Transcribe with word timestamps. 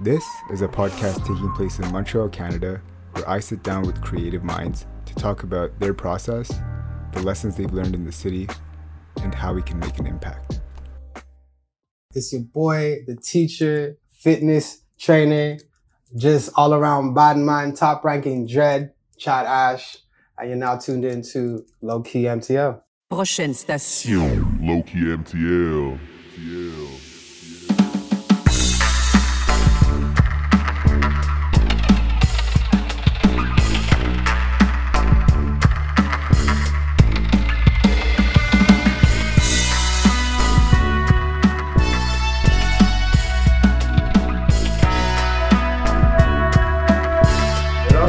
This 0.00 0.24
is 0.50 0.62
a 0.62 0.68
podcast 0.68 1.18
taking 1.20 1.52
place 1.52 1.78
in 1.78 1.90
Montreal, 1.92 2.28
Canada, 2.30 2.80
where 3.12 3.28
I 3.28 3.40
sit 3.40 3.62
down 3.62 3.82
with 3.82 4.00
creative 4.00 4.42
minds 4.42 4.86
to 5.06 5.14
talk 5.14 5.42
about 5.42 5.78
their 5.78 5.94
process, 5.94 6.50
the 7.12 7.20
lessons 7.22 7.56
they've 7.56 7.72
learned 7.72 7.94
in 7.94 8.04
the 8.04 8.12
city, 8.12 8.48
and 9.22 9.34
how 9.34 9.52
we 9.52 9.62
can 9.62 9.78
make 9.78 9.98
an 9.98 10.06
impact. 10.06 10.60
It's 12.14 12.32
your 12.32 12.42
boy, 12.42 13.04
the 13.06 13.16
teacher, 13.16 13.98
fitness 14.12 14.82
trainer, 14.98 15.58
just 16.16 16.50
all 16.56 16.74
around 16.74 17.14
bad 17.14 17.36
man, 17.36 17.74
top 17.74 18.02
ranking 18.02 18.46
dread, 18.46 18.94
Chad 19.18 19.46
Ash, 19.46 19.98
and 20.38 20.48
you're 20.48 20.58
now 20.58 20.78
tuned 20.78 21.04
into 21.04 21.64
Low 21.80 22.00
Key 22.00 22.24
MTL. 22.24 22.80
Prochaine 23.10 23.54
station. 23.54 24.66
Low 24.66 24.82
key 24.82 24.98
MTL. 24.98 25.98
MTL. 26.38 26.81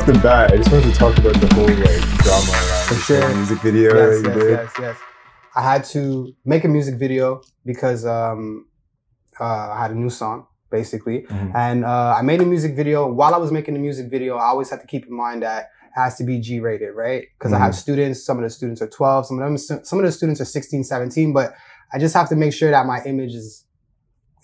Off 0.04 0.14
the 0.14 0.20
bat, 0.20 0.52
I 0.52 0.58
just 0.58 0.70
wanted 0.70 0.92
to 0.92 1.00
talk 1.00 1.18
about 1.18 1.34
the 1.40 1.48
whole 1.56 1.66
like 1.66 2.02
drama 2.24 2.52
around 2.52 2.88
For 2.88 3.14
the 3.14 3.36
music 3.36 3.60
video 3.60 3.96
yes, 3.96 4.22
yes, 4.26 4.38
yes, 4.50 4.72
yes. 4.80 4.98
I 5.56 5.62
had 5.62 5.86
to 5.96 6.34
make 6.44 6.66
a 6.66 6.68
music 6.68 6.96
video 6.96 7.42
because 7.66 8.06
um, 8.06 8.66
uh, 9.40 9.44
I 9.46 9.82
had 9.82 9.92
a 9.92 9.96
new 9.96 10.10
song, 10.10 10.48
basically. 10.70 11.22
Mhm. 11.30 11.56
And 11.56 11.86
uh, 11.86 12.16
I 12.18 12.22
made 12.22 12.42
a 12.42 12.46
music 12.46 12.76
video. 12.76 13.08
While 13.10 13.34
I 13.34 13.38
was 13.38 13.52
making 13.52 13.76
the 13.76 13.80
music 13.80 14.10
video, 14.10 14.36
I 14.36 14.48
always 14.48 14.70
had 14.70 14.82
to 14.82 14.88
keep 14.88 15.06
in 15.06 15.16
mind 15.16 15.44
that 15.44 15.70
it 15.96 16.02
has 16.02 16.18
to 16.18 16.26
be 16.26 16.40
G 16.40 16.60
rated, 16.60 16.94
right? 16.96 17.24
Because 17.38 17.54
I 17.54 17.60
have 17.60 17.74
students, 17.74 18.26
some 18.26 18.38
of 18.38 18.44
the 18.44 18.50
students 18.50 18.82
are 18.82 18.90
12, 18.90 19.28
some 19.28 19.40
of 19.40 19.46
them, 19.46 19.58
some 19.58 20.00
of 20.00 20.06
the 20.06 20.12
students 20.12 20.42
are 20.42 20.46
16, 20.46 20.84
17, 20.84 21.32
but 21.32 21.54
I 21.94 22.00
just 22.00 22.14
have 22.14 22.28
to 22.30 22.36
make 22.36 22.52
sure 22.52 22.72
that 22.72 22.86
my 22.86 23.02
image 23.06 23.36
is, 23.36 23.66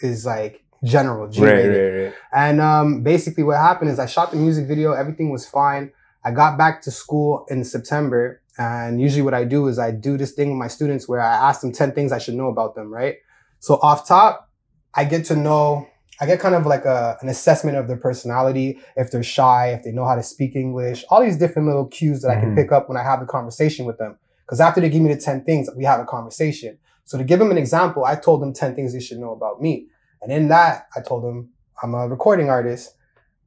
is 0.01 0.25
like 0.25 0.63
general, 0.83 1.27
G 1.29 1.41
Right, 1.43 1.67
right, 1.67 2.03
right. 2.03 2.13
And 2.33 2.61
um, 2.61 3.03
basically, 3.03 3.43
what 3.43 3.57
happened 3.57 3.91
is 3.91 3.99
I 3.99 4.05
shot 4.05 4.31
the 4.31 4.37
music 4.37 4.67
video. 4.67 4.93
Everything 4.93 5.29
was 5.31 5.45
fine. 5.47 5.91
I 6.23 6.31
got 6.31 6.57
back 6.57 6.81
to 6.83 6.91
school 6.91 7.45
in 7.49 7.63
September, 7.63 8.41
and 8.57 9.01
usually, 9.01 9.21
what 9.21 9.33
I 9.33 9.43
do 9.45 9.67
is 9.67 9.79
I 9.79 9.91
do 9.91 10.17
this 10.17 10.33
thing 10.33 10.49
with 10.49 10.57
my 10.59 10.67
students 10.67 11.07
where 11.07 11.21
I 11.21 11.33
ask 11.49 11.61
them 11.61 11.71
ten 11.71 11.91
things 11.93 12.11
I 12.11 12.17
should 12.19 12.35
know 12.35 12.47
about 12.49 12.75
them. 12.75 12.91
Right. 12.93 13.15
So 13.59 13.75
off 13.81 14.07
top, 14.07 14.49
I 14.93 15.05
get 15.05 15.25
to 15.25 15.35
know. 15.35 15.87
I 16.21 16.25
get 16.25 16.41
kind 16.41 16.53
of 16.53 16.65
like 16.65 16.83
a, 16.83 17.17
an 17.21 17.29
assessment 17.29 17.77
of 17.77 17.87
their 17.87 17.95
personality, 17.95 18.77
if 18.97 19.09
they're 19.09 19.23
shy, 19.23 19.69
if 19.69 19.83
they 19.85 19.91
know 19.93 20.03
how 20.05 20.15
to 20.15 20.23
speak 20.23 20.53
English, 20.53 21.05
all 21.09 21.21
these 21.23 21.37
different 21.37 21.65
little 21.69 21.85
cues 21.87 22.21
that 22.23 22.31
I 22.31 22.41
can 22.41 22.51
Mhm. 22.51 22.55
pick 22.57 22.73
up 22.73 22.89
when 22.89 22.97
I 22.97 23.03
have 23.03 23.21
a 23.21 23.25
conversation 23.25 23.85
with 23.85 23.97
them. 23.99 24.17
Because 24.45 24.59
after 24.59 24.81
they 24.81 24.89
give 24.89 25.01
me 25.01 25.13
the 25.13 25.19
10 25.21 25.45
things, 25.45 25.69
we 25.77 25.85
have 25.85 26.01
a 26.01 26.03
conversation. 26.03 26.77
So 27.05 27.17
to 27.17 27.23
give 27.23 27.39
them 27.39 27.51
an 27.51 27.57
example, 27.57 28.03
I 28.03 28.15
told 28.15 28.41
them 28.41 28.51
10 28.51 28.75
things 28.75 28.91
they 28.91 28.99
should 28.99 29.17
know 29.19 29.31
about 29.31 29.61
me. 29.61 29.87
And 30.21 30.31
in 30.31 30.47
that, 30.49 30.87
I 30.95 31.01
told 31.01 31.23
them 31.23 31.49
I'm 31.81 31.93
a 31.93 32.07
recording 32.07 32.49
artist. 32.49 32.95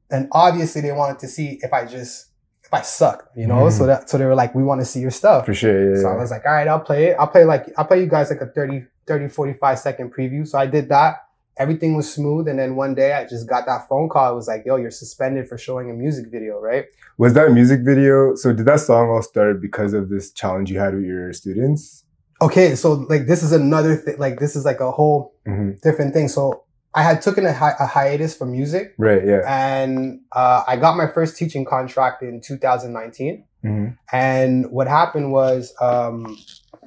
And 0.09 0.27
obviously 0.31 0.81
they 0.81 0.91
wanted 0.91 1.19
to 1.19 1.27
see 1.27 1.59
if 1.61 1.71
I 1.73 1.85
just, 1.85 2.27
if 2.63 2.73
I 2.73 2.81
sucked, 2.81 3.35
you 3.37 3.47
know? 3.47 3.65
Mhm. 3.65 3.71
So 3.71 3.85
that, 3.85 4.09
so 4.09 4.17
they 4.17 4.25
were 4.25 4.35
like, 4.35 4.53
we 4.55 4.63
want 4.63 4.81
to 4.81 4.85
see 4.85 4.99
your 4.99 5.11
stuff. 5.11 5.45
For 5.45 5.53
sure, 5.53 5.95
yeah. 5.95 6.01
So 6.01 6.09
I 6.09 6.15
was 6.15 6.31
like, 6.31 6.45
all 6.45 6.53
right, 6.53 6.67
I'll 6.67 6.79
play 6.79 7.05
it. 7.07 7.15
I'll 7.19 7.27
play 7.27 7.45
like, 7.45 7.65
I'll 7.77 7.85
play 7.85 7.99
you 8.01 8.07
guys 8.07 8.29
like 8.29 8.41
a 8.41 8.47
30, 8.47 8.85
30, 9.07 9.27
45 9.27 9.79
second 9.79 10.13
preview. 10.13 10.47
So 10.47 10.57
I 10.57 10.65
did 10.67 10.89
that. 10.89 11.17
Everything 11.57 11.95
was 11.95 12.11
smooth. 12.11 12.47
And 12.47 12.57
then 12.57 12.75
one 12.75 12.95
day 12.95 13.13
I 13.13 13.25
just 13.25 13.47
got 13.47 13.65
that 13.67 13.87
phone 13.87 14.09
call. 14.09 14.31
It 14.31 14.35
was 14.35 14.47
like, 14.47 14.63
yo, 14.65 14.75
you're 14.77 14.91
suspended 14.91 15.47
for 15.47 15.57
showing 15.57 15.89
a 15.91 15.93
music 15.93 16.27
video, 16.31 16.59
right? 16.59 16.85
was 17.17 17.33
that 17.35 17.47
a 17.47 17.51
music 17.51 17.81
video? 17.81 18.33
So 18.35 18.51
did 18.53 18.65
that 18.65 18.79
song 18.79 19.09
all 19.09 19.21
start 19.21 19.61
because 19.61 19.93
of 19.93 20.09
this 20.09 20.31
challenge 20.31 20.71
you 20.71 20.79
had 20.79 20.95
with 20.95 21.05
your 21.05 21.31
students? 21.33 22.03
Okay. 22.41 22.75
So 22.75 22.93
like, 22.93 23.27
this 23.27 23.43
is 23.43 23.51
another 23.51 23.95
thing. 23.95 24.17
Like, 24.17 24.39
this 24.39 24.55
is 24.55 24.65
like 24.65 24.79
a 24.79 24.91
whole 24.91 25.35
hmm 25.45 25.71
different 25.83 26.13
thing. 26.13 26.27
So 26.27 26.62
I 26.95 27.01
had 27.03 27.21
taken 27.21 27.45
a, 27.45 27.53
hi- 27.53 27.75
a 27.79 27.85
hiatus 27.85 28.35
from 28.37 28.51
music 28.51 28.93
Right, 28.97 29.25
yeah. 29.25 29.41
and 29.47 30.21
uh, 30.31 30.63
I 30.67 30.77
got 30.77 30.95
my 30.95 31.07
first 31.07 31.37
teaching 31.37 31.65
contract 31.65 32.21
in 32.21 32.39
2019. 32.41 33.45
hmm 33.63 33.87
And 34.11 34.69
what 34.71 34.87
happened 34.87 35.31
was 35.31 35.73
um, 35.81 36.37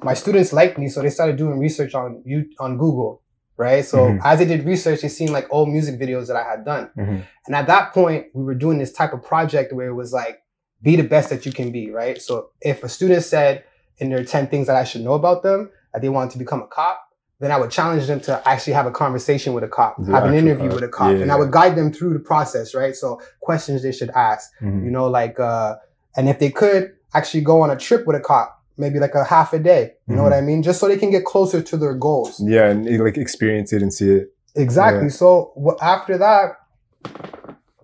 my 0.03 0.13
students 0.13 0.53
liked 0.53 0.77
me, 0.77 0.87
so 0.89 1.01
they 1.01 1.09
started 1.09 1.35
doing 1.37 1.59
research 1.59 1.93
on 1.95 2.21
you 2.25 2.45
on 2.59 2.77
Google, 2.77 3.21
right? 3.57 3.83
So 3.83 3.97
Mhm. 3.97 4.19
as 4.23 4.39
they 4.39 4.45
did 4.45 4.63
research, 4.65 5.01
they 5.01 5.09
seen 5.09 5.31
like 5.31 5.47
old 5.49 5.69
music 5.69 5.99
videos 5.99 6.27
that 6.27 6.35
I 6.37 6.43
had 6.51 6.63
done. 6.63 6.89
hmm 6.95 7.19
And 7.47 7.55
at 7.55 7.67
that 7.67 7.93
point, 7.93 8.27
we 8.33 8.43
were 8.43 8.55
doing 8.65 8.77
this 8.77 8.91
type 8.93 9.13
of 9.13 9.23
project 9.23 9.73
where 9.73 9.87
it 9.87 9.93
was 10.03 10.13
like, 10.13 10.39
be 10.81 10.95
the 10.95 11.03
best 11.15 11.29
that 11.31 11.45
you 11.45 11.51
can 11.51 11.71
be, 11.71 11.89
right? 11.91 12.21
So 12.21 12.49
if 12.61 12.83
a 12.83 12.89
student 12.89 13.23
said 13.23 13.63
in 13.97 14.09
their 14.11 14.23
10 14.23 14.47
things 14.47 14.67
that 14.67 14.75
I 14.75 14.83
should 14.83 15.01
know 15.01 15.13
about 15.13 15.41
them, 15.43 15.71
that 15.91 16.01
they 16.03 16.09
wanted 16.09 16.31
to 16.33 16.37
become 16.37 16.61
a 16.61 16.67
cop, 16.67 16.97
then 17.39 17.51
I 17.51 17.57
would 17.57 17.69
challenge 17.69 18.07
them 18.07 18.19
to 18.21 18.41
actually 18.47 18.73
have 18.73 18.85
a 18.87 18.91
conversation 18.91 19.53
with 19.53 19.63
a 19.63 19.67
cop, 19.67 19.97
The 19.99 20.11
have 20.11 20.25
an 20.25 20.33
interview 20.33 20.69
cop. 20.69 20.75
with 20.75 20.83
a 20.83 20.87
cop, 20.89 21.11
Yeah, 21.13 21.21
and 21.21 21.31
I 21.31 21.35
would 21.35 21.51
guide 21.51 21.75
them 21.75 21.91
through 21.93 22.13
the 22.13 22.19
process, 22.19 22.73
right? 22.73 22.95
So 22.95 23.21
questions 23.41 23.83
they 23.83 23.91
should 23.91 24.09
ask, 24.11 24.51
hmm 24.59 24.83
you 24.85 24.91
know, 24.91 25.07
like, 25.07 25.39
uh, 25.39 25.75
and 26.15 26.27
if 26.29 26.39
they 26.39 26.49
could 26.49 26.93
actually 27.13 27.41
go 27.41 27.61
on 27.61 27.69
a 27.69 27.75
trip 27.75 28.07
with 28.07 28.15
a 28.15 28.19
cop, 28.19 28.59
maybe 28.77 28.99
like 28.99 29.13
a 29.15 29.23
half 29.23 29.53
a 29.53 29.59
day, 29.59 29.93
you 30.07 30.15
know 30.15 30.21
Mhm. 30.21 30.23
what 30.23 30.33
I 30.33 30.41
mean? 30.41 30.63
Just 30.63 30.79
so 30.79 30.87
they 30.87 30.97
can 30.97 31.11
get 31.11 31.25
closer 31.25 31.61
to 31.61 31.77
their 31.77 31.93
goals. 31.93 32.39
Yeah, 32.39 32.69
and 32.69 32.85
like 33.03 33.17
experience 33.17 33.71
it 33.73 33.81
and 33.83 33.93
see 33.93 34.09
it. 34.11 34.33
Exactly. 34.55 35.03
Yeah. 35.03 35.09
So 35.21 35.51
wh- 35.63 35.81
after 35.83 36.17
that, 36.17 36.57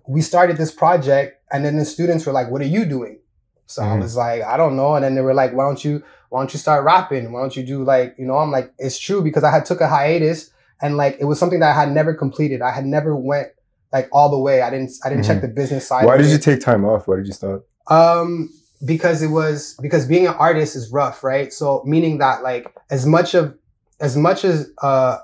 we 0.06 0.20
started 0.20 0.56
this 0.56 0.70
project, 0.72 1.40
and 1.52 1.64
then 1.64 1.76
the 1.78 1.84
students 1.84 2.26
were 2.26 2.32
like, 2.32 2.50
"What 2.50 2.60
are 2.60 2.66
you 2.78 2.84
doing?" 2.84 3.18
So 3.66 3.82
I 3.82 3.86
Mhm. 3.96 4.02
was 4.02 4.16
like, 4.16 4.42
"I 4.42 4.56
don't 4.56 4.76
know." 4.76 4.94
And 4.94 5.04
then 5.04 5.14
they 5.14 5.20
were 5.20 5.34
like, 5.34 5.52
"Why 5.54 5.64
don't 5.64 5.82
you? 5.84 6.02
Why 6.30 6.40
don't 6.40 6.52
you 6.52 6.58
start 6.58 6.84
rapping? 6.84 7.32
Why 7.32 7.40
don't 7.40 7.56
you 7.56 7.62
do 7.64 7.84
like 7.84 8.14
you 8.18 8.26
know?" 8.26 8.38
I'm 8.38 8.50
like, 8.50 8.72
"It's 8.78 8.98
true 8.98 9.22
because 9.22 9.44
I 9.44 9.50
had 9.50 9.64
took 9.64 9.80
a 9.80 9.88
hiatus, 9.88 10.50
and 10.82 10.96
like 10.96 11.16
it 11.20 11.24
was 11.24 11.38
something 11.38 11.60
that 11.60 11.70
I 11.70 11.80
had 11.80 11.92
never 11.92 12.14
completed. 12.14 12.60
I 12.62 12.70
had 12.72 12.84
never 12.86 13.14
went 13.16 13.48
like 13.92 14.08
all 14.12 14.28
the 14.28 14.38
way. 14.38 14.60
I 14.62 14.70
didn't. 14.70 14.90
I 15.04 15.08
didn't 15.08 15.24
check 15.24 15.38
Mhm. 15.38 15.42
the 15.42 15.48
business 15.48 15.86
side. 15.88 16.04
Why 16.04 16.16
did 16.16 16.26
it. 16.26 16.32
you 16.32 16.38
take 16.38 16.60
time 16.60 16.84
off? 16.84 17.06
Why 17.08 17.16
did 17.16 17.26
you 17.26 17.32
stop? 17.32 17.62
Um, 17.88 18.50
because 18.84 19.22
it 19.22 19.28
was 19.28 19.76
because 19.80 20.06
being 20.06 20.26
an 20.26 20.34
artist 20.34 20.76
is 20.76 20.90
rough, 20.92 21.22
right? 21.24 21.52
So 21.52 21.82
meaning 21.86 22.18
that 22.18 22.42
like 22.42 22.66
as 22.90 23.06
much 23.06 23.34
of 23.34 23.54
as 24.00 24.16
much 24.16 24.44
as 24.44 24.68
uh 24.82 25.18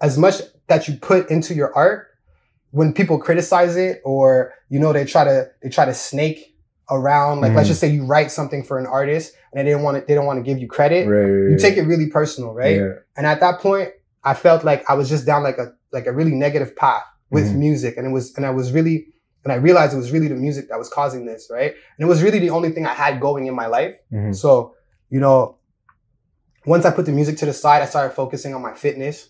as 0.00 0.16
much 0.16 0.40
that 0.68 0.88
you 0.88 0.96
put 0.96 1.30
into 1.30 1.52
your 1.54 1.74
art, 1.76 2.06
when 2.70 2.92
people 2.94 3.18
criticize 3.18 3.76
it 3.76 4.00
or 4.04 4.52
you 4.68 4.78
know 4.78 4.92
they 4.92 5.04
try 5.04 5.24
to 5.24 5.50
they 5.62 5.68
try 5.68 5.84
to 5.84 5.92
snake 5.94 6.51
around, 6.94 7.40
like 7.40 7.54
let's 7.54 7.66
Mhm. 7.66 7.72
just 7.72 7.80
say 7.80 7.88
you 7.88 8.04
write 8.06 8.30
something 8.30 8.62
for 8.62 8.78
an 8.78 8.86
artist 8.86 9.34
and 9.52 9.58
they 9.58 9.70
didn't 9.70 9.82
want 9.82 9.98
to 9.98 10.04
they 10.06 10.14
don't 10.14 10.26
want 10.26 10.38
to 10.38 10.42
give 10.42 10.58
you 10.58 10.68
credit, 10.68 11.08
Right, 11.08 11.20
right, 11.22 11.50
you 11.50 11.56
take 11.58 11.76
it 11.76 11.82
really 11.82 12.06
personal, 12.08 12.52
right? 12.54 12.76
Yeah. 12.76 12.92
And 13.16 13.26
at 13.26 13.40
that 13.40 13.60
point, 13.60 13.90
I 14.24 14.34
felt 14.34 14.62
like 14.64 14.88
I 14.90 14.94
was 14.94 15.08
just 15.08 15.24
down 15.26 15.42
like 15.42 15.58
a 15.58 15.72
like 15.92 16.06
a 16.06 16.12
really 16.12 16.32
negative 16.34 16.74
path 16.76 17.02
with 17.30 17.46
Mhm. 17.52 17.56
music, 17.66 17.96
and 17.96 18.06
it 18.06 18.10
was 18.10 18.34
and 18.36 18.44
I 18.46 18.50
was 18.50 18.72
really 18.72 19.06
and 19.44 19.52
I 19.52 19.56
realized 19.56 19.92
it 19.92 19.96
was 19.96 20.12
really 20.12 20.28
the 20.28 20.36
music 20.36 20.68
that 20.68 20.78
was 20.78 20.88
causing 20.88 21.26
this, 21.26 21.48
right? 21.50 21.72
And 21.72 22.00
it 22.06 22.08
was 22.08 22.22
really 22.22 22.38
the 22.38 22.50
only 22.50 22.70
thing 22.70 22.86
I 22.86 22.94
had 22.94 23.20
going 23.20 23.46
in 23.46 23.54
my 23.54 23.66
life. 23.66 23.94
Mhm. 24.12 24.34
So 24.34 24.74
you 25.10 25.20
know, 25.20 25.56
once 26.66 26.84
I 26.84 26.90
put 26.90 27.06
the 27.06 27.12
music 27.12 27.36
to 27.38 27.46
the 27.46 27.52
side, 27.52 27.82
I 27.82 27.86
started 27.86 28.14
focusing 28.14 28.54
on 28.54 28.62
my 28.62 28.72
fitness. 28.74 29.28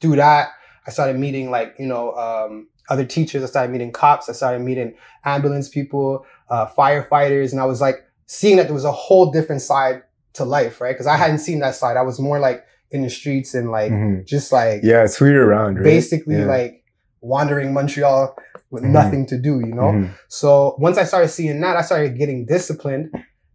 Through 0.00 0.16
that, 0.16 0.48
I 0.86 0.90
started 0.90 1.18
meeting 1.18 1.50
like 1.50 1.74
you 1.78 1.86
know 1.86 2.12
um, 2.14 2.68
other 2.88 3.04
teachers. 3.04 3.42
I 3.42 3.46
started 3.46 3.72
meeting 3.72 3.92
cops. 3.92 4.28
I 4.28 4.32
started 4.32 4.60
meeting 4.60 4.94
ambulance 5.24 5.68
people, 5.68 6.24
uh, 6.50 6.66
firefighters, 6.66 7.52
and 7.52 7.60
I 7.60 7.64
was 7.64 7.80
like 7.80 8.04
seeing 8.26 8.56
that 8.56 8.64
there 8.64 8.74
was 8.74 8.84
a 8.84 8.92
whole 8.92 9.30
different 9.30 9.62
side 9.62 10.02
to 10.34 10.44
life, 10.44 10.80
right? 10.80 10.92
Because 10.92 11.06
I 11.06 11.16
hadn't 11.16 11.38
seen 11.38 11.60
that 11.60 11.74
side. 11.74 11.96
I 11.96 12.02
was 12.02 12.18
more 12.18 12.38
like 12.38 12.64
in 12.90 13.02
the 13.02 13.10
streets 13.10 13.54
and 13.54 13.70
like 13.70 13.90
Mhm. 13.92 14.26
just 14.26 14.52
like 14.52 14.80
Yeah, 14.82 15.04
it's 15.04 15.20
you're 15.20 15.46
around, 15.46 15.76
right? 15.76 15.84
basically 15.84 16.36
Yeah. 16.38 16.46
like 16.46 16.82
wandering 17.20 17.72
Montreal 17.72 18.36
with 18.70 18.82
Mhm. 18.84 18.90
nothing 18.90 19.26
to 19.26 19.38
do, 19.38 19.60
you 19.60 19.74
know? 19.74 19.92
Mhm. 19.92 20.10
So 20.28 20.76
once 20.78 20.98
I 20.98 21.04
started 21.04 21.28
seeing 21.28 21.60
that, 21.60 21.76
I 21.76 21.82
started 21.82 22.18
getting 22.18 22.44
disciplined. 22.46 23.10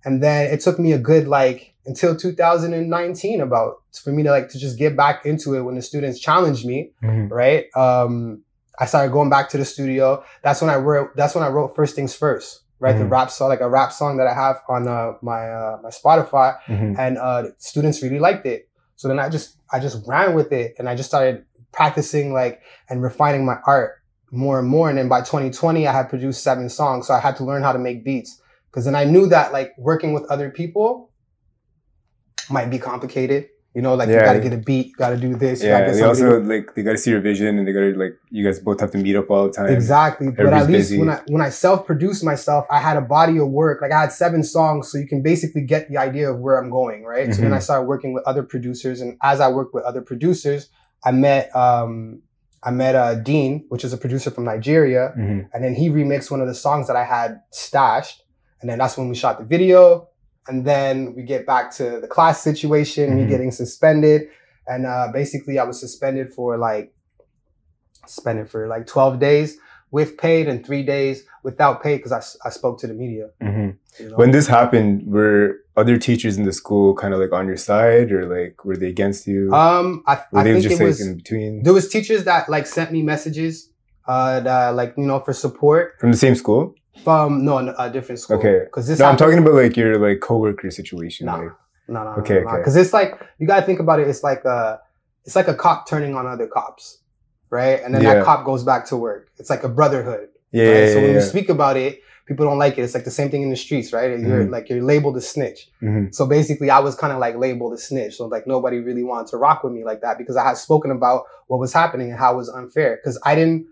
And 0.06 0.24
then 0.24 0.52
it 0.52 0.62
took 0.62 0.80
me 0.80 0.94
a 0.94 0.98
good 0.98 1.28
like 1.28 1.74
until 1.86 2.16
2019 2.16 3.42
about 3.42 3.76
for 4.04 4.12
me 4.12 4.24
to 4.24 4.30
like 4.32 4.50
to 4.50 4.60
just 4.60 4.78
get 4.78 4.96
back 4.96 5.26
into 5.26 5.56
it 5.56 5.62
when 5.62 5.76
the 5.76 5.82
students 5.82 6.20
challenged 6.20 6.66
me, 6.66 6.92
Mhm. 7.04 7.30
right? 7.32 7.66
Um 7.76 8.44
I 8.80 8.86
started 8.86 9.12
going 9.12 9.30
back 9.30 9.50
to 9.50 9.58
the 9.58 9.66
studio. 9.66 10.24
That's 10.44 10.62
when 10.62 10.70
I 10.70 10.78
wrote 10.78 11.16
that's 11.16 11.36
when 11.36 11.44
I 11.44 11.50
wrote 11.50 11.76
First 11.76 11.96
Things 11.96 12.16
First, 12.16 12.62
right? 12.80 12.98
The 12.98 13.04
Mhm. 13.04 13.12
rap 13.12 13.30
song, 13.32 13.50
like 13.50 13.62
a 13.62 13.70
rap 13.70 13.92
song 13.92 14.18
that 14.18 14.28
I 14.28 14.34
have 14.34 14.62
on 14.70 14.88
uh, 14.88 15.14
my 15.22 15.50
uh, 15.52 15.78
my 15.84 15.90
Spotify 15.90 16.58
Mhm. 16.68 16.98
and 16.98 17.18
uh, 17.18 17.44
students 17.58 18.02
really 18.02 18.20
liked 18.20 18.46
it. 18.46 18.70
So 18.96 19.08
then 19.08 19.20
I 19.20 19.30
just 19.30 19.58
I 19.72 19.80
just 19.80 20.08
ran 20.08 20.34
with 20.34 20.52
it, 20.52 20.76
and 20.80 20.88
I 20.90 20.96
just 20.96 21.10
started 21.10 21.46
practicing 21.72 22.34
like 22.34 22.62
and 22.90 23.02
refining 23.04 23.46
my 23.46 23.58
art 23.68 23.92
more 24.32 24.60
and 24.60 24.68
more. 24.68 24.90
And 24.90 24.98
then 24.98 25.08
by 25.10 25.22
2020, 25.22 25.88
I 25.88 25.92
had 25.92 26.08
produced 26.10 26.44
seven 26.44 26.70
songs, 26.70 27.08
so 27.08 27.14
I 27.14 27.20
had 27.20 27.36
to 27.38 27.44
learn 27.44 27.64
how 27.64 27.74
to 27.74 27.80
make 27.80 28.04
beats 28.04 28.42
because 28.72 28.86
then 28.86 28.96
I 28.96 29.04
knew 29.04 29.28
that 29.28 29.52
like 29.54 29.72
working 29.78 30.14
with 30.14 30.24
other 30.32 30.50
people 30.50 31.10
might 32.50 32.70
be 32.70 32.80
complicated. 32.80 33.48
You 33.76 33.84
know, 33.84 33.94
like 33.94 34.10
you 34.10 34.16
gotta 34.16 34.40
get 34.40 34.52
a 34.54 34.58
beat, 34.58 34.88
you 34.88 34.96
gotta 34.96 35.16
do 35.18 35.36
this. 35.36 35.62
You 35.62 35.70
gotta 35.70 35.86
Yeah, 35.86 35.92
get 35.92 35.96
they 35.98 36.04
also 36.04 36.40
like 36.42 36.74
they 36.74 36.82
got 36.82 36.94
to 36.94 36.98
see 36.98 37.12
your 37.12 37.22
vision, 37.22 37.60
and 37.60 37.68
they 37.68 37.72
got 37.72 37.82
to 37.82 37.94
like 37.96 38.16
you 38.32 38.44
guys 38.44 38.60
both 38.60 38.80
have 38.80 38.90
to 38.92 38.98
meet 38.98 39.16
up 39.16 39.30
all 39.30 39.46
the 39.48 39.54
time. 39.54 39.68
Exactly. 39.68 40.30
But 40.32 40.48
at 40.54 40.66
least 40.68 40.90
busy. 40.90 40.98
when 41.00 41.10
I 41.12 41.22
when 41.28 41.42
I 41.42 41.50
self 41.50 41.86
produced 41.86 42.24
myself, 42.24 42.66
I 42.72 42.80
had 42.80 42.98
a 42.98 43.02
body 43.02 43.38
of 43.38 43.48
work. 43.50 43.80
Like 43.82 43.92
I 43.92 44.02
had 44.02 44.12
seven 44.12 44.42
songs, 44.44 44.92
so 44.92 44.98
you 44.98 45.08
can 45.08 45.22
basically 45.22 45.62
get 45.62 45.88
the 45.88 45.98
idea 45.98 46.32
of 46.32 46.40
where 46.40 46.58
I'm 46.60 46.72
going, 46.72 47.04
right? 47.04 47.32
So 47.34 47.44
then 47.44 47.52
Mhm. 47.52 47.56
I 47.58 47.60
started 47.60 47.86
working 47.88 48.12
with 48.14 48.24
other 48.26 48.42
producers, 48.42 49.02
and 49.02 49.18
as 49.22 49.40
I 49.40 49.50
worked 49.50 49.76
with 49.76 49.84
other 49.84 50.02
producers, 50.02 50.70
I 51.04 51.12
met 51.12 51.56
um 51.56 52.22
I 52.64 52.72
met 52.72 52.96
uh, 52.96 53.16
Dean, 53.16 53.66
which 53.70 53.86
is 53.86 53.94
a 53.94 53.98
producer 53.98 54.32
from 54.32 54.44
Nigeria, 54.46 55.14
Mhm. 55.18 55.48
and 55.54 55.64
then 55.64 55.76
he 55.76 55.90
remixed 55.90 56.30
one 56.32 56.42
of 56.42 56.48
the 56.48 56.56
songs 56.56 56.88
that 56.88 56.98
I 56.98 57.06
had 57.06 57.40
stashed, 57.52 58.24
and 58.62 58.70
then 58.70 58.80
that's 58.80 58.98
when 58.98 59.08
we 59.10 59.16
shot 59.16 59.38
the 59.40 59.46
video. 59.46 60.09
And 60.50 60.66
then 60.66 61.14
we 61.16 61.22
get 61.24 61.46
back 61.46 61.70
to 61.76 62.00
the 62.00 62.08
class 62.08 62.42
situation, 62.42 63.16
me 63.16 63.24
Mhm. 63.24 63.30
getting 63.30 63.52
suspended, 63.52 64.30
and 64.68 64.86
uh, 64.86 65.08
basically 65.14 65.60
I 65.60 65.64
was 65.64 65.80
suspended 65.80 66.34
for 66.34 66.58
like 66.58 66.92
suspended 68.08 68.50
for 68.50 68.68
like 68.68 68.88
12 68.88 69.20
days 69.20 69.58
with 69.92 70.18
paid 70.18 70.48
and 70.48 70.66
three 70.66 70.84
days 70.84 71.24
without 71.44 71.82
pay 71.84 71.98
because 71.98 72.12
I, 72.12 72.22
I 72.48 72.50
spoke 72.52 72.80
to 72.80 72.88
the 72.88 72.94
media. 72.94 73.30
Mhm. 73.42 73.76
You 74.00 74.10
know? 74.10 74.16
When 74.18 74.32
this 74.32 74.48
happened, 74.48 75.04
were 75.08 75.58
other 75.78 75.98
teachers 75.98 76.38
in 76.38 76.44
the 76.46 76.54
school 76.54 76.96
kind 76.96 77.14
of 77.14 77.20
like 77.20 77.32
on 77.34 77.48
your 77.48 77.58
side, 77.58 78.12
or 78.12 78.26
like 78.26 78.66
were 78.66 78.78
they 78.78 78.88
against 78.90 79.28
you? 79.28 79.54
um, 79.54 80.04
I, 80.08 80.16
were 80.32 80.40
I 80.40 80.44
they 80.44 80.54
think 80.54 80.64
just 80.64 80.76
it 80.76 80.84
like 80.84 80.88
was 80.90 81.02
in 81.02 81.16
between 81.18 81.64
there 81.64 81.74
was 81.74 81.88
teachers 81.90 82.24
that 82.26 82.50
like 82.50 82.66
sent 82.68 82.92
me 82.92 83.02
messages, 83.04 83.70
uh, 84.08 84.40
that, 84.42 84.70
like 84.76 84.94
you 84.98 85.06
know 85.06 85.20
for 85.20 85.34
support 85.34 85.94
from 86.00 86.12
the 86.12 86.18
same 86.18 86.36
school? 86.36 86.74
From 87.04 87.46
no 87.46 87.74
a 87.78 87.90
different 87.90 88.20
school. 88.20 88.38
Okay. 88.38 88.60
because 88.66 88.88
this 88.88 89.00
No, 89.00 89.06
I'm 89.06 89.18
talking 89.18 89.40
about 89.40 89.54
like 89.54 89.76
your 89.78 89.98
like 89.98 90.20
coworker 90.20 90.70
situation. 90.72 91.26
Nah. 91.28 91.38
Like, 91.38 91.52
No, 91.88 92.04
no, 92.04 92.10
Okay, 92.22 92.38
okay, 92.40 92.46
okay. 92.46 92.58
Because 92.58 92.76
it's 92.76 92.94
like 92.94 93.20
you 93.40 93.48
gotta 93.48 93.66
think 93.66 93.80
about 93.80 94.00
it. 94.00 94.08
It's 94.08 94.24
like 94.24 94.46
a, 94.46 94.80
it's 95.26 95.36
like 95.36 95.48
a 95.48 95.56
cop 95.56 95.88
turning 95.88 96.16
on 96.16 96.28
other 96.28 96.48
cops, 96.48 97.00
right? 97.50 97.82
And 97.84 97.94
then 97.94 98.02
Yeah. 98.04 98.16
that 98.16 98.26
cop 98.26 98.46
goes 98.46 98.64
back 98.64 98.86
to 98.88 98.98
work. 98.98 99.30
It's 99.38 99.50
like 99.50 99.64
a 99.64 99.70
brotherhood, 99.70 100.30
yeah, 100.52 100.64
right? 100.64 100.80
yeah, 100.88 100.94
so 100.94 100.96
when 101.02 101.10
yeah, 101.12 101.16
you 101.16 101.22
speak 101.22 101.50
about 101.50 101.78
it, 101.78 102.00
people 102.28 102.46
don't 102.46 102.60
like 102.60 102.78
it. 102.78 102.82
It's 102.84 102.94
like 102.94 103.06
the 103.06 103.12
same 103.20 103.30
thing 103.32 103.42
in 103.42 103.50
the 103.50 103.56
streets, 103.56 103.92
right? 103.92 104.10
You're 104.20 104.46
Mhm. 104.46 104.52
like 104.52 104.70
you're 104.70 104.84
labeled 104.84 105.18
a 105.18 105.22
snitch. 105.22 105.68
Mhm. 105.82 106.14
So 106.14 106.28
basically, 106.28 106.70
I 106.70 106.80
was 106.80 106.94
kind 106.96 107.12
of 107.12 107.18
like 107.20 107.36
labeled 107.38 107.74
a 107.74 107.78
snitch. 107.78 108.18
So 108.18 108.28
like 108.28 108.46
nobody 108.46 108.78
really 108.80 109.04
wanted 109.04 109.28
to 109.32 109.38
rock 109.38 109.64
with 109.64 109.74
me 109.74 109.84
like 109.84 110.02
that 110.02 110.18
because 110.20 110.36
I 110.36 110.44
had 110.44 110.58
spoken 110.58 110.92
about 110.92 111.24
what 111.48 111.60
was 111.60 111.74
happening 111.74 112.12
and 112.12 112.20
how 112.20 112.34
it 112.34 112.38
was 112.38 112.50
unfair. 112.50 112.98
Because 112.98 113.20
I 113.26 113.34
didn't, 113.34 113.66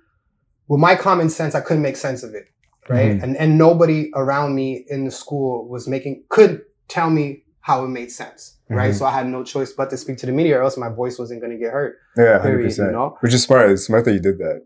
with 0.68 0.80
my 0.80 0.96
common 0.96 1.30
sense, 1.30 1.54
I 1.54 1.62
couldn't 1.62 1.84
make 1.84 1.98
sense 1.98 2.24
of 2.24 2.34
it, 2.34 2.46
right? 2.90 3.18
Mhm. 3.18 3.24
And 3.24 3.38
and 3.38 3.58
nobody 3.58 4.12
around 4.16 4.56
me 4.56 4.86
in 4.90 5.06
the 5.06 5.12
school 5.12 5.68
was 5.68 5.88
making 5.88 6.24
could 6.30 6.62
tell 6.88 7.10
me 7.10 7.44
how 7.62 7.84
it 7.84 7.90
made 7.90 8.10
sense, 8.12 8.58
right? 8.70 8.92
Mhm. 8.92 8.98
So 8.98 9.06
I 9.06 9.12
had 9.12 9.28
no 9.28 9.44
choice 9.44 9.74
but 9.74 9.90
to 9.90 9.98
speak 9.98 10.18
to 10.20 10.26
the 10.26 10.32
media, 10.32 10.58
or 10.60 10.64
else 10.64 10.78
my 10.78 10.90
voice 10.90 11.20
wasn't 11.20 11.42
going 11.42 11.52
to 11.52 11.58
get 11.58 11.72
heard. 11.74 11.96
Yeah, 12.16 12.40
hundred 12.40 12.64
percent. 12.64 12.88
you 12.88 12.94
know? 12.94 13.18
Which 13.20 13.34
is 13.34 13.44
smart. 13.44 13.70
It's 13.72 13.84
smart 13.86 14.06
that 14.06 14.14
you 14.14 14.20
did 14.22 14.38
that. 14.40 14.62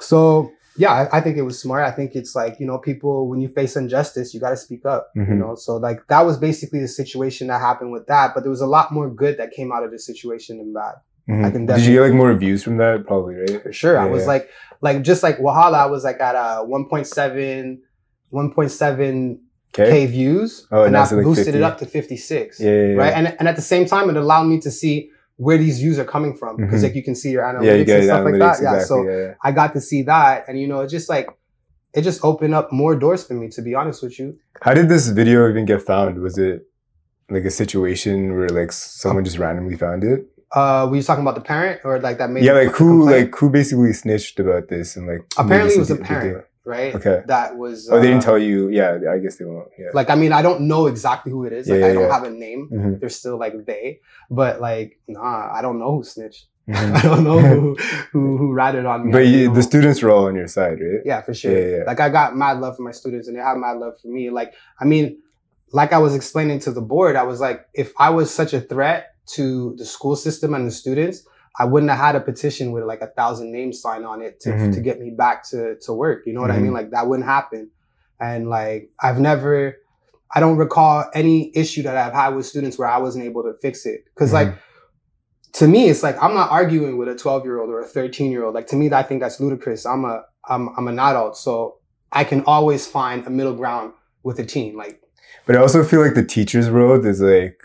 So 0.00 0.52
yeah, 0.76 0.92
I, 1.12 1.18
I 1.18 1.20
think 1.20 1.36
it 1.36 1.42
was 1.42 1.60
smart. 1.60 1.84
I 1.84 1.90
think 1.90 2.14
it's 2.14 2.34
like 2.34 2.58
you 2.60 2.66
know, 2.66 2.78
people 2.78 3.28
when 3.28 3.40
you 3.40 3.48
face 3.48 3.76
injustice, 3.76 4.32
you 4.32 4.40
got 4.40 4.50
to 4.50 4.56
speak 4.56 4.86
up. 4.86 5.10
You 5.14 5.22
Mhm. 5.22 5.38
know, 5.38 5.54
so 5.56 5.76
like 5.76 6.06
that 6.08 6.22
was 6.24 6.38
basically 6.38 6.80
the 6.80 6.88
situation 6.88 7.48
that 7.48 7.60
happened 7.60 7.92
with 7.92 8.06
that. 8.06 8.32
But 8.34 8.44
there 8.44 8.50
was 8.50 8.60
a 8.60 8.66
lot 8.66 8.92
more 8.92 9.10
good 9.10 9.38
that 9.38 9.50
came 9.50 9.72
out 9.72 9.82
of 9.84 9.90
the 9.90 9.98
situation 9.98 10.58
than 10.58 10.72
bad. 10.72 10.94
Mhm. 11.28 11.44
I 11.44 11.50
can 11.50 11.66
Did 11.66 11.80
you 11.80 11.94
get 11.96 12.02
like 12.02 12.14
more 12.14 12.32
views 12.34 12.62
from 12.64 12.78
that? 12.78 13.06
Probably, 13.06 13.34
right? 13.34 13.62
For 13.62 13.72
sure, 13.72 13.98
I 13.98 14.06
was 14.06 14.22
yeah. 14.22 14.28
like, 14.28 14.48
like 14.80 15.02
just 15.02 15.22
like 15.22 15.38
Wahala, 15.38 15.74
I 15.74 15.86
was 15.86 16.04
like 16.04 16.20
at 16.20 16.34
uh 16.36 16.64
1.7, 16.66 17.78
1.7 18.32 19.38
Okay. 19.74 19.90
k 19.90 20.06
views, 20.06 20.66
Oh, 20.72 20.84
and 20.84 20.92
now 20.94 21.02
I 21.04 21.10
like 21.14 21.24
boosted 21.24 21.46
50. 21.52 21.58
it 21.58 21.62
up 21.62 21.76
to 21.78 21.86
56. 21.86 22.58
Yeah, 22.58 22.70
yeah, 22.70 22.74
yeah. 22.86 22.94
Right, 22.94 23.12
and 23.14 23.36
and 23.38 23.46
at 23.48 23.54
the 23.56 23.62
same 23.62 23.84
time, 23.84 24.08
it 24.08 24.16
allowed 24.16 24.44
me 24.44 24.58
to 24.60 24.70
see 24.70 25.10
where 25.36 25.58
these 25.58 25.78
views 25.78 25.98
are 25.98 26.06
coming 26.06 26.34
from 26.34 26.56
because 26.56 26.80
Mhm. 26.80 26.84
like 26.84 26.94
you 26.94 27.02
can 27.02 27.14
see 27.14 27.30
your 27.30 27.42
analytics 27.44 27.64
yeah, 27.64 27.74
you 27.74 27.94
and 27.94 28.04
stuff 28.04 28.20
analytics, 28.26 28.40
like 28.40 28.58
that. 28.60 28.62
Yeah, 28.78 28.84
so 28.84 29.08
yeah. 29.08 29.34
I 29.44 29.52
got 29.52 29.74
to 29.74 29.80
see 29.80 30.02
that, 30.04 30.48
and 30.48 30.58
you 30.60 30.66
know, 30.66 30.80
it 30.80 30.88
just 30.88 31.08
like 31.10 31.28
it 31.94 32.00
just 32.02 32.24
opened 32.24 32.54
up 32.54 32.72
more 32.72 32.94
doors 32.96 33.22
for 33.26 33.34
me. 33.34 33.48
To 33.50 33.60
be 33.62 33.74
honest 33.74 34.02
with 34.02 34.18
you, 34.18 34.36
How 34.62 34.72
did 34.74 34.88
this 34.88 35.08
video 35.08 35.48
even 35.50 35.64
get 35.66 35.82
found? 35.82 36.18
Was 36.22 36.38
it 36.38 36.66
like 37.30 37.44
a 37.44 37.50
situation 37.50 38.34
where 38.36 38.48
like 38.48 38.72
someone 38.72 39.24
just 39.24 39.38
randomly 39.38 39.76
found 39.76 40.02
it? 40.02 40.20
Uh, 40.52 40.86
were 40.90 40.96
you 40.96 41.02
talking 41.02 41.22
about 41.22 41.34
the 41.34 41.40
parent 41.42 41.80
or 41.84 41.98
like 42.00 42.18
that 42.18 42.30
made 42.30 42.44
Yeah, 42.44 42.52
like 42.52 42.68
who 42.70 43.00
complaint? 43.00 43.26
like 43.32 43.36
who 43.36 43.50
basically 43.50 43.92
snitched 43.92 44.40
about 44.40 44.68
this 44.68 44.96
and 44.96 45.06
like 45.06 45.20
apparently 45.38 45.74
it 45.74 45.78
was 45.78 45.90
a 45.90 45.96
parent, 45.96 46.44
right? 46.64 46.94
Okay. 46.94 47.22
that 47.26 47.56
was. 47.56 47.88
Oh, 47.90 48.00
they 48.00 48.06
didn't 48.08 48.22
uh, 48.22 48.26
tell 48.26 48.38
you. 48.38 48.68
Yeah, 48.68 48.98
I 49.10 49.18
guess 49.18 49.36
they 49.36 49.44
won't. 49.44 49.68
Yeah. 49.78 49.88
Like 49.92 50.08
I 50.10 50.14
mean, 50.14 50.32
I 50.32 50.42
don't 50.42 50.62
know 50.62 50.86
exactly 50.86 51.32
who 51.32 51.44
it 51.44 51.52
is. 51.52 51.68
Like 51.68 51.80
Yeah, 51.80 51.86
I 51.88 51.92
don't 51.94 52.02
yeah. 52.08 52.12
have 52.14 52.24
a 52.24 52.30
name. 52.30 52.70
Mhm, 52.72 53.00
They're 53.00 53.08
still 53.10 53.38
like 53.38 53.66
they, 53.66 54.00
but 54.30 54.60
like 54.60 54.98
nah, 55.06 55.52
I 55.52 55.60
don't 55.62 55.78
know 55.78 55.96
who 55.96 56.02
snitched. 56.04 56.46
mhm. 56.68 56.94
I 56.98 57.02
don't 57.02 57.24
know 57.24 57.38
who 57.40 57.74
who, 58.12 58.36
who 58.38 58.52
ratted 58.54 58.86
on 58.86 59.06
me. 59.06 59.12
But 59.12 59.26
you, 59.26 59.52
the 59.52 59.62
students 59.62 60.02
were 60.02 60.10
all 60.10 60.26
on 60.26 60.34
your 60.36 60.48
side, 60.48 60.78
right? 60.80 61.00
Yeah, 61.04 61.20
for 61.22 61.34
sure. 61.34 61.52
Yeah, 61.58 61.76
yeah. 61.78 61.84
Like 61.86 62.00
I 62.00 62.08
got 62.08 62.36
mad 62.36 62.58
love 62.60 62.76
for 62.76 62.82
my 62.82 62.92
students 62.92 63.28
and 63.28 63.36
they 63.36 63.42
have 63.42 63.56
mad 63.58 63.78
love 63.78 63.94
for 64.00 64.08
me. 64.08 64.28
Like, 64.30 64.52
I 64.80 64.84
mean, 64.84 65.20
like 65.72 65.92
I 65.92 65.98
was 65.98 66.14
explaining 66.14 66.58
to 66.60 66.70
the 66.72 66.80
board, 66.82 67.16
I 67.16 67.22
was 67.24 67.40
like, 67.40 67.66
if 67.74 67.92
I 67.98 68.10
was 68.10 68.32
such 68.32 68.52
a 68.54 68.60
threat 68.60 69.14
to 69.34 69.74
the 69.78 69.84
school 69.84 70.16
system 70.16 70.54
and 70.54 70.66
the 70.66 70.70
students, 70.70 71.26
I 71.58 71.64
wouldn't 71.64 71.90
have 71.90 71.98
had 71.98 72.16
a 72.16 72.20
petition 72.20 72.72
with 72.72 72.84
like 72.84 73.00
a 73.00 73.08
thousand 73.08 73.50
names 73.52 73.80
signed 73.80 74.06
on 74.06 74.22
it 74.22 74.40
to, 74.40 74.50
Mhm. 74.50 74.74
to 74.74 74.80
get 74.80 75.00
me 75.00 75.10
back 75.10 75.42
to, 75.50 75.76
to 75.82 75.92
work. 75.92 76.22
You 76.26 76.32
know 76.32 76.40
what 76.40 76.50
I 76.50 76.58
mean? 76.58 76.70
Mhm. 76.70 76.74
Like 76.74 76.90
that 76.90 77.06
wouldn't 77.08 77.26
happen. 77.28 77.70
And 78.20 78.48
like, 78.48 78.90
I've 79.00 79.18
never, 79.20 79.76
I 80.34 80.40
don't 80.40 80.56
recall 80.56 81.04
any 81.14 81.50
issue 81.56 81.82
that 81.82 81.96
I've 81.96 82.12
had 82.12 82.30
with 82.36 82.46
students 82.46 82.78
where 82.78 82.88
I 82.88 82.98
wasn't 82.98 83.24
able 83.24 83.42
to 83.44 83.54
fix 83.60 83.86
it. 83.86 84.04
because 84.14 84.32
like, 84.32 84.54
to 85.54 85.66
me, 85.66 85.88
it's 85.88 86.02
like 86.02 86.22
I'm 86.22 86.34
not 86.34 86.50
arguing 86.50 86.98
with 86.98 87.08
a 87.08 87.14
12 87.14 87.44
year 87.44 87.58
old 87.60 87.70
or 87.70 87.80
a 87.80 87.86
13 87.86 88.30
year 88.30 88.44
old. 88.44 88.54
Like 88.54 88.66
to 88.68 88.76
me, 88.76 88.92
I 88.92 89.02
think 89.02 89.20
that's 89.20 89.40
ludicrous. 89.40 89.86
I'm 89.86 90.04
a 90.04 90.22
I'm 90.48 90.68
I'm 90.76 90.86
an 90.88 90.98
adult, 90.98 91.36
so 91.36 91.78
I 92.12 92.24
can 92.24 92.44
always 92.44 92.86
find 92.86 93.26
a 93.26 93.30
middle 93.30 93.54
ground 93.54 93.92
with 94.22 94.38
a 94.38 94.44
teen. 94.44 94.76
Like 94.76 95.00
But 95.46 95.56
I 95.56 95.60
also 95.60 95.82
feel 95.84 96.00
like 96.02 96.14
the 96.14 96.24
teachers' 96.24 96.70
world 96.70 97.04
is 97.06 97.20
like 97.20 97.60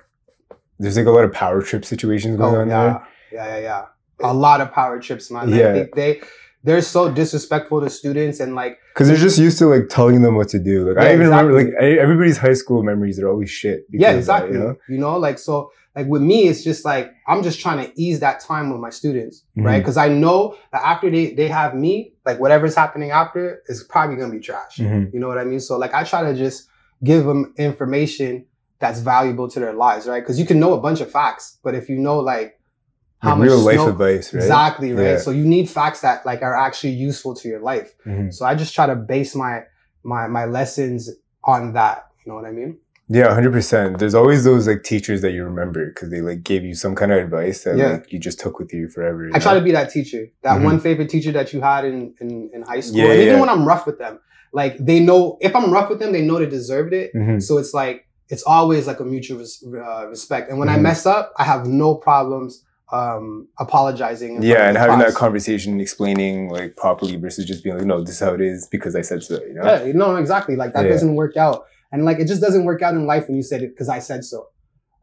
there's 0.80 0.98
like 0.98 1.06
a 1.06 1.12
lot 1.12 1.24
of 1.26 1.32
power 1.34 1.62
trip 1.62 1.86
situations 1.86 2.38
going 2.38 2.56
oh 2.56 2.62
on 2.62 2.68
yeah, 2.70 2.84
there. 2.84 3.08
yeah, 3.32 3.58
yeah, 3.58 3.62
yeah. 3.62 3.86
A 4.30 4.34
lot 4.34 4.62
of 4.62 4.72
power 4.72 5.00
trips, 5.00 5.30
man. 5.32 5.50
Yeah. 5.50 5.72
they, 5.74 5.90
they 5.96 6.22
they're 6.66 6.82
so 6.82 7.12
disrespectful 7.12 7.82
to 7.82 7.90
students 7.90 8.40
and 8.40 8.56
like 8.56 8.78
Because 8.94 9.08
they're 9.10 9.18
just 9.18 9.38
used 9.38 9.58
to 9.60 9.68
like 9.68 9.90
telling 9.90 10.22
them 10.22 10.36
what 10.36 10.48
to 10.50 10.60
do. 10.60 10.88
Like 10.90 10.98
I 10.98 11.10
Yeah, 11.10 11.16
even 11.16 11.26
remember 11.30 11.54
like 11.54 11.74
I- 11.80 11.98
everybody's 12.00 12.38
high 12.38 12.54
school 12.54 12.84
memories 12.84 13.20
are 13.20 13.28
always 13.28 13.50
shit. 13.50 13.90
because 13.92 14.02
yeah, 14.02 14.12
that, 14.14 14.18
exactly. 14.20 14.54
you 14.54 14.60
know? 14.60 14.76
you 14.88 14.98
know, 14.98 15.18
like 15.18 15.40
so 15.40 15.72
like 15.96 16.08
with 16.08 16.22
me, 16.22 16.48
it's 16.48 16.64
just 16.64 16.86
like 16.86 17.12
I'm 17.28 17.44
just 17.44 17.60
trying 17.60 17.86
to 17.86 17.92
ease 18.02 18.20
that 18.22 18.40
time 18.40 18.72
with 18.72 18.80
my 18.80 18.90
students, 18.92 19.44
right? 19.58 19.76
Mhm. 19.76 19.80
Because 19.82 19.98
I 19.98 20.08
know 20.10 20.56
that 20.72 20.82
after 20.86 21.10
they 21.12 21.34
they 21.34 21.50
have 21.50 21.76
me, 21.76 22.14
like 22.26 22.40
whatever's 22.40 22.76
happening 22.76 23.12
after 23.12 23.62
is 23.68 23.84
probably 23.84 24.16
gonna 24.16 24.32
be 24.32 24.40
trash. 24.40 24.78
Mhm. 24.78 25.14
You 25.14 25.20
know 25.20 25.28
what 25.28 25.38
I 25.38 25.44
mean? 25.44 25.60
So 25.60 25.78
like 25.78 25.94
I 25.94 26.04
try 26.04 26.22
to 26.24 26.34
just 26.38 26.70
give 27.04 27.26
them 27.26 27.54
information 27.58 28.46
that's 28.84 29.00
valuable 29.16 29.48
to 29.54 29.58
their 29.64 29.74
lives, 29.86 30.04
right? 30.12 30.22
Because 30.24 30.38
you 30.42 30.46
can 30.52 30.60
know 30.64 30.72
a 30.80 30.82
bunch 30.88 31.00
of 31.06 31.10
facts, 31.20 31.46
but 31.66 31.74
if 31.80 31.86
you 31.92 31.98
know 32.08 32.18
like 32.34 32.50
how 33.26 33.30
Like 33.32 33.40
much 33.40 33.48
real 33.50 33.60
life 33.70 33.76
snow- 33.82 33.90
advice, 33.96 34.26
right? 34.34 34.42
exactly 34.44 34.90
right, 34.94 35.12
Yeah. 35.12 35.18
so 35.26 35.30
you 35.40 35.46
need 35.56 35.66
facts 35.80 36.02
that 36.02 36.18
like 36.30 36.42
are 36.48 36.58
actually 36.68 36.94
useful 37.10 37.34
to 37.40 37.46
your 37.52 37.62
life. 37.72 37.90
Mhm. 38.06 38.34
So 38.36 38.42
I 38.50 38.54
just 38.64 38.74
try 38.78 38.86
to 38.94 38.98
base 39.14 39.32
my 39.46 39.54
my 40.14 40.24
my 40.38 40.46
lessons 40.58 41.00
on 41.54 41.62
that. 41.80 41.98
You 42.20 42.26
know 42.30 42.36
what 42.40 42.46
I 42.52 42.52
mean? 42.62 42.72
Yeah, 43.18 43.34
hundred 43.38 43.54
percent. 43.60 43.90
There's 44.00 44.16
always 44.22 44.42
those 44.50 44.64
like 44.72 44.82
teachers 44.94 45.20
that 45.24 45.32
you 45.36 45.44
remember 45.52 45.82
because 45.92 46.10
they 46.14 46.22
like 46.30 46.42
gave 46.52 46.62
you 46.70 46.76
some 46.84 46.94
kind 47.00 47.12
of 47.14 47.18
advice 47.26 47.58
that 47.66 47.76
Yeah. 47.78 47.92
like 47.94 48.06
you 48.14 48.20
just 48.28 48.40
took 48.44 48.56
with 48.62 48.72
you 48.78 48.84
forever. 48.96 49.20
you 49.28 49.32
I 49.36 49.40
try 49.40 49.54
to 49.60 49.66
be 49.70 49.74
that 49.80 49.90
teacher, 49.98 50.24
that 50.46 50.56
Mhm. 50.60 50.64
one 50.70 50.78
favorite 50.88 51.10
teacher 51.16 51.32
that 51.40 51.48
you 51.54 51.60
had 51.72 51.82
in 51.92 51.98
in, 52.24 52.30
in 52.56 52.60
high 52.72 52.82
school, 52.86 53.00
Yeah, 53.02 53.12
and 53.14 53.20
even 53.26 53.34
yeah. 53.36 53.40
when 53.44 53.50
I'm 53.54 53.66
rough 53.72 53.86
with 53.90 54.00
them, 54.04 54.16
like 54.62 54.74
they 54.90 55.00
know 55.08 55.20
if 55.48 55.52
I'm 55.60 55.70
rough 55.78 55.90
with 55.92 56.00
them, 56.02 56.12
they 56.16 56.24
know 56.28 56.38
they 56.40 56.52
deserved 56.60 56.94
it. 57.02 57.08
Mhm. 57.16 57.42
So 57.48 57.52
it's 57.62 57.74
like 57.84 57.98
it's 58.30 58.44
always 58.44 58.88
like 58.88 59.00
a 59.00 59.06
mutual 59.06 59.40
res- 59.40 59.64
uh, 59.66 60.08
respect. 60.08 60.50
And 60.50 60.58
when 60.60 60.70
I 60.70 60.78
Mhm. 60.78 60.82
mess 60.82 61.06
up, 61.06 61.34
I 61.38 61.44
have 61.44 61.66
no 61.68 61.96
problems 61.96 62.64
um 62.92 63.48
apologizing. 63.60 64.36
in 64.36 64.42
Yeah, 64.44 64.68
and 64.68 64.78
having 64.78 65.00
that 65.00 65.10
class. 65.10 65.18
conversation, 65.18 65.80
explaining 65.80 66.50
like 66.50 66.76
properly 66.78 67.16
versus 67.16 67.46
just 67.46 67.64
being 67.64 67.76
like, 67.78 67.86
no, 67.88 68.02
this 68.02 68.16
is 68.16 68.20
how 68.20 68.34
it 68.36 68.42
is 68.42 68.68
because 68.68 68.96
I 68.96 69.02
said 69.02 69.24
so. 69.24 69.42
You 69.42 69.54
know? 69.56 69.64
Yeah, 69.64 69.92
no, 69.94 70.16
exactly. 70.18 70.56
Like 70.56 70.74
that 70.74 70.86
Yeah. 70.86 70.92
doesn't 70.92 71.16
work 71.16 71.36
out, 71.38 71.64
and 71.92 72.06
like 72.06 72.20
it 72.20 72.28
just 72.28 72.42
doesn't 72.42 72.66
work 72.66 72.82
out 72.84 72.94
in 72.94 73.06
life 73.08 73.28
when 73.28 73.36
you 73.36 73.42
said 73.44 73.64
it 73.64 73.70
because 73.70 73.90
I 73.90 74.00
said 74.00 74.24
so. 74.24 74.48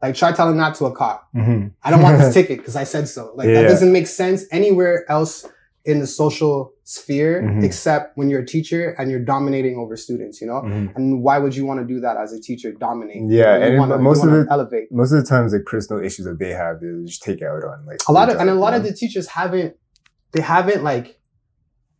Like 0.01 0.15
try 0.15 0.31
telling 0.31 0.57
that 0.57 0.75
to 0.75 0.85
a 0.85 0.91
cop. 0.95 1.27
Mhm. 1.35 1.71
I 1.83 1.91
don't 1.91 2.01
want 2.01 2.17
this 2.19 2.33
ticket 2.39 2.59
because 2.59 2.75
I 2.75 2.85
said 2.85 3.07
so. 3.09 3.33
Like 3.35 3.47
Yeah. 3.49 3.61
that 3.63 3.67
doesn't 3.67 3.91
make 3.91 4.07
sense 4.07 4.45
anywhere 4.51 5.03
else 5.09 5.45
in 5.83 5.99
the 5.99 6.07
social 6.07 6.71
sphere 6.91 7.41
Mhm. 7.41 7.63
except 7.67 8.17
when 8.17 8.27
you're 8.29 8.41
a 8.41 8.45
teacher 8.55 8.83
and 8.97 9.09
you're 9.11 9.25
dominating 9.35 9.75
over 9.81 9.95
students. 9.95 10.35
You 10.41 10.47
know. 10.47 10.61
Mhm. 10.61 10.95
And 10.95 11.23
why 11.25 11.37
would 11.43 11.55
you 11.55 11.65
want 11.69 11.79
to 11.83 11.85
do 11.93 11.99
that 12.05 12.15
as 12.23 12.29
a 12.33 12.39
teacher? 12.47 12.69
Dominate. 12.87 13.23
Yeah, 13.27 13.55
You 13.57 13.63
and 13.63 13.77
wanna- 13.79 13.97
most 14.09 14.23
of 14.25 14.33
it- 14.33 14.47
elevate. 14.55 14.87
Most 14.91 15.11
of 15.13 15.19
the 15.21 15.27
times, 15.33 15.53
like 15.53 15.65
personal 15.65 16.03
issues 16.03 16.25
that 16.25 16.37
they 16.43 16.53
have, 16.63 16.73
they 16.81 16.91
just 17.05 17.23
take 17.23 17.41
out 17.41 17.63
on 17.71 17.77
like 17.87 17.99
a 18.09 18.11
lot 18.11 18.27
of 18.29 18.35
and 18.41 18.49
a 18.49 18.55
lot 18.65 18.73
of 18.77 18.81
the 18.83 18.93
teachers 19.01 19.25
haven't 19.39 19.71
they 20.33 20.41
haven't 20.41 20.83
like 20.91 21.07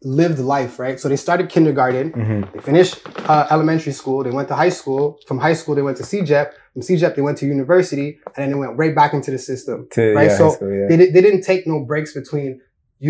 lived 0.03 0.39
life, 0.39 0.79
right? 0.79 0.99
So 0.99 1.07
they 1.09 1.15
started 1.27 1.47
kindergarten, 1.49 2.11
Mhm. 2.11 2.53
they 2.53 2.59
finished 2.59 2.95
uh, 3.29 3.45
elementary 3.51 3.91
school, 4.01 4.23
they 4.23 4.31
went 4.31 4.47
to 4.47 4.55
high 4.55 4.69
school. 4.81 5.03
From 5.27 5.37
high 5.37 5.53
school, 5.53 5.75
they 5.75 5.83
went 5.83 5.97
to 5.97 6.03
CEGEP. 6.03 6.47
From 6.73 6.81
CEGEP, 6.81 7.15
they 7.15 7.21
went 7.21 7.37
to 7.39 7.45
university, 7.45 8.07
and 8.25 8.37
then 8.37 8.49
they 8.51 8.55
went 8.63 8.73
right 8.77 8.95
back 8.95 9.13
into 9.13 9.29
the 9.29 9.37
system. 9.37 9.87
To, 9.91 10.13
Right, 10.15 10.27
yeah, 10.31 10.37
so 10.37 10.49
school, 10.49 10.73
yeah. 10.73 10.87
They, 10.89 10.97
they 11.13 11.21
didn't 11.21 11.43
take 11.51 11.67
no 11.67 11.77
breaks 11.91 12.13
between 12.21 12.59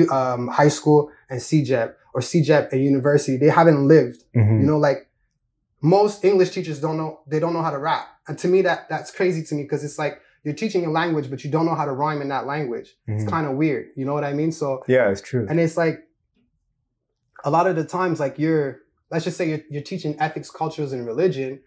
um, 0.10 0.48
high 0.48 0.69
school 0.69 1.12
and 1.29 1.39
CEGEP 1.39 1.93
or 2.13 2.21
CEGEP 2.21 2.71
and 2.71 2.83
university. 2.83 3.38
They 3.38 3.50
haven't 3.50 3.88
lived. 3.88 4.24
Mhm. 4.36 4.62
You 4.62 4.65
know, 4.67 4.77
like 4.77 5.07
most 5.81 6.24
English 6.25 6.51
teachers 6.51 6.79
don't 6.79 6.98
know 6.98 7.21
they 7.27 7.39
don't 7.39 7.53
know 7.53 7.62
how 7.63 7.71
to 7.71 7.77
rap, 7.79 8.07
and 8.27 8.38
to 8.39 8.48
me 8.48 8.62
that 8.63 8.88
that's 8.89 9.12
crazy 9.12 9.43
to 9.43 9.55
me 9.55 9.63
because 9.63 9.83
it's 9.83 9.98
like 9.98 10.19
you're 10.43 10.53
teaching 10.55 10.86
a 10.86 10.89
language, 10.91 11.29
but 11.29 11.43
you 11.43 11.51
don't 11.51 11.65
know 11.65 11.75
how 11.75 11.86
to 11.86 11.91
rhyme 11.91 12.21
in 12.21 12.29
that 12.29 12.45
language. 12.48 12.95
It's 13.07 13.24
Mhm. 13.25 13.29
kind 13.29 13.45
of 13.48 13.53
weird. 13.57 13.88
You 13.95 14.05
know 14.05 14.13
what 14.13 14.24
I 14.24 14.33
mean? 14.33 14.51
So 14.51 14.83
Yeah, 14.88 15.10
it's 15.12 15.21
true. 15.21 15.45
and 15.50 15.60
it's 15.60 15.77
like 15.77 16.00
a 17.43 17.50
lot 17.50 17.67
of 17.67 17.75
the 17.75 17.83
times 17.83 18.19
like 18.19 18.38
you're 18.38 18.79
let's 19.10 19.25
just 19.25 19.38
say 19.38 19.50
you're, 19.50 19.60
you're 19.69 19.81
teaching 19.83 20.15
ethics 20.19 20.50
cultures 20.50 20.93
and 20.93 21.05
religion 21.05 21.60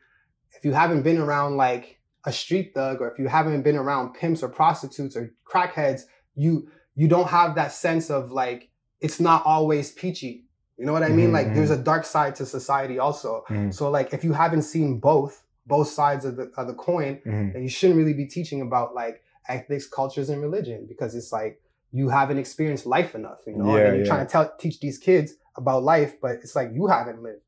if 0.56 0.64
you 0.64 0.72
haven't 0.72 1.02
been 1.02 1.18
around 1.18 1.56
like 1.56 1.98
a 2.24 2.32
street 2.32 2.72
thug 2.74 3.00
or 3.00 3.10
if 3.10 3.18
you 3.18 3.26
haven't 3.28 3.62
been 3.62 3.76
around 3.76 4.14
pimps 4.14 4.42
or 4.42 4.48
prostitutes 4.48 5.16
or 5.16 5.30
crackheads 5.46 6.02
you 6.36 6.68
you 6.94 7.08
don't 7.08 7.28
have 7.28 7.54
that 7.54 7.72
sense 7.72 8.10
of 8.10 8.30
like 8.30 8.70
it's 9.00 9.20
not 9.20 9.44
always 9.44 9.92
peachy 9.92 10.44
you 10.78 10.84
know 10.86 10.92
what 10.92 11.02
i 11.02 11.08
mean 11.08 11.30
Mhm, 11.30 11.32
like 11.32 11.54
there's 11.54 11.70
a 11.70 11.82
dark 11.90 12.04
side 12.04 12.34
to 12.36 12.46
society 12.46 12.98
also 12.98 13.44
Mhm. 13.48 13.72
so 13.72 13.90
like 13.90 14.12
if 14.12 14.24
you 14.24 14.32
haven't 14.32 14.62
seen 14.62 14.98
both 14.98 15.42
both 15.66 15.88
sides 15.88 16.24
of 16.24 16.36
the 16.36 16.50
of 16.56 16.66
the 16.66 16.74
coin 16.74 17.20
Mhm. 17.26 17.52
then 17.52 17.62
you 17.62 17.68
shouldn't 17.68 17.98
really 17.98 18.14
be 18.14 18.26
teaching 18.26 18.60
about 18.60 18.94
like 18.94 19.22
ethics, 19.48 19.86
cultures, 19.86 20.30
and 20.30 20.40
religion 20.40 20.86
because 20.88 21.14
it's 21.14 21.30
like 21.32 21.60
you 21.92 22.08
haven't 22.08 22.38
experienced 22.38 22.86
life 22.86 23.14
enough, 23.14 23.40
you 23.46 23.56
know. 23.56 23.76
Yeah, 23.76 23.86
and 23.86 23.96
you're 23.96 24.04
yeah. 24.04 24.08
trying 24.12 24.26
to 24.26 24.32
tell 24.32 24.52
teach 24.58 24.80
these 24.80 24.98
kids 24.98 25.34
about 25.56 25.82
life, 25.82 26.18
but 26.20 26.32
it's 26.42 26.56
like 26.56 26.70
you 26.72 26.86
haven't 26.86 27.22
lived. 27.22 27.42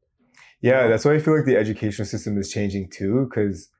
Yeah, 0.60 0.86
that's 0.88 1.04
why 1.04 1.14
I 1.14 1.18
feel 1.18 1.34
like 1.36 1.46
the 1.46 1.56
educational 1.56 2.06
system 2.06 2.38
is 2.38 2.50
changing 2.52 2.90
too. 2.90 3.26
Because 3.28 3.70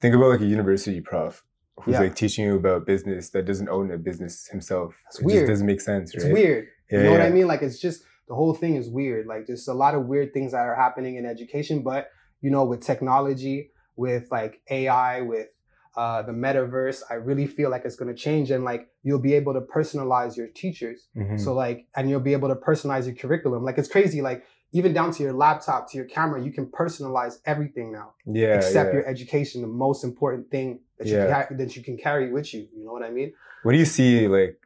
think 0.00 0.14
about 0.14 0.30
like 0.30 0.40
a 0.40 0.46
university 0.46 1.00
prof 1.00 1.44
who's 1.80 1.94
Yeah. 1.94 2.00
like 2.00 2.14
teaching 2.14 2.44
you 2.46 2.56
about 2.56 2.86
business 2.86 3.30
that 3.30 3.44
doesn't 3.44 3.68
own 3.68 3.90
a 3.90 3.98
business 3.98 4.46
himself. 4.48 4.94
That's 5.04 5.20
it 5.20 5.24
weird. 5.26 5.40
just 5.42 5.48
doesn't 5.50 5.66
make 5.66 5.80
sense, 5.80 6.14
It's 6.14 6.24
weird. 6.24 6.68
Yeah, 6.90 6.98
you 6.98 7.04
know 7.04 7.12
what 7.12 7.20
I 7.22 7.30
mean? 7.30 7.46
Like 7.46 7.62
it's 7.62 7.78
just 7.78 8.02
the 8.28 8.34
whole 8.34 8.54
thing 8.54 8.76
is 8.76 8.88
weird. 8.88 9.26
Like 9.26 9.46
there's 9.46 9.66
a 9.68 9.74
lot 9.74 9.94
of 9.94 10.06
weird 10.06 10.32
things 10.32 10.52
that 10.52 10.66
are 10.66 10.74
happening 10.74 11.16
in 11.16 11.24
education, 11.26 11.82
but 11.82 12.10
you 12.40 12.50
know, 12.50 12.64
with 12.64 12.80
technology, 12.82 13.70
with 13.96 14.28
like 14.30 14.60
AI, 14.70 15.20
with 15.20 15.48
uh, 15.96 16.22
the 16.22 16.32
metaverse, 16.32 17.02
I 17.10 17.14
really 17.14 17.46
feel 17.46 17.68
like 17.70 17.84
it's 17.84 17.96
going 17.96 18.08
to 18.14 18.20
change, 18.20 18.50
and 18.50 18.64
like 18.64 18.88
you'll 19.02 19.18
be 19.18 19.34
able 19.34 19.52
to 19.54 19.60
personalize 19.60 20.36
your 20.36 20.46
teachers. 20.46 21.08
Mhm. 21.16 21.38
So 21.38 21.52
like, 21.52 21.86
and 21.96 22.08
you'll 22.08 22.20
be 22.20 22.32
able 22.32 22.48
to 22.48 22.54
personalize 22.54 23.06
your 23.06 23.14
curriculum. 23.16 23.64
Like 23.64 23.76
it's 23.76 23.88
crazy. 23.88 24.22
Like 24.22 24.44
even 24.72 24.92
down 24.92 25.10
to 25.12 25.22
your 25.22 25.32
laptop, 25.32 25.90
to 25.90 25.96
your 25.96 26.06
camera, 26.06 26.42
you 26.42 26.52
can 26.52 26.66
personalize 26.66 27.38
everything 27.44 27.92
now, 27.92 28.14
yeah, 28.26 28.54
except 28.56 28.92
yeah. 28.92 29.00
your 29.00 29.08
education, 29.08 29.62
the 29.62 29.66
most 29.68 30.04
important 30.04 30.50
thing 30.50 30.80
that 30.98 31.08
you 31.08 31.14
Yeah. 31.16 31.44
ca- 31.48 31.54
that 31.56 31.76
you 31.76 31.82
can 31.82 31.96
carry 31.96 32.32
with 32.32 32.52
you. 32.54 32.68
You 32.74 32.84
know 32.84 32.92
what 32.92 33.02
I 33.02 33.10
mean? 33.10 33.32
What 33.62 33.72
do 33.72 33.78
you 33.78 33.84
see 33.84 34.28
like 34.28 34.60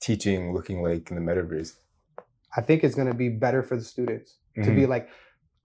teaching 0.00 0.52
looking 0.54 0.82
like 0.82 1.10
in 1.10 1.16
the 1.16 1.22
metaverse? 1.22 1.74
I 2.56 2.60
think 2.60 2.82
it's 2.84 2.94
gonna 2.94 3.14
be 3.14 3.28
better 3.28 3.62
for 3.62 3.76
the 3.76 3.84
students 3.84 4.38
to 4.56 4.70
Mhm. 4.70 4.74
be 4.76 4.86
like. 4.86 5.08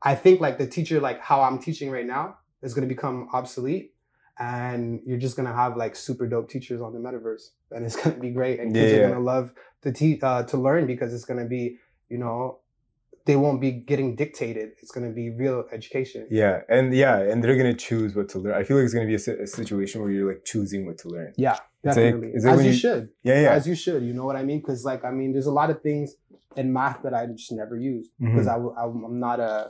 I 0.03 0.13
think 0.13 0.39
like 0.39 0.59
the 0.59 0.67
teacher, 0.67 0.99
like 0.99 1.19
how 1.21 1.41
I'm 1.41 1.57
teaching 1.57 1.89
right 1.89 2.05
now, 2.05 2.37
is 2.61 2.75
gonna 2.75 2.85
become 2.87 3.29
obsolete. 3.33 3.95
And 4.39 5.01
you're 5.07 5.17
just 5.17 5.35
gonna 5.35 5.53
have 5.53 5.75
like 5.75 5.95
super 5.95 6.27
dope 6.27 6.49
teachers 6.49 6.81
on 6.81 6.93
the 6.93 6.99
metaverse, 6.99 7.45
and 7.71 7.83
it's 7.83 7.95
gonna 7.95 8.19
be 8.19 8.29
great. 8.29 8.59
And 8.59 8.75
kids 8.75 8.91
Yeah, 8.91 8.99
are 8.99 9.09
gonna 9.09 9.19
love 9.19 9.53
to 9.81 9.91
teach 9.91 10.21
uh, 10.21 10.43
to 10.43 10.57
learn 10.57 10.85
because 10.85 11.13
it's 11.15 11.25
gonna 11.25 11.47
be, 11.47 11.79
you 12.09 12.19
know, 12.19 12.59
they 13.27 13.35
won't 13.35 13.61
be 13.61 13.71
getting 13.71 14.15
dictated. 14.15 14.69
It's 14.81 14.91
gonna 14.91 15.11
be 15.11 15.29
real 15.29 15.65
education. 15.71 16.27
Yeah, 16.31 16.61
and 16.69 16.93
yeah, 16.93 17.19
and 17.19 17.43
they're 17.43 17.57
gonna 17.57 17.73
choose 17.75 18.15
what 18.15 18.27
to 18.29 18.39
learn. 18.39 18.55
I 18.55 18.63
feel 18.63 18.77
like 18.77 18.85
it's 18.85 18.93
gonna 18.93 19.05
be 19.05 19.15
a, 19.15 19.19
si- 19.19 19.41
a 19.45 19.45
situation 19.45 20.01
where 20.01 20.09
you're 20.09 20.27
like 20.33 20.43
choosing 20.45 20.85
what 20.87 20.97
to 20.99 21.09
learn. 21.09 21.33
Yeah, 21.37 21.51
like- 21.51 21.61
definitely. 21.95 22.31
like 22.33 22.53
as 22.53 22.63
you, 22.65 22.71
you- 22.71 22.77
should. 22.77 23.09
Yeah, 23.23 23.41
yeah. 23.41 23.51
As 23.51 23.67
you 23.67 23.75
should. 23.75 24.01
You 24.03 24.13
know 24.13 24.25
what 24.25 24.35
I 24.35 24.43
mean? 24.43 24.59
Because 24.59 24.83
like 24.91 25.03
I 25.05 25.11
mean, 25.11 25.33
there's 25.33 25.45
a 25.45 25.51
lot 25.61 25.69
of 25.69 25.81
things 25.81 26.15
in 26.55 26.73
math 26.73 27.03
that 27.03 27.13
I 27.13 27.25
just 27.27 27.51
never 27.51 27.75
used 27.77 28.11
Mhm. 28.19 28.31
because 28.31 28.47
I 28.47 28.53
w- 28.53 28.75
I'm 28.81 29.03
I'm 29.03 29.19
not 29.19 29.39
a 29.39 29.69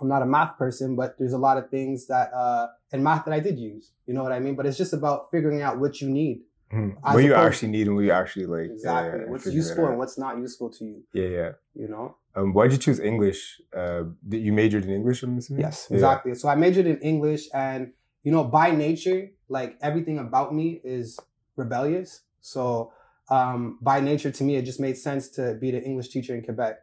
I'm 0.00 0.08
not 0.08 0.22
a 0.22 0.26
math 0.26 0.56
person, 0.58 0.94
but 0.94 1.16
there's 1.18 1.32
a 1.32 1.38
lot 1.38 1.56
of 1.58 1.68
things 1.70 2.06
that 2.06 2.32
uh 2.32 2.68
in 2.92 3.02
math 3.02 3.24
that 3.26 3.34
I 3.34 3.40
did 3.40 3.58
use. 3.58 3.92
You 4.06 4.14
know 4.14 4.22
what 4.22 4.32
I 4.32 4.40
mean? 4.40 4.54
But 4.54 4.66
it's 4.66 4.78
just 4.78 4.92
about 4.92 5.30
figuring 5.30 5.62
out 5.62 5.78
what 5.80 6.00
you 6.00 6.08
need. 6.08 6.42
Mhm. 6.72 6.96
What 7.00 7.22
you 7.22 7.34
actually 7.34 7.68
need 7.70 7.86
and 7.86 7.96
what 7.96 8.04
you 8.04 8.10
actually 8.10 8.46
like. 8.46 8.70
Exactly. 8.70 9.20
yeah, 9.20 9.30
what's 9.30 9.46
useful 9.46 9.86
and 9.86 9.98
what's 9.98 10.18
not 10.18 10.38
useful 10.38 10.70
to 10.70 10.84
you. 10.84 11.02
Yeah, 11.12 11.28
yeah. 11.28 11.52
You 11.74 11.88
know? 11.88 12.16
Um, 12.34 12.52
why'd 12.52 12.72
you 12.72 12.78
choose 12.78 13.00
English? 13.00 13.60
Uh, 13.74 14.04
did 14.28 14.42
you 14.42 14.52
majored 14.52 14.84
in 14.84 14.90
English? 14.90 15.22
I'm 15.22 15.38
assuming. 15.38 15.62
Yes, 15.62 15.86
Yeah. 15.88 15.96
exactly. 15.96 16.34
So 16.34 16.48
I 16.48 16.54
majored 16.54 16.86
in 16.86 16.98
English, 16.98 17.48
and 17.54 17.92
you 18.22 18.32
know, 18.32 18.44
by 18.44 18.72
nature, 18.72 19.30
like 19.48 19.78
everything 19.80 20.18
about 20.18 20.54
me 20.54 20.80
is 20.84 21.18
rebellious. 21.56 22.22
So 22.40 22.92
um, 23.30 23.78
by 23.80 24.00
nature, 24.00 24.30
to 24.30 24.44
me, 24.44 24.56
it 24.56 24.62
just 24.62 24.80
made 24.80 24.96
sense 24.96 25.28
to 25.30 25.54
be 25.54 25.70
the 25.70 25.82
English 25.82 26.08
teacher 26.08 26.34
in 26.34 26.42
Quebec. 26.42 26.78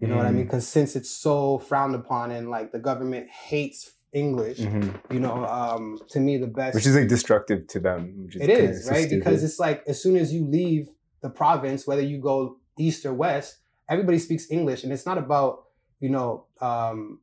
You 0.00 0.08
know 0.08 0.16
what 0.16 0.26
I 0.26 0.30
mean? 0.30 0.44
Mm. 0.44 0.48
Because 0.48 0.68
since 0.68 0.94
it's 0.94 1.08
so 1.10 1.58
frowned 1.58 1.94
upon 1.94 2.30
and 2.30 2.50
like 2.50 2.70
the 2.72 2.78
government 2.78 3.28
hates 3.30 3.92
English, 4.24 4.58
Mhm. 4.60 4.94
you 5.14 5.20
know, 5.20 5.44
um, 5.44 5.98
to 6.12 6.18
me, 6.26 6.32
the 6.38 6.46
best. 6.60 6.74
Which 6.74 6.86
is 6.86 6.96
like 6.96 7.08
destructive 7.08 7.60
to 7.72 7.78
them. 7.86 8.00
Which 8.24 8.36
is 8.36 8.42
it 8.42 8.50
is 8.50 8.84
so 8.86 8.90
right 8.92 9.08
because 9.10 9.44
it's 9.44 9.58
like 9.66 9.78
as 9.86 10.02
soon 10.02 10.16
as 10.16 10.32
you 10.34 10.42
leave 10.58 10.88
the 11.24 11.30
province, 11.42 11.86
whether 11.86 12.02
you 12.12 12.18
go 12.20 12.56
east 12.78 13.04
or 13.08 13.12
west, 13.12 13.58
everybody 13.94 14.18
speaks 14.18 14.44
English, 14.50 14.80
and 14.84 14.90
it's 14.94 15.06
not 15.10 15.18
about 15.18 15.52
you 16.00 16.08
know 16.08 16.46
um, 16.70 17.20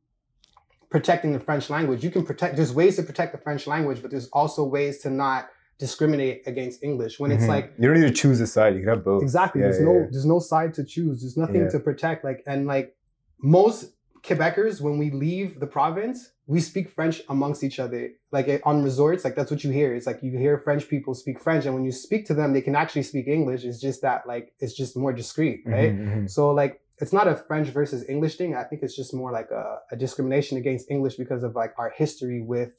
protecting 0.94 1.32
the 1.32 1.40
French 1.40 1.68
language. 1.68 2.04
You 2.04 2.10
can 2.16 2.24
protect. 2.24 2.56
There's 2.56 2.72
ways 2.72 2.94
to 2.96 3.02
protect 3.02 3.32
the 3.32 3.42
French 3.46 3.66
language, 3.66 4.00
but 4.02 4.10
there's 4.12 4.28
also 4.28 4.64
ways 4.64 4.98
to 5.00 5.10
not 5.10 5.48
discriminate 5.78 6.42
against 6.46 6.84
English 6.84 7.18
when 7.18 7.32
it's 7.32 7.42
Mhm. 7.44 7.48
like 7.54 7.72
you 7.78 7.88
don't 7.88 7.98
need 8.00 8.06
to 8.14 8.18
choose 8.22 8.40
a 8.40 8.46
side. 8.46 8.74
You 8.74 8.80
can 8.84 8.90
have 8.90 9.04
both. 9.04 9.22
Exactly. 9.22 9.60
Yeah, 9.60 9.68
there's 9.68 9.80
yeah, 9.80 9.86
no 9.90 9.94
yeah. 10.00 10.06
there's 10.12 10.26
no 10.36 10.38
side 10.38 10.72
to 10.74 10.84
choose. 10.84 11.16
There's 11.22 11.36
nothing 11.36 11.68
to 11.74 11.78
protect. 11.80 12.24
Like 12.24 12.40
and 12.46 12.66
like 12.74 12.94
most 13.42 13.90
Quebecers, 14.22 14.80
when 14.80 14.96
we 14.96 15.10
leave 15.10 15.60
the 15.60 15.66
province, 15.66 16.30
we 16.46 16.60
speak 16.60 16.90
French 16.90 17.22
amongst 17.28 17.64
each 17.64 17.78
other. 17.78 18.10
Like 18.30 18.48
eh, 18.48 18.58
on 18.64 18.82
resorts, 18.82 19.24
like 19.24 19.34
that's 19.34 19.50
what 19.50 19.64
you 19.64 19.70
hear. 19.70 19.94
It's 19.94 20.06
like 20.06 20.22
you 20.22 20.36
hear 20.38 20.58
French 20.58 20.88
people 20.88 21.14
speak 21.14 21.40
French, 21.40 21.64
and 21.64 21.74
when 21.74 21.84
you 21.84 21.92
speak 21.92 22.26
to 22.26 22.34
them, 22.34 22.52
they 22.52 22.60
can 22.62 22.76
actually 22.76 23.02
speak 23.02 23.26
English. 23.28 23.64
It's 23.64 23.80
just 23.80 24.02
that 24.02 24.26
like 24.26 24.52
it's 24.60 24.74
just 24.74 24.96
more 24.96 25.12
discreet, 25.12 25.62
right? 25.66 25.92
Mhm, 25.94 26.08
mhm. 26.24 26.30
So 26.30 26.50
like 26.52 26.80
it's 26.98 27.12
not 27.12 27.26
a 27.26 27.34
French 27.34 27.68
versus 27.68 28.04
English 28.08 28.36
thing. 28.36 28.54
I 28.54 28.64
think 28.64 28.82
it's 28.82 28.94
just 28.94 29.12
more 29.14 29.32
like 29.32 29.50
a, 29.50 29.78
a 29.90 29.96
discrimination 29.96 30.58
against 30.58 30.90
English 30.90 31.16
because 31.16 31.42
of 31.42 31.54
like 31.56 31.72
our 31.76 31.90
history 31.96 32.40
with, 32.40 32.70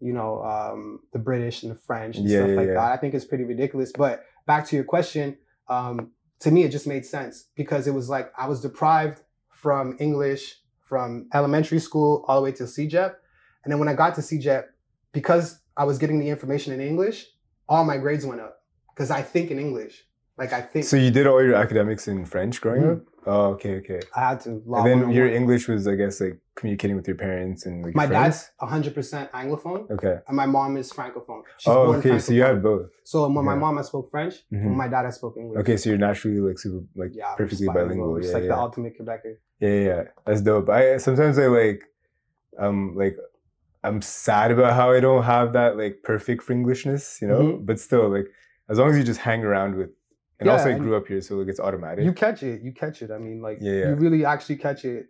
you 0.00 0.12
know, 0.12 0.42
um, 0.42 1.00
the 1.12 1.18
British 1.20 1.62
and 1.62 1.70
the 1.72 1.76
French 1.78 2.16
and 2.16 2.28
Yeah, 2.28 2.38
stuff 2.38 2.50
yeah, 2.50 2.56
like 2.56 2.68
yeah. 2.68 2.74
that. 2.74 2.92
I 2.92 2.96
think 2.96 3.14
it's 3.14 3.24
pretty 3.24 3.44
ridiculous. 3.44 3.92
But 3.96 4.24
back 4.46 4.66
to 4.68 4.76
your 4.76 4.84
question, 4.84 5.36
um, 5.68 6.10
to 6.40 6.50
me 6.50 6.64
it 6.64 6.70
just 6.70 6.86
made 6.86 7.06
sense 7.06 7.48
because 7.54 7.86
it 7.86 7.94
was 7.94 8.08
like 8.08 8.32
I 8.36 8.48
was 8.48 8.60
deprived 8.60 9.20
from 9.50 9.96
English 10.00 10.56
from 10.84 11.28
elementary 11.34 11.78
school 11.78 12.24
all 12.28 12.36
the 12.40 12.44
way 12.44 12.52
to 12.52 12.64
CEGEP, 12.64 13.14
and 13.64 13.72
then 13.72 13.78
when 13.78 13.88
I 13.88 13.94
got 13.94 14.14
to 14.16 14.20
CEGEP, 14.20 14.64
because 15.12 15.60
I 15.76 15.84
was 15.84 15.98
getting 15.98 16.18
the 16.20 16.28
information 16.28 16.72
in 16.72 16.80
English, 16.80 17.26
all 17.68 17.84
my 17.84 17.96
grades 17.96 18.24
went 18.26 18.40
up 18.40 18.58
because 18.94 19.10
I 19.10 19.22
think 19.22 19.50
in 19.50 19.58
English. 19.58 20.04
Like 20.36 20.52
I 20.52 20.60
think 20.60 20.84
So 20.84 20.96
you 20.96 21.10
did 21.10 21.26
all 21.26 21.42
your 21.42 21.54
academics 21.54 22.08
in 22.08 22.24
French 22.26 22.60
growing 22.60 22.82
Mhm. 22.82 22.92
up? 22.96 23.02
Oh, 23.26 23.44
okay, 23.54 23.76
okay. 23.76 24.00
I 24.14 24.20
had 24.28 24.40
to. 24.42 24.50
And 24.50 24.86
then 24.86 25.10
your. 25.10 25.26
English 25.28 25.68
was, 25.68 25.86
I 25.88 25.94
guess, 25.94 26.20
like 26.20 26.38
communicating 26.56 26.96
with 26.96 27.06
your 27.08 27.16
parents 27.16 27.66
and 27.66 27.84
like 27.84 27.94
My 27.94 28.06
friends? 28.06 28.50
dad's 28.60 28.94
100% 28.94 29.30
Anglophone, 29.32 29.90
Okay. 29.90 30.18
and 30.28 30.36
my 30.36 30.46
mom 30.46 30.76
is 30.76 30.92
Francophone. 30.92 31.42
She's 31.58 31.68
oh, 31.72 31.94
okay. 31.94 32.18
So 32.18 32.32
you 32.32 32.42
had 32.42 32.62
both. 32.62 32.90
So 33.04 33.28
when 33.28 33.44
my 33.44 33.54
mom 33.56 33.78
I 33.78 33.82
spoke 33.82 34.10
French, 34.10 34.34
Mhm. 34.52 34.64
when 34.66 34.76
my 34.76 34.88
dad 34.88 35.04
I 35.06 35.10
spoke 35.10 35.36
English. 35.36 35.60
Okay, 35.60 35.76
so 35.76 35.90
you're 35.90 35.98
naturally 35.98 36.38
like 36.40 36.58
super, 36.58 36.84
like 36.94 37.10
yeah, 37.14 37.34
perfectly 37.36 37.66
bilingual. 37.68 38.16
It's 38.18 38.28
Yeah, 38.28 38.34
like 38.34 38.42
yeah. 38.44 38.48
the 38.54 38.58
ultimate 38.58 38.98
Quebecer. 38.98 39.36
yeah, 39.60 39.68
yeah, 39.68 39.80
yeah. 39.90 40.02
That's 40.26 40.42
dope. 40.42 40.68
I 40.68 40.96
sometimes 40.98 41.38
I 41.38 41.46
like, 41.46 41.82
um, 42.58 42.94
like, 42.96 43.16
I'm 43.82 44.00
sad 44.00 44.50
about 44.50 44.72
how 44.74 44.92
I 44.92 45.00
don't 45.00 45.24
have 45.24 45.52
that 45.54 45.76
like 45.76 46.02
perfect 46.04 46.42
Fringlishness, 46.46 47.20
you 47.20 47.28
know. 47.28 47.40
Mhm. 47.42 47.66
But 47.66 47.78
still, 47.80 48.08
like, 48.08 48.28
as 48.68 48.78
long 48.78 48.90
as 48.90 48.96
you 48.96 49.02
just 49.04 49.20
hang 49.20 49.44
around 49.44 49.74
with, 49.76 49.90
and 50.38 50.46
Yeah, 50.46 50.52
also 50.52 50.70
I 50.70 50.78
grew 50.78 50.96
up 50.96 51.06
here, 51.06 51.20
so 51.20 51.36
like 51.36 51.48
it's 51.48 51.60
automatic. 51.60 52.04
You 52.04 52.12
catch 52.12 52.42
it. 52.42 52.62
You 52.62 52.72
catch 52.72 53.02
it. 53.02 53.10
I 53.10 53.18
mean, 53.18 53.42
like 53.42 53.58
Yeah, 53.60 53.72
yeah. 53.72 53.88
you 53.90 53.94
really 53.96 54.24
actually 54.24 54.56
catch 54.56 54.84
it. 54.84 55.08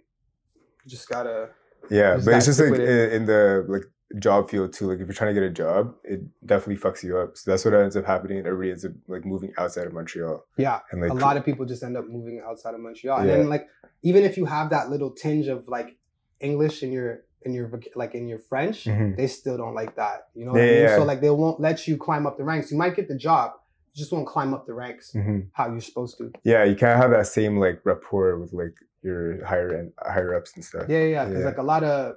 Just 0.87 1.09
gotta. 1.09 1.51
Yeah, 1.91 2.15
just 2.15 2.27
but 2.27 2.35
it's 2.35 2.47
just 2.47 2.61
like 2.61 2.79
in, 2.79 3.11
in 3.13 3.27
the 3.27 3.65
like 3.69 3.85
job 4.19 4.49
field 4.51 4.73
too. 4.73 4.87
Like 4.87 5.01
if 5.01 5.07
you're 5.07 5.15
trying 5.15 5.35
to 5.35 5.41
get 5.41 5.47
a 5.49 5.53
job, 5.53 5.95
it 6.05 6.21
definitely 6.47 6.77
fucks 6.83 7.03
you 7.03 7.19
up. 7.19 7.37
So 7.37 7.51
that's 7.51 7.65
what 7.65 7.75
ends 7.75 7.97
up 7.97 8.05
happening. 8.07 8.39
Everybody 8.39 8.71
ends 8.71 8.85
up 8.85 8.93
like 9.09 9.25
moving 9.25 9.53
outside 9.59 9.87
of 9.87 9.93
Montreal 9.93 10.45
Yeah, 10.57 10.81
and 10.93 11.01
like 11.01 11.11
a 11.11 11.15
lot 11.15 11.37
of 11.37 11.45
people 11.45 11.65
just 11.67 11.83
end 11.83 11.97
up 11.97 12.07
moving 12.09 12.43
outside 12.47 12.75
of 12.75 12.81
Montreal, 12.81 13.19
and 13.19 13.29
Yeah. 13.29 13.37
then 13.39 13.49
like 13.49 13.67
even 14.03 14.25
if 14.25 14.37
you 14.37 14.45
have 14.47 14.71
that 14.71 14.91
little 14.91 15.11
tinge 15.11 15.49
of 15.49 15.69
like 15.69 15.97
English 16.41 16.83
in 16.83 16.93
your 16.93 17.23
in 17.43 17.53
your 17.53 17.71
like 17.95 18.15
in 18.15 18.27
your 18.29 18.39
French, 18.39 18.85
Mhm. 18.85 19.17
they 19.17 19.27
still 19.27 19.57
don't 19.59 19.75
like 19.75 19.97
that. 19.97 20.29
You 20.35 20.47
know 20.47 20.53
what 20.53 20.59
Yeah, 20.61 20.65
I 20.65 20.69
mean? 20.73 20.83
yeah, 20.83 20.97
So 20.97 21.05
like 21.05 21.21
they 21.21 21.31
won't 21.31 21.61
let 21.61 21.87
you 21.87 21.97
climb 21.99 22.27
up 22.27 22.39
the 22.39 22.45
ranks. 22.45 22.71
You 22.71 22.79
might 22.79 22.97
get 22.97 23.09
the 23.09 23.17
job. 23.17 23.53
you 23.93 23.99
just 24.03 24.11
won't 24.11 24.27
climb 24.27 24.53
up 24.53 24.67
the 24.67 24.75
ranks 24.75 25.13
hmm 25.13 25.41
how 25.53 25.69
you're 25.71 25.81
supposed 25.81 26.19
to. 26.19 26.33
Yeah, 26.43 26.65
you 26.65 26.75
can't 26.75 27.01
have 27.01 27.11
that 27.13 27.29
same 27.29 27.59
like 27.59 27.81
rapport 27.85 28.37
with 28.41 28.53
like 28.53 28.75
your 29.05 29.45
higher 29.45 29.71
end, 29.79 29.93
higher 30.15 30.35
ups 30.35 30.51
and 30.57 30.65
stuff. 30.65 30.87
Yeah, 30.89 31.05
yeah. 31.05 31.25
Because 31.25 31.41
Yeah. 31.43 31.47
like 31.51 31.59
a 31.59 31.63
lot 31.63 31.85
of, 31.85 32.17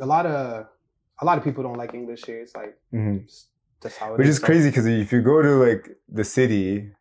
a 0.00 0.06
lot 0.06 0.24
of, 0.26 0.66
a 1.20 1.24
lot 1.24 1.36
of 1.38 1.44
people 1.44 1.62
don't 1.64 1.76
like 1.76 1.92
English 1.94 2.24
here. 2.24 2.40
It's 2.40 2.54
like 2.56 2.74
Mhm. 2.94 3.24
just, 3.26 3.48
that's 3.82 3.96
how 3.98 4.14
it 4.14 4.18
Which 4.18 4.28
is 4.28 4.38
So- 4.38 4.46
crazy 4.46 4.68
because 4.70 4.86
if 4.86 5.12
you 5.12 5.20
go 5.20 5.42
to 5.42 5.52
like 5.66 5.84
the 6.08 6.24
city, 6.24 6.92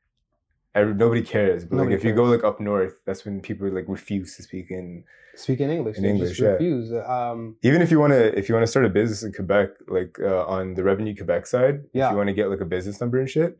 nobody 0.76 1.22
cares. 1.22 1.66
But 1.66 1.78
Nobody 1.78 1.96
like 1.96 2.00
if 2.00 2.04
you 2.06 2.14
go 2.14 2.24
like 2.26 2.44
up 2.44 2.60
north, 2.60 2.96
that's 3.06 3.26
when 3.26 3.42
people 3.42 3.70
like 3.70 3.86
refuse 3.88 4.36
to 4.38 4.44
speak 4.44 4.68
in. 4.72 5.04
Speaking 5.36 5.70
English, 5.70 5.98
In 5.98 6.04
they 6.04 6.10
English, 6.10 6.40
yeah. 6.42 6.50
refuse. 6.50 6.92
Um, 6.92 7.58
Even 7.62 7.84
if 7.84 7.92
you 7.92 8.00
want 8.00 8.14
to, 8.14 8.36
if 8.38 8.50
you 8.50 8.56
want 8.56 8.64
to 8.64 8.72
start 8.76 8.86
a 8.86 8.90
business 8.90 9.22
in 9.24 9.32
Quebec, 9.34 9.70
like 9.88 10.18
uh, 10.20 10.46
on 10.48 10.74
the 10.74 10.84
Revenue 10.84 11.16
Quebec 11.16 11.46
side, 11.46 11.84
Yeah. 11.94 12.06
if 12.08 12.12
you 12.12 12.18
want 12.18 12.30
to 12.30 12.34
get 12.34 12.50
like 12.50 12.62
a 12.62 12.66
business 12.66 13.00
number 13.00 13.20
and 13.20 13.30
shit, 13.30 13.60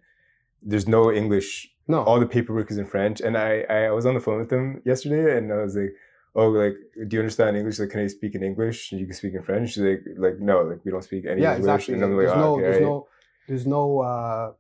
there's 0.72 0.88
no 0.98 1.04
English. 1.22 1.50
no, 1.94 2.00
All 2.08 2.20
the 2.20 2.32
paperwork 2.36 2.70
is 2.74 2.78
in 2.84 2.88
French. 2.94 3.18
And 3.26 3.34
I, 3.38 3.52
I 3.78 3.80
was 3.98 4.06
on 4.10 4.14
the 4.18 4.24
phone 4.26 4.40
with 4.42 4.52
them 4.56 4.66
yesterday, 4.92 5.38
and 5.38 5.46
I 5.52 5.58
was 5.66 5.76
like. 5.82 5.94
Oh, 6.40 6.50
like, 6.50 6.76
do 7.08 7.12
you 7.16 7.22
understand 7.26 7.58
English? 7.58 7.80
Like, 7.80 7.90
can 7.94 8.02
I 8.02 8.08
speak 8.18 8.36
in 8.36 8.44
English? 8.44 8.80
And 8.92 8.98
you 9.02 9.08
can 9.08 9.16
speak 9.22 9.34
in 9.34 9.42
French. 9.42 9.72
She's 9.72 9.82
like, 9.90 10.04
like, 10.26 10.38
no, 10.40 10.62
like, 10.70 10.82
we 10.86 10.92
don't 10.92 11.04
speak 11.12 11.24
any 11.26 11.42
yeah, 11.42 11.56
English. 11.56 11.74
exactly. 11.74 11.96
And 11.96 12.04
I'm 12.04 12.12
like, 12.16 12.28
there's 12.28 12.38
oh, 12.38 12.46
no, 12.46 12.54
okay, 12.54 12.62
there's 12.62 12.76
right. 12.76 12.82
no, 12.84 13.08
there's 13.48 13.66
no. 13.78 14.00
uh 14.12 14.52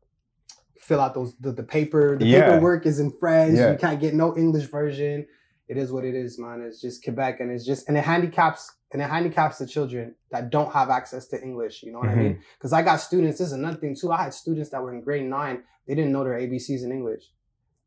Fill 0.87 1.01
out 1.01 1.13
those 1.13 1.35
the, 1.39 1.51
the 1.51 1.67
paper. 1.77 2.17
The 2.17 2.25
Yeah. 2.25 2.45
paperwork 2.49 2.87
is 2.87 2.99
in 2.99 3.11
French. 3.11 3.57
Yeah. 3.59 3.73
You 3.73 3.77
can't 3.77 3.99
get 3.99 4.15
no 4.15 4.35
English 4.35 4.67
version. 4.77 5.27
It 5.67 5.77
is 5.77 5.91
what 5.91 6.03
it 6.03 6.15
is, 6.15 6.39
man. 6.39 6.61
It's 6.61 6.81
just 6.81 7.03
Quebec, 7.03 7.41
and 7.41 7.51
it's 7.51 7.65
just 7.71 7.87
and 7.87 7.95
it 7.95 8.03
handicaps 8.05 8.63
and 8.91 9.01
it 9.01 9.09
handicaps 9.09 9.57
the 9.57 9.67
children 9.67 10.15
that 10.31 10.49
don't 10.49 10.71
have 10.71 10.89
access 10.89 11.27
to 11.27 11.41
English. 11.41 11.83
You 11.83 11.91
know 11.91 11.99
what 11.99 12.09
I 12.09 12.11
Mm-hmm. 12.13 12.23
mean? 12.23 12.41
Because 12.57 12.73
I 12.73 12.81
got 12.81 12.97
students. 12.97 13.39
This 13.39 13.47
is 13.47 13.53
another 13.53 13.77
thing 13.77 13.95
too. 13.95 14.11
I 14.11 14.23
had 14.23 14.33
students 14.33 14.69
that 14.71 14.81
were 14.81 14.93
in 14.93 15.01
grade 15.01 15.25
nine. 15.25 15.63
They 15.87 15.95
didn't 15.95 16.11
know 16.11 16.23
their 16.23 16.33
ABCs 16.39 16.83
in 16.83 16.91
English, 16.91 17.23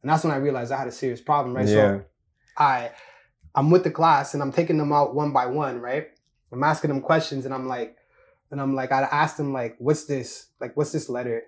and 0.03 0.11
that's 0.11 0.25
when 0.25 0.33
I 0.33 0.37
realized 0.37 0.73
I 0.73 0.79
had 0.79 0.89
a 0.89 0.93
serious 0.93 1.21
problem. 1.21 1.55
Right. 1.57 1.67
Yeah. 1.69 1.75
So 1.99 2.05
I 2.57 2.91
I'm 3.55 3.71
with 3.71 3.85
the 3.85 3.91
class 3.91 4.35
and 4.35 4.43
I'm 4.43 4.53
taking 4.53 4.79
them 4.79 4.93
out 4.93 5.15
one 5.15 5.33
by 5.33 5.47
one, 5.47 5.81
right? 5.81 6.09
I'm 6.53 6.63
asking 6.63 6.89
them 6.91 7.01
questions 7.01 7.45
and 7.45 7.53
I'm 7.55 7.67
like, 7.69 7.97
and 8.51 8.61
I'm 8.61 8.75
like, 8.75 8.91
I 8.93 9.03
asked 9.03 9.37
them 9.37 9.53
like, 9.53 9.77
what's 9.79 10.05
this? 10.05 10.47
Like, 10.61 10.77
what's 10.77 10.93
this 10.93 11.09
letter? 11.09 11.43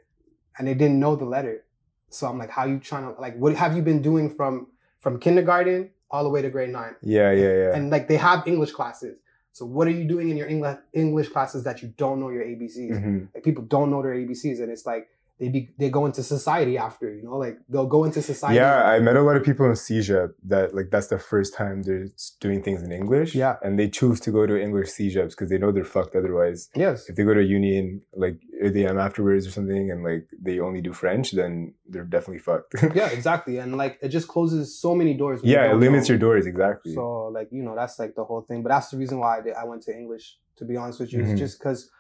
And 0.59 0.67
they 0.69 0.75
didn't 0.75 0.99
know 1.01 1.17
the 1.17 1.25
letter. 1.25 1.65
So 2.11 2.27
I'm 2.27 2.39
like, 2.39 2.51
how 2.51 2.65
you 2.67 2.79
trying 2.79 3.05
to 3.05 3.21
like 3.21 3.37
what 3.37 3.55
have 3.57 3.75
you 3.77 3.83
been 3.83 4.03
doing 4.03 4.29
from 4.35 4.69
from 5.01 5.19
kindergarten 5.19 5.91
all 6.11 6.23
the 6.25 6.29
way 6.31 6.43
to 6.43 6.51
grade 6.51 6.71
nine? 6.71 6.95
Yeah, 7.03 7.31
yeah, 7.33 7.55
yeah. 7.63 7.75
And 7.77 7.91
like 7.91 8.07
they 8.09 8.17
have 8.19 8.47
English 8.47 8.73
classes. 8.73 9.17
So 9.53 9.67
what 9.67 9.87
are 9.87 9.91
you 9.91 10.05
doing 10.09 10.31
in 10.31 10.37
your 10.37 10.49
English 10.49 10.79
English 10.93 11.29
classes 11.29 11.65
that 11.65 11.83
you 11.83 11.93
don't 11.97 12.21
know 12.21 12.31
your 12.31 12.43
ABCs? 12.45 12.91
Mhm. 12.91 13.29
Like 13.35 13.45
people 13.45 13.65
don't 13.65 13.91
know 13.91 14.03
their 14.03 14.15
ABCs 14.15 14.61
and 14.61 14.71
it's 14.71 14.87
like 14.87 15.09
they 15.41 15.49
be 15.49 15.71
they 15.79 15.91
go 15.91 16.07
into 16.07 16.23
society 16.23 16.79
after, 16.79 17.13
you 17.13 17.23
know, 17.25 17.37
like 17.37 17.59
they'll 17.69 17.87
go 17.87 18.05
into 18.05 18.23
society. 18.23 18.57
Yeah, 18.57 18.85
I 18.85 19.01
met 19.01 19.17
a 19.17 19.23
lot 19.23 19.37
of 19.37 19.43
people 19.43 19.67
in 19.67 19.73
CEGEP 19.73 20.31
that 20.47 20.75
like 20.75 20.91
that's 20.91 21.09
the 21.09 21.19
first 21.19 21.55
time 21.55 21.83
they're 21.83 22.07
doing 22.41 22.63
things 22.63 22.83
in 22.83 22.93
English. 22.93 23.35
Yeah. 23.35 23.57
and 23.63 23.79
they 23.79 23.89
choose 23.89 24.21
to 24.21 24.31
go 24.31 24.47
to 24.47 24.61
English 24.61 24.89
CEGEPs 24.91 25.31
because 25.31 25.49
they 25.51 25.59
know 25.59 25.73
they're 25.73 25.85
fucked 25.85 26.15
otherwise. 26.15 26.69
Yes. 26.77 27.09
If 27.09 27.17
they 27.17 27.25
go 27.25 27.35
to 27.35 27.43
uni 27.43 27.77
and 27.79 28.01
like 28.15 28.39
ADM 28.63 29.01
afterwards 29.01 29.47
or 29.47 29.51
something, 29.51 29.91
and 29.91 30.05
like 30.05 30.29
they 30.41 30.61
only 30.61 30.81
do 30.81 30.93
French, 30.93 31.33
then 31.33 31.75
they're 31.89 32.05
definitely 32.05 32.39
fucked. 32.39 32.75
yeah, 32.95 33.09
exactly. 33.09 33.59
And 33.59 33.77
like 33.77 33.99
it 34.01 34.09
just 34.09 34.29
closes 34.29 34.79
so 34.81 34.95
many 34.95 35.15
doors. 35.15 35.41
yeah, 35.43 35.71
it 35.73 35.77
limits 35.77 36.09
know. 36.09 36.13
your 36.13 36.19
doors 36.19 36.47
exactly. 36.47 36.95
So 36.95 37.29
like 37.35 37.49
you 37.51 37.63
know 37.63 37.75
that's 37.75 37.99
like 37.99 38.15
the 38.15 38.25
whole 38.25 38.43
thing. 38.43 38.63
But 38.63 38.69
that's 38.69 38.91
the 38.91 38.97
reason 38.99 39.19
why 39.19 39.39
I, 39.39 39.41
did, 39.43 39.55
I 39.55 39.65
went 39.65 39.83
to 39.85 39.93
English. 39.93 40.39
To 40.59 40.65
be 40.67 40.77
honest 40.77 41.01
with 41.01 41.13
you, 41.13 41.21
Mhm. 41.21 41.31
it's 41.31 41.41
just 41.41 41.59
because 41.59 41.91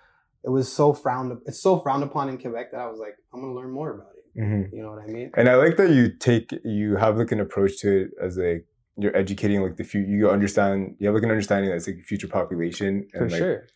it 0.45 0.51
was 0.51 0.71
so 0.73 0.93
frowned. 0.93 1.39
It's 1.47 1.61
so 1.61 1.79
frowned 1.79 2.03
upon 2.03 2.29
in 2.29 2.39
Quebec 2.39 2.73
that 2.73 2.81
I 2.81 2.87
was 2.89 2.99
like, 2.99 3.17
I'm 3.33 3.41
gonna 3.41 3.55
learn 3.55 3.71
more 3.71 3.91
about 3.95 4.13
it. 4.17 4.41
Mhm. 4.41 4.73
You 4.73 4.83
know 4.83 4.91
what 4.93 5.03
I 5.03 5.07
mean? 5.07 5.31
And 5.37 5.49
I 5.49 5.57
like 5.57 5.77
that 5.77 5.91
you 5.91 6.09
take 6.17 6.51
you 6.65 6.97
have 6.97 7.17
like 7.19 7.33
an 7.33 7.41
approach 7.41 7.79
to 7.81 8.03
it 8.03 8.11
as 8.21 8.37
like 8.39 8.67
you're 8.97 9.17
educating 9.17 9.63
like 9.63 9.77
the 9.77 9.85
future. 9.85 10.11
You 10.11 10.31
understand 10.31 10.97
you 10.99 11.07
have 11.07 11.15
like 11.15 11.25
an 11.25 11.31
understanding 11.31 11.71
that's 11.71 11.87
like 11.87 12.01
future 12.03 12.29
population 12.29 13.07
and 13.15 13.21
For 13.21 13.29
like 13.31 13.39
sure. 13.39 13.67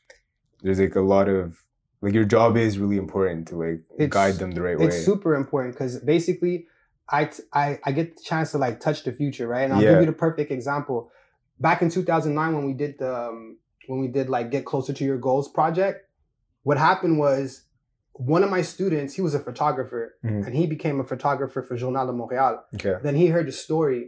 there's 0.62 0.80
like 0.80 0.96
a 0.96 1.00
lot 1.00 1.28
of 1.28 1.62
like 2.02 2.12
your 2.14 2.24
job 2.24 2.56
is 2.56 2.78
really 2.78 2.96
important 2.98 3.48
to 3.48 3.56
like 3.56 3.80
It's- 3.98 4.10
guide 4.10 4.34
them 4.34 4.50
the 4.52 4.62
right 4.62 4.78
way. 4.78 4.86
It's 4.86 5.04
super 5.04 5.34
important 5.34 5.74
because 5.74 5.98
basically, 6.00 6.66
I, 7.08 7.26
t- 7.26 7.42
I 7.52 7.78
I 7.84 7.92
get 7.92 8.16
the 8.16 8.22
chance 8.22 8.50
to 8.52 8.58
like 8.58 8.80
touch 8.80 9.04
the 9.04 9.12
future, 9.12 9.46
right? 9.46 9.62
And 9.64 9.72
I'll 9.72 9.82
Yeah. 9.82 9.92
give 9.92 10.00
you 10.00 10.06
the 10.06 10.12
perfect 10.12 10.50
example. 10.50 11.10
Back 11.60 11.80
in 11.82 11.88
2009, 11.90 12.54
when 12.56 12.66
we 12.66 12.72
did 12.74 12.98
the 12.98 13.14
um, 13.28 13.58
when 13.86 14.00
we 14.00 14.08
did 14.08 14.28
like 14.28 14.50
get 14.50 14.64
closer 14.64 14.92
to 14.92 15.04
your 15.04 15.16
goals 15.18 15.48
project, 15.48 16.05
what 16.68 16.76
happened 16.78 17.16
was 17.26 17.46
one 18.14 18.42
of 18.46 18.50
my 18.50 18.62
students, 18.74 19.14
he 19.18 19.22
was 19.28 19.34
a 19.40 19.42
photographer, 19.48 20.02
Mhm. 20.24 20.46
and 20.46 20.52
he 20.60 20.66
became 20.66 20.98
a 21.00 21.04
photographer 21.12 21.60
for 21.66 21.74
Journal 21.82 22.06
de 22.08 22.12
Montréal. 22.20 22.54
okay. 22.76 22.96
Then 23.06 23.14
he 23.14 23.26
heard 23.34 23.46
the 23.46 23.52
story 23.66 24.00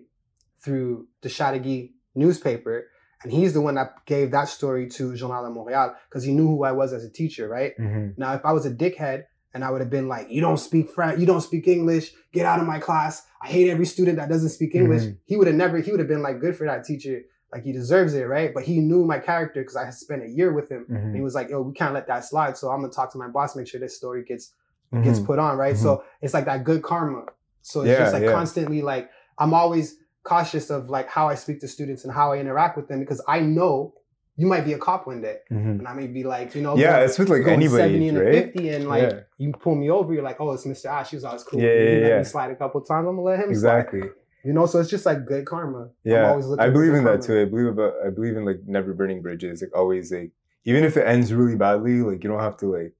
through 0.65 1.07
the 1.23 1.29
Chateauguay 1.29 1.93
newspaper, 2.23 2.77
and 3.23 3.29
he's 3.33 3.53
the 3.53 3.61
one 3.69 3.77
that 3.77 3.91
gave 4.07 4.27
that 4.33 4.49
story 4.49 4.85
to 4.97 5.15
Journal 5.21 5.43
de 5.47 5.51
Montréal 5.57 5.95
because 6.09 6.25
he 6.25 6.33
knew 6.37 6.49
who 6.49 6.65
I 6.65 6.73
was 6.73 6.93
as 6.93 7.05
a 7.05 7.13
teacher, 7.21 7.47
right? 7.49 7.73
Mhm. 7.79 8.15
Now, 8.19 8.31
if 8.35 8.45
I 8.45 8.53
was 8.53 8.67
a 8.67 8.71
dickhead 8.85 9.25
and 9.55 9.61
I 9.65 9.71
would 9.71 9.81
have 9.85 9.91
been 9.99 10.09
like, 10.15 10.27
"You 10.37 10.41
don't 10.41 10.59
speak 10.69 10.87
French, 10.97 11.21
you 11.21 11.27
don't 11.27 11.41
speak 11.51 11.69
English, 11.69 12.07
get 12.33 12.45
out 12.51 12.61
of 12.61 12.67
my 12.67 12.79
class. 12.81 13.15
I 13.41 13.47
hate 13.55 13.71
every 13.71 13.87
student 13.87 14.17
that 14.19 14.29
doesn't 14.29 14.51
speak 14.59 14.75
English." 14.75 15.05
Mhm. 15.05 15.19
He 15.31 15.37
would 15.37 15.47
have 15.51 15.57
never. 15.65 15.77
He 15.79 15.91
would 15.93 16.01
have 16.05 16.09
been 16.15 16.23
like, 16.29 16.41
"Good 16.41 16.57
for 16.57 16.65
that 16.71 16.85
teacher, 16.85 17.17
like 17.53 17.63
he 17.63 17.73
deserves 17.73 18.15
it, 18.15 18.25
right?" 18.25 18.53
But 18.55 18.65
he 18.65 18.81
knew 18.81 19.05
my 19.05 19.19
character 19.19 19.61
because 19.61 19.77
I 19.77 19.85
had 19.85 19.95
spent 19.95 20.23
a 20.23 20.29
year 20.29 20.53
with 20.53 20.69
him. 20.71 20.87
And 20.89 21.15
he 21.15 21.23
was 21.23 21.35
like, 21.35 21.49
"Yo, 21.51 21.63
we 21.63 21.73
can't 21.73 21.95
let 21.95 22.07
that 22.09 22.25
slide." 22.25 22.57
So 22.57 22.71
I'm 22.71 22.81
gonna 22.81 22.93
talk 22.93 23.11
to 23.13 23.19
my 23.19 23.29
boss, 23.29 23.57
make 23.57 23.67
sure 23.69 23.81
this 23.81 23.97
story 23.97 24.25
gets 24.25 24.53
Mhm. 24.93 25.05
gets 25.05 25.21
put 25.21 25.39
on, 25.39 25.59
right? 25.59 25.77
So 25.77 26.03
it's 26.23 26.33
like 26.35 26.47
that 26.47 26.65
good 26.65 26.83
karma. 26.83 27.25
So 27.63 27.81
it's 27.83 27.91
Yeah, 27.91 27.99
just 27.99 28.15
like 28.15 28.23
yeah. 28.25 28.33
constantly 28.33 28.81
like 28.83 29.11
I'm 29.39 29.53
always 29.55 29.97
cautious 30.25 30.71
of 30.71 30.89
like 30.91 31.09
how 31.09 31.29
I 31.29 31.35
speak 31.35 31.61
to 31.61 31.69
students 31.69 32.05
and 32.05 32.13
how 32.13 32.33
I 32.33 32.39
interact 32.39 32.77
with 32.77 32.89
them 32.89 32.99
because 33.01 33.23
I 33.29 33.41
know 33.41 33.95
you 34.37 34.47
might 34.47 34.65
be 34.65 34.73
a 34.73 34.79
cop 34.79 35.07
one 35.07 35.21
day. 35.21 35.39
Mhm. 35.51 35.79
And 35.81 35.89
I 35.89 35.95
may 35.95 36.07
be 36.07 36.23
like, 36.23 36.55
you 36.55 36.63
know, 36.63 36.77
Yeah, 36.77 36.99
it's 37.01 37.19
with 37.19 37.29
like 37.29 37.47
anybody, 37.47 37.83
70 37.83 38.09
and 38.09 38.19
right? 38.19 38.33
50 38.33 38.69
and 38.71 38.89
like 38.89 39.03
Yeah. 39.11 39.21
you 39.37 39.53
pull 39.53 39.75
me 39.75 39.91
over, 39.91 40.15
you're 40.15 40.23
like, 40.23 40.41
oh, 40.41 40.53
it's 40.53 40.65
Mr. 40.67 40.87
Ash. 40.87 41.11
He 41.11 41.17
was 41.17 41.25
always 41.25 41.43
cool. 41.43 41.61
Yeah, 41.61 41.67
with 41.69 41.77
me. 41.79 41.85
yeah, 41.85 41.95
He 41.97 42.03
let 42.13 42.19
me 42.19 42.25
slide 42.25 42.51
a 42.53 42.57
couple 42.57 42.81
times. 42.83 43.07
I'm 43.09 43.17
gonna 43.17 43.23
let 43.23 43.41
him 43.41 43.51
Exactly. 43.51 44.01
slide. 44.01 44.11
You 44.45 44.53
know, 44.53 44.67
so 44.67 44.79
it's 44.79 44.89
just 44.91 45.05
like 45.05 45.27
good 45.27 45.45
karma. 45.47 45.83
I'm 45.83 45.91
Yeah, 46.05 46.41
I 46.59 46.71
believe 46.71 46.95
in 46.95 47.05
that 47.05 47.21
karma. 47.21 47.23
too. 47.23 47.41
I 47.41 47.45
believe 47.45 47.67
about. 47.67 47.95
I 48.07 48.11
believe 48.11 48.37
in 48.37 48.45
like 48.45 48.61
never 48.67 48.95
burning 48.95 49.21
bridges. 49.23 49.61
Like 49.63 49.77
always, 49.77 50.13
like 50.13 50.31
even 50.65 50.85
if 50.85 50.97
it 50.97 51.07
ends 51.07 51.33
really 51.35 51.57
badly, 51.57 52.03
like 52.03 52.23
you 52.23 52.31
don't 52.31 52.41
have 52.41 52.57
to 52.59 52.67
like 52.67 52.95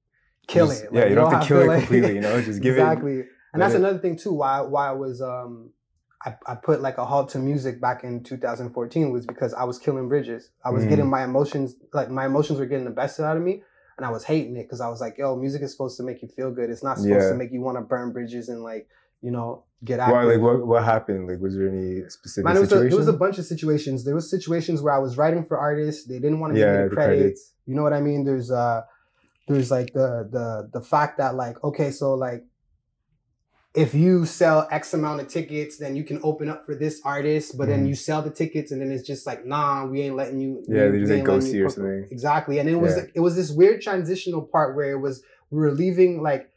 Kill 0.47 0.67
just- 0.67 0.83
it. 0.85 0.89
Yeah, 0.91 1.01
Like, 1.01 1.09
you 1.09 1.15
don't 1.15 1.31
have 1.31 1.41
to 1.41 1.47
kill 1.47 1.61
it 1.61 1.67
like- 1.67 1.79
completely. 1.79 2.15
You 2.15 2.21
know, 2.21 2.41
just 2.49 2.61
give 2.61 2.75
exactly. 2.75 3.11
it. 3.13 3.19
Exactly. 3.19 3.35
And 3.53 3.61
that's 3.61 3.73
it- 3.73 3.77
another 3.77 3.99
thing 3.99 4.17
too. 4.17 4.33
Why 4.33 4.61
why 4.61 4.89
I 4.89 4.91
was 4.91 5.21
um 5.21 5.71
I, 6.25 6.35
I 6.45 6.55
put 6.55 6.81
like 6.81 6.97
a 6.97 7.05
halt 7.05 7.29
to 7.29 7.39
music 7.39 7.79
back 7.79 8.03
in 8.03 8.21
2014 8.23 9.11
was 9.11 9.25
because 9.25 9.53
I 9.53 9.63
was 9.63 9.79
killing 9.79 10.09
bridges. 10.09 10.49
I 10.65 10.69
was 10.71 10.83
Mm. 10.83 10.89
getting 10.89 11.07
my 11.07 11.23
emotions 11.23 11.75
like 11.93 12.09
my 12.09 12.25
emotions 12.25 12.59
were 12.59 12.65
getting 12.65 12.83
the 12.85 12.91
best 12.91 13.19
out 13.21 13.37
of 13.37 13.43
me, 13.43 13.63
and 13.97 14.05
I 14.05 14.11
was 14.11 14.25
hating 14.25 14.57
it 14.57 14.63
because 14.63 14.81
I 14.81 14.89
was 14.89 14.99
like, 14.99 15.17
yo, 15.17 15.37
music 15.37 15.61
is 15.61 15.71
supposed 15.71 15.95
to 15.97 16.03
make 16.03 16.21
you 16.21 16.27
feel 16.27 16.51
good. 16.51 16.69
It's 16.69 16.83
not 16.83 16.97
supposed 16.97 17.23
Yeah. 17.23 17.29
to 17.29 17.35
make 17.35 17.51
you 17.53 17.61
want 17.61 17.77
to 17.77 17.81
burn 17.81 18.11
bridges 18.11 18.49
and 18.49 18.61
like 18.63 18.87
you 19.21 19.31
know 19.31 19.65
get 19.83 19.99
active. 19.99 20.15
Why? 20.15 20.23
Like 20.23 20.41
what? 20.41 20.67
What 20.67 20.83
happened? 20.83 21.27
Like 21.27 21.39
was 21.39 21.55
there 21.55 21.67
any 21.69 22.07
specific 22.09 22.45
Man, 22.45 22.57
it 22.57 22.59
was 22.59 22.71
a, 22.71 22.79
there 22.79 22.97
was 22.97 23.07
a 23.07 23.13
bunch 23.13 23.37
of 23.37 23.45
situations. 23.45 24.03
There 24.05 24.15
was 24.15 24.29
situations 24.29 24.81
where 24.81 24.93
I 24.93 24.99
was 24.99 25.17
writing 25.17 25.45
for 25.45 25.57
artists. 25.57 26.05
They 26.07 26.19
didn't 26.19 26.39
want 26.39 26.53
to 26.53 26.59
yeah, 26.59 26.71
give 26.71 26.83
me 26.83 26.89
the 26.89 26.95
credit. 26.95 27.17
credits. 27.17 27.53
You 27.65 27.75
know 27.75 27.83
what 27.83 27.93
I 27.93 28.01
mean? 28.01 28.23
There's 28.25 28.51
uh 28.51 28.81
there's 29.47 29.71
like 29.71 29.93
the 29.93 30.27
the 30.31 30.69
the 30.73 30.81
fact 30.85 31.17
that 31.17 31.35
like 31.35 31.63
okay, 31.63 31.91
so 31.91 32.13
like 32.13 32.43
if 33.75 33.93
you 33.93 34.25
sell 34.25 34.67
X 34.71 34.93
amount 34.93 35.21
of 35.21 35.27
tickets, 35.27 35.77
then 35.77 35.95
you 35.95 36.03
can 36.03 36.19
open 36.23 36.49
up 36.49 36.65
for 36.65 36.73
this 36.73 37.01
artist, 37.05 37.55
but 37.57 37.67
then 37.67 37.85
Mhm. 37.85 37.89
you 37.89 37.95
sell 37.95 38.21
the 38.23 38.31
tickets 38.31 38.71
and 38.71 38.81
then 38.81 38.91
it's 38.91 39.05
just 39.05 39.27
like, 39.27 39.45
nah, 39.45 39.85
we 39.85 40.01
ain't 40.01 40.15
letting 40.15 40.39
you 40.39 40.63
Yeah, 40.67 40.87
they 40.89 40.99
just 40.99 41.11
like 41.11 41.17
ain't 41.19 41.27
ghost 41.27 41.47
letting 41.47 41.65
or 41.65 41.69
something. 41.69 42.07
Exactly. 42.09 42.57
And 42.59 42.67
it 42.67 42.75
was 42.75 42.97
Yeah. 42.97 43.03
it 43.13 43.19
was 43.19 43.35
this 43.35 43.51
weird 43.51 43.81
transitional 43.81 44.41
part 44.41 44.75
where 44.75 44.91
it 44.91 44.99
was 44.99 45.21
we 45.51 45.59
were 45.59 45.71
leaving 45.71 46.21
like 46.23 46.49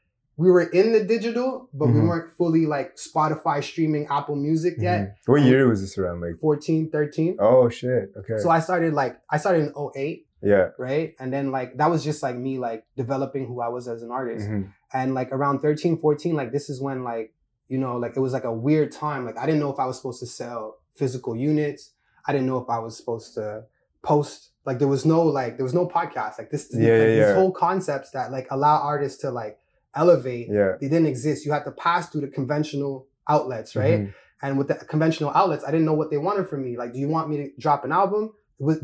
we 0.42 0.50
were 0.55 0.66
in 0.81 0.87
the 0.96 1.02
digital, 1.14 1.50
but 1.81 1.87
we 1.94 2.00
Mhm. 2.00 2.09
weren't 2.09 2.31
fully 2.38 2.64
like 2.76 2.88
Spotify 3.09 3.62
streaming 3.70 4.05
Apple 4.18 4.37
Music 4.48 4.74
yet. 4.88 5.00
Mhm. 5.00 5.12
What 5.33 5.42
year 5.50 5.62
was 5.72 5.81
this 5.85 5.94
around? 5.98 6.20
Like 6.26 6.37
14, 6.46 6.90
13. 6.90 7.37
oh 7.38 7.68
shit. 7.68 8.05
Okay. 8.20 8.38
So 8.38 8.48
I 8.57 8.61
started 8.61 8.92
like 9.02 9.14
I 9.35 9.37
started 9.42 9.62
in 9.66 9.72
08, 9.76 10.26
yeah. 10.52 10.66
right? 10.88 11.09
And 11.20 11.28
then 11.35 11.46
like 11.59 11.70
that 11.81 11.88
was 11.94 12.02
just 12.09 12.20
like 12.26 12.37
me 12.46 12.59
like 12.68 12.81
developing 13.02 13.44
who 13.46 13.57
I 13.66 13.68
was 13.76 13.85
as 13.94 14.02
an 14.02 14.11
artist. 14.20 14.48
Mhm. 14.48 14.62
And 14.92 15.14
like 15.18 15.31
around 15.37 15.57
13, 15.61 15.94
14, 16.05 16.35
like 16.40 16.50
this 16.57 16.66
is 16.72 16.81
when 16.87 16.98
like, 17.12 17.28
you 17.72 17.78
know, 17.78 17.94
like 18.05 18.16
it 18.18 18.20
was 18.20 18.33
like 18.38 18.44
a 18.55 18.57
weird 18.66 18.90
time. 19.05 19.24
Like 19.28 19.38
I 19.42 19.44
didn't 19.46 19.61
know 19.61 19.72
if 19.72 19.78
I 19.78 19.87
was 19.90 19.96
supposed 20.00 20.20
to 20.20 20.26
sell 20.40 20.61
physical 21.00 21.35
units. 21.37 21.83
I 22.26 22.33
didn't 22.33 22.46
know 22.50 22.59
if 22.64 22.68
I 22.68 22.78
was 22.87 22.96
supposed 23.00 23.28
to 23.38 23.64
post. 24.02 24.50
Like 24.68 24.78
there 24.81 24.88
was 24.96 25.05
no 25.14 25.20
like 25.38 25.57
there 25.57 25.64
was 25.70 25.74
no 25.81 25.87
podcast. 25.98 26.35
Like 26.38 26.50
this 26.50 26.64
Yeah, 26.72 26.78
like, 26.81 26.88
yeah, 26.88 27.07
these 27.07 27.16
yeah. 27.28 27.35
whole 27.38 27.52
concepts 27.66 28.11
that 28.16 28.31
like 28.37 28.46
allow 28.50 28.76
artists 28.92 29.18
to 29.22 29.31
like 29.31 29.55
elevate. 29.94 30.48
Yeah. 30.50 30.72
They 30.81 30.88
didn't 30.88 31.07
exist. 31.07 31.44
You 31.46 31.52
had 31.52 31.64
to 31.64 31.70
pass 31.72 32.09
through 32.09 32.22
the 32.22 32.28
conventional 32.28 33.07
outlets, 33.28 33.76
right? 33.76 34.00
Mhm. 34.00 34.14
And 34.42 34.59
with 34.59 34.68
the 34.68 34.74
conventional 34.74 35.31
outlets, 35.35 35.64
I 35.64 35.70
didn't 35.70 35.87
know 35.87 35.94
what 35.94 36.11
they 36.11 36.18
wanted 36.18 36.48
from 36.48 36.62
me. 36.64 36.76
Like, 36.76 36.92
do 36.92 36.98
you 36.98 37.09
want 37.09 37.28
me 37.31 37.37
to 37.38 37.50
drop 37.59 37.85
an 37.85 37.92
album? 37.92 38.33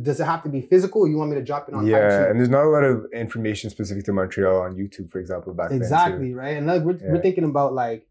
Does 0.02 0.20
it 0.20 0.24
have 0.24 0.42
to 0.44 0.48
be 0.48 0.60
physical? 0.60 1.02
Or 1.02 1.08
you 1.08 1.16
want 1.16 1.30
me 1.30 1.36
to 1.36 1.42
drop 1.44 1.68
it 1.68 1.74
on 1.74 1.86
Yeah, 1.86 1.98
iTunes? 1.98 2.30
and 2.30 2.40
there's 2.40 2.48
not 2.48 2.64
a 2.64 2.68
lot 2.68 2.84
of 2.84 3.06
information 3.12 3.70
specific 3.70 4.04
to 4.04 4.12
Montreal 4.12 4.60
on 4.62 4.76
YouTube, 4.76 5.10
for 5.10 5.18
example, 5.18 5.54
back 5.54 5.70
exactly 5.72 6.34
right. 6.34 6.56
And 6.56 6.66
like 6.66 6.82
we're, 6.82 6.98
we're 7.02 7.22
thinking 7.22 7.44
about 7.44 7.74
like 7.74 8.06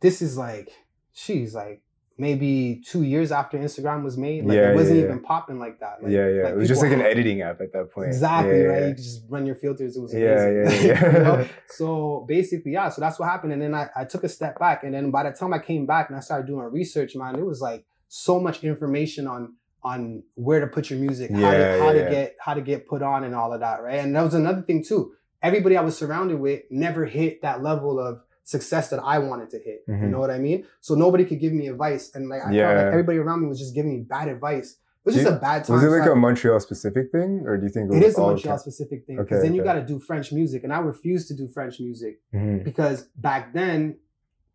this 0.00 0.20
is 0.22 0.36
like, 0.36 0.70
she's 1.12 1.54
like 1.54 1.82
maybe 2.18 2.82
two 2.86 3.02
years 3.02 3.32
after 3.32 3.58
Instagram 3.58 4.02
was 4.04 4.16
made. 4.16 4.44
Like 4.44 4.56
Yeah, 4.56 4.70
it 4.70 4.74
wasn't 4.74 4.98
yeah, 4.98 5.04
even 5.06 5.20
popping 5.20 5.58
like 5.58 5.80
that. 5.80 6.02
Like, 6.02 6.12
yeah, 6.12 6.28
yeah. 6.28 6.42
like 6.44 6.52
it 6.52 6.56
was 6.56 6.68
just 6.68 6.82
like 6.82 6.92
an 6.92 7.00
editing 7.00 7.42
app 7.42 7.60
at 7.60 7.72
that 7.72 7.90
point. 7.92 8.08
Exactly, 8.08 8.58
Yeah, 8.60 8.64
right? 8.66 8.80
yeah. 8.82 8.88
You 8.88 8.94
just 8.94 9.22
run 9.28 9.46
your 9.46 9.54
filters. 9.56 9.96
It 9.96 10.00
was 10.00 10.14
Yeah, 10.14 10.44
amazing. 10.46 10.86
yeah, 10.86 10.92
yeah. 11.02 11.12
You 11.16 11.22
know? 11.24 11.48
So 11.68 12.24
basically, 12.28 12.72
yeah. 12.72 12.88
So 12.90 13.00
that's 13.00 13.18
what 13.18 13.28
happened. 13.28 13.52
And 13.54 13.62
then 13.62 13.74
I, 13.74 13.88
I 13.96 14.04
took 14.04 14.24
a 14.24 14.28
step 14.28 14.58
back. 14.58 14.84
And 14.84 14.92
then 14.94 15.10
by 15.10 15.22
the 15.24 15.32
time 15.32 15.52
I 15.54 15.58
came 15.58 15.86
back 15.86 16.08
and 16.10 16.16
I 16.16 16.20
started 16.20 16.46
doing 16.46 16.64
research, 16.70 17.16
man, 17.16 17.36
it 17.38 17.44
was 17.46 17.60
like 17.60 17.84
so 18.08 18.38
much 18.38 18.62
information 18.62 19.26
on 19.26 19.54
on 19.84 20.22
where 20.34 20.60
to 20.60 20.66
put 20.68 20.90
your 20.90 20.98
music, 21.00 21.28
how 21.32 21.50
to 21.50 21.78
how 21.80 21.90
yeah, 21.90 22.04
to 22.04 22.10
get 22.10 22.36
how 22.38 22.54
to 22.54 22.60
get 22.60 22.86
put 22.86 23.02
on 23.02 23.24
and 23.24 23.34
all 23.34 23.52
of 23.52 23.60
that, 23.60 23.82
right? 23.82 23.98
And 23.98 24.14
that 24.14 24.22
was 24.22 24.34
another 24.34 24.62
thing 24.62 24.84
too. 24.84 25.12
Everybody 25.42 25.76
I 25.76 25.80
was 25.80 25.96
surrounded 25.98 26.38
with 26.38 26.62
never 26.70 27.04
hit 27.04 27.42
that 27.42 27.62
level 27.64 27.98
of 27.98 28.20
success 28.44 28.90
that 28.90 29.00
I 29.02 29.18
wanted 29.18 29.50
to 29.50 29.58
hit. 29.58 29.84
You 29.86 29.94
Mhm. 29.94 30.10
know 30.10 30.18
what 30.18 30.30
I 30.30 30.38
mean? 30.38 30.64
So 30.80 30.94
nobody 30.94 31.24
could 31.24 31.40
give 31.40 31.52
me 31.52 31.68
advice. 31.68 32.10
And 32.14 32.28
like 32.28 32.40
I 32.42 32.52
felt 32.52 32.76
like 32.76 32.86
everybody 32.92 33.18
around 33.18 33.42
me 33.42 33.48
was 33.48 33.58
just 33.58 33.74
giving 33.74 33.92
me 33.92 34.00
bad 34.02 34.28
advice. 34.28 34.72
It 34.72 35.06
was 35.06 35.14
Do 35.14 35.20
just 35.22 35.30
you- 35.32 35.36
a 35.36 35.40
bad 35.40 35.64
time. 35.64 35.74
Was 35.76 35.84
it 35.84 35.88
like 35.88 36.04
So 36.04 36.12
a 36.12 36.16
Montreal 36.16 36.60
specific 36.60 37.10
thing, 37.10 37.42
or 37.46 37.56
do 37.56 37.64
you 37.64 37.68
think 37.70 37.90
it, 37.90 37.96
it 37.96 37.98
was 37.98 38.06
is 38.12 38.18
a 38.18 38.20
Montreal 38.20 38.58
specific 38.58 39.06
thing 39.06 39.18
Okay, 39.18 39.24
because 39.28 39.42
then 39.42 39.54
you 39.54 39.62
got 39.64 39.74
to 39.74 39.84
do 39.84 39.98
French 39.98 40.32
music, 40.32 40.62
and 40.64 40.72
I 40.72 40.78
refused 40.78 41.28
to 41.28 41.34
do 41.34 41.48
French 41.48 41.80
music 41.80 42.20
Mhm. 42.34 42.62
because 42.64 43.04
back 43.16 43.52
then 43.52 43.96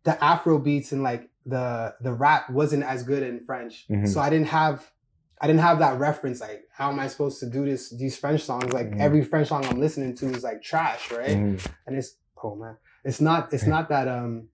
the 0.04 0.22
Afro 0.24 0.58
beats 0.58 0.92
and 0.92 1.02
like 1.02 1.28
the 1.44 1.94
the 2.00 2.12
rap 2.12 2.50
wasn't 2.50 2.82
as 2.82 3.02
good 3.02 3.22
in 3.22 3.40
French, 3.40 3.86
Mhm. 3.90 4.06
so 4.08 4.20
I 4.20 4.28
didn't 4.30 4.48
have 4.48 4.90
I 5.40 5.46
didn't 5.46 5.60
have 5.60 5.78
that 5.78 6.00
reference. 6.00 6.40
Like, 6.40 6.64
how 6.72 6.90
am 6.90 6.98
I 6.98 7.06
supposed 7.06 7.38
to 7.40 7.46
do 7.46 7.64
this? 7.64 7.90
These 7.90 8.16
French 8.18 8.42
songs, 8.42 8.72
like 8.72 8.90
Mhm. 8.90 8.98
every 9.00 9.22
French 9.22 9.46
song 9.48 9.64
I'm 9.66 9.78
listening 9.78 10.14
to 10.16 10.26
is 10.30 10.42
like 10.42 10.62
trash, 10.62 11.12
right? 11.12 11.36
Mhm. 11.36 11.66
And 11.86 11.96
it's 11.96 12.16
oh 12.42 12.54
man, 12.56 12.76
it's 13.04 13.20
not 13.20 13.52
it's 13.52 13.66
not 13.66 13.88
that 13.90 14.08
um. 14.08 14.48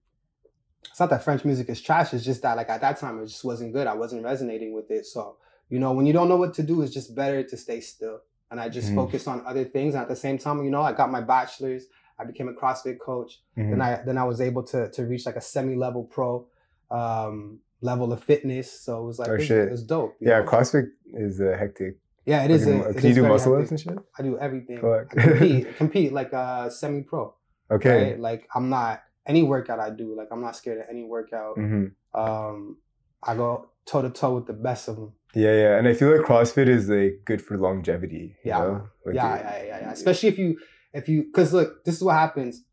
It's 0.89 0.99
not 0.99 1.09
that 1.09 1.23
French 1.23 1.43
music 1.43 1.67
is 1.67 1.81
trash. 1.81 2.13
It's 2.13 2.23
just 2.23 2.41
that, 2.43 2.55
like 2.55 2.69
at 2.69 2.79
that 2.81 2.97
time, 2.97 3.19
it 3.21 3.25
just 3.27 3.43
wasn't 3.43 3.73
good. 3.73 3.85
I 3.87 3.95
wasn't 3.95 4.23
resonating 4.23 4.71
with 4.73 4.89
it. 4.91 5.05
So, 5.05 5.35
you 5.67 5.79
know, 5.79 5.91
when 5.91 6.05
you 6.05 6.13
don't 6.13 6.29
know 6.29 6.37
what 6.37 6.53
to 6.53 6.63
do, 6.63 6.83
it's 6.83 6.93
just 6.93 7.13
better 7.15 7.43
to 7.43 7.57
stay 7.57 7.81
still. 7.81 8.19
And 8.51 8.61
I 8.61 8.69
just 8.69 8.91
Mhm. 8.91 8.95
focused 8.95 9.27
on 9.27 9.43
other 9.45 9.65
things. 9.65 9.93
And 9.95 10.03
at 10.03 10.07
the 10.07 10.15
same 10.15 10.37
time, 10.37 10.63
you 10.63 10.69
know, 10.69 10.81
I 10.83 10.93
got 10.93 11.11
my 11.11 11.19
bachelor's. 11.21 11.87
I 12.19 12.23
became 12.23 12.47
a 12.47 12.53
CrossFit 12.53 12.99
coach. 12.99 13.41
Mhm. 13.57 13.71
Then 13.71 13.81
I 13.81 14.01
then 14.05 14.17
I 14.17 14.23
was 14.23 14.39
able 14.39 14.63
to 14.71 14.89
to 14.91 15.05
reach 15.05 15.25
like 15.25 15.35
a 15.35 15.41
semi 15.41 15.75
level 15.75 16.03
pro 16.05 16.45
um, 16.91 17.59
level 17.81 18.13
of 18.13 18.23
fitness. 18.23 18.71
So 18.71 19.01
it 19.01 19.05
was 19.05 19.19
like 19.19 19.29
Oh, 19.29 19.33
it, 19.33 19.41
shit. 19.41 19.67
it 19.67 19.71
was 19.71 19.83
dope. 19.83 20.15
Yeah, 20.21 20.39
know? 20.41 20.45
CrossFit 20.45 20.91
is 21.13 21.41
uh, 21.41 21.55
hectic. 21.59 21.97
yeah, 22.25 22.43
it 22.45 22.51
is. 22.51 22.67
A- 22.67 22.71
it 22.71 22.83
Can 22.83 22.97
is 22.97 23.03
you 23.05 23.13
do 23.15 23.21
very 23.21 23.33
muscle 23.33 23.55
ups 23.55 23.71
and 23.71 23.79
shit? 23.79 23.97
I 24.17 24.21
do 24.21 24.37
everything. 24.39 24.79
Compete 25.09 25.75
compete 25.77 26.13
like 26.13 26.31
a 26.31 26.69
semi 26.71 27.01
pro. 27.01 27.33
Okay. 27.71 28.11
Right? 28.11 28.19
Like 28.19 28.47
I'm 28.55 28.69
not 28.69 29.01
any 29.25 29.43
workout 29.43 29.79
I 29.79 29.89
do. 29.89 30.15
Like 30.15 30.27
I'm 30.31 30.41
not 30.41 30.55
scared 30.55 30.79
of 30.79 30.85
any 30.89 31.03
workout. 31.03 31.55
hmm 31.57 31.85
Um, 32.13 32.77
I 33.23 33.35
go 33.35 33.69
toe 33.85 34.01
to 34.03 34.09
toe 34.09 34.35
with 34.35 34.45
the 34.47 34.53
best 34.53 34.87
of 34.87 34.95
them. 34.97 35.13
Yeah, 35.33 35.51
yeah, 35.53 35.77
and 35.77 35.87
I 35.87 35.93
feel 35.93 36.15
like 36.15 36.25
CrossFit 36.25 36.69
is 36.69 36.87
like 36.89 37.21
good 37.25 37.41
for 37.41 37.57
longevity. 37.57 38.37
Yeah? 38.45 38.59
Like, 39.05 39.15
yeah, 39.15 39.35
yeah, 39.35 39.63
yeah, 39.63 39.79
yeah. 39.81 39.91
Especially 39.91 40.29
if 40.29 40.37
you, 40.37 40.57
if 40.93 41.09
you, 41.09 41.23
because 41.23 41.51
look, 41.53 41.83
this 41.83 41.95
is 41.95 42.03
what 42.03 42.13
happens. 42.15 42.63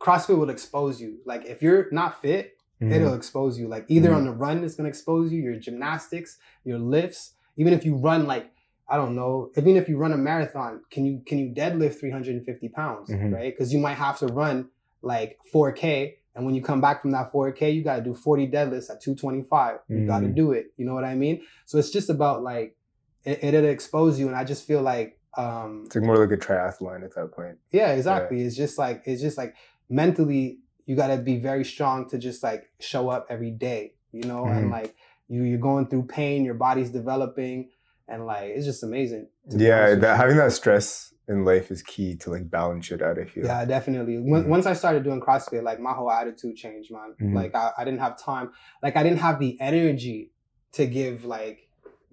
CrossFit 0.00 0.38
will 0.38 0.48
expose 0.50 1.00
you. 1.00 1.18
Like 1.26 1.44
if 1.44 1.60
you're 1.62 1.88
not 1.92 2.22
fit, 2.22 2.54
Mhm. 2.80 2.92
it'll 2.92 3.14
expose 3.14 3.58
you. 3.58 3.66
Like 3.68 3.84
either 3.88 4.10
Mhm. 4.10 4.16
on 4.16 4.24
the 4.24 4.32
run, 4.32 4.62
it's 4.64 4.76
gonna 4.76 4.88
expose 4.88 5.32
you. 5.32 5.42
Your 5.42 5.56
gymnastics, 5.58 6.38
your 6.64 6.78
lifts. 6.78 7.34
Even 7.56 7.72
if 7.72 7.84
you 7.84 7.96
run 7.96 8.26
like 8.26 8.52
I 8.90 8.96
don't 8.96 9.14
know, 9.14 9.50
even 9.56 9.76
if 9.76 9.88
you 9.88 9.98
run 9.98 10.12
a 10.12 10.16
marathon, 10.16 10.80
can 10.90 11.04
you 11.04 11.22
can 11.26 11.38
you 11.38 11.52
deadlift 11.54 12.00
350 12.00 12.68
pounds, 12.70 13.10
Mhm. 13.10 13.32
right? 13.32 13.52
Because 13.54 13.72
you 13.72 13.78
might 13.78 13.94
have 13.98 14.18
to 14.20 14.26
run 14.26 14.70
like 15.02 15.38
4K, 15.52 16.16
and 16.34 16.46
when 16.46 16.54
you 16.54 16.62
come 16.62 16.80
back 16.80 17.02
from 17.02 17.10
that 17.12 17.30
4K, 17.30 17.70
you 17.70 17.84
got 17.84 17.96
to 17.96 18.02
do 18.02 18.14
40 18.14 18.48
deadlifts 18.48 18.90
at 18.90 19.00
225. 19.02 19.80
You 19.88 20.06
got 20.06 20.20
to 20.20 20.28
Mhm. 20.28 20.34
do 20.34 20.52
it. 20.52 20.72
You 20.76 20.86
know 20.86 20.94
what 20.94 21.04
I 21.04 21.14
mean? 21.14 21.42
So 21.66 21.78
it's 21.78 21.90
just 21.90 22.08
about 22.08 22.42
like 22.42 22.76
it, 23.24 23.44
it'll 23.44 23.64
expose 23.66 24.18
you, 24.18 24.26
and 24.28 24.36
I 24.36 24.44
just 24.44 24.66
feel 24.66 24.80
like 24.82 25.18
um 25.36 25.82
It's 25.86 25.94
like 25.94 26.04
more 26.04 26.16
like 26.16 26.32
a 26.32 26.36
triathlon 26.38 27.04
at 27.04 27.14
that 27.14 27.32
point. 27.32 27.58
yeah, 27.70 27.92
exactly. 27.92 28.40
It's 28.42 28.56
just 28.56 28.78
like 28.78 29.02
it's 29.04 29.20
just 29.20 29.36
like 29.36 29.54
mentally 29.90 30.60
you 30.86 30.96
got 30.96 31.08
to 31.08 31.18
be 31.18 31.38
very 31.38 31.64
strong 31.64 32.08
to 32.08 32.16
just 32.16 32.42
like 32.42 32.64
show 32.80 33.10
up 33.10 33.26
every 33.28 33.50
day, 33.50 33.92
you 34.12 34.22
know, 34.22 34.46
and 34.46 34.66
Mhm. 34.68 34.70
like 34.70 34.94
you 35.28 35.42
you're 35.42 35.58
going 35.58 35.86
through 35.86 36.04
pain, 36.04 36.44
your 36.44 36.54
body's 36.54 36.90
developing, 36.90 37.68
and 38.08 38.26
like 38.26 38.50
it's 38.50 38.64
just 38.66 38.82
amazing. 38.82 39.28
Yeah, 39.50 39.94
that, 39.94 40.16
having 40.16 40.36
that 40.36 40.52
stress 40.52 41.12
in 41.28 41.44
life 41.44 41.70
is 41.70 41.82
key 41.82 42.16
to 42.16 42.30
like 42.30 42.50
balance 42.50 42.86
shit 42.86 43.02
out. 43.02 43.18
I 43.18 43.24
feel. 43.26 43.44
Yeah, 43.44 43.64
definitely. 43.64 44.14
Mhm. 44.14 44.46
Once 44.46 44.66
I 44.66 44.72
started 44.72 45.04
doing 45.04 45.20
CrossFit, 45.20 45.62
like 45.62 45.78
my 45.80 45.92
whole 45.92 46.10
attitude 46.10 46.56
changed, 46.56 46.90
man. 46.90 47.14
Mhm. 47.20 47.34
Like 47.34 47.54
I, 47.54 47.72
I 47.78 47.84
didn't 47.84 48.00
have 48.00 48.18
time, 48.18 48.50
like 48.82 48.96
I 48.96 49.02
didn't 49.02 49.18
have 49.18 49.38
the 49.38 49.58
energy 49.60 50.32
to 50.72 50.86
give 50.86 51.24
like 51.24 51.68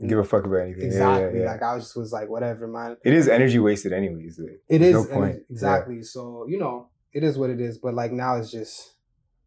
Give 0.05 0.19
a 0.19 0.25
fuck 0.25 0.45
about 0.45 0.57
anything. 0.57 0.83
Exactly. 0.87 1.39
Yeah, 1.39 1.45
yeah. 1.45 1.51
Like 1.53 1.63
I 1.63 1.75
was 1.75 1.85
just 1.85 1.95
was 1.95 2.11
like 2.11 2.27
whatever, 2.27 2.67
man. 2.67 2.97
It 3.05 3.13
is 3.13 3.29
energy 3.29 3.59
wasted, 3.59 3.93
anyways. 3.93 4.37
Like, 4.37 4.61
It 4.67 4.81
is 4.81 4.93
no 4.93 5.05
point. 5.05 5.35
and 5.35 5.45
exactly. 5.49 6.01
So 6.03 6.45
you 6.49 6.57
know, 6.59 6.89
it 7.13 7.23
is 7.23 7.37
what 7.37 7.49
it 7.49 7.61
is. 7.61 7.77
But 7.77 7.93
like 7.93 8.11
now, 8.11 8.35
it's 8.35 8.51
just, 8.51 8.95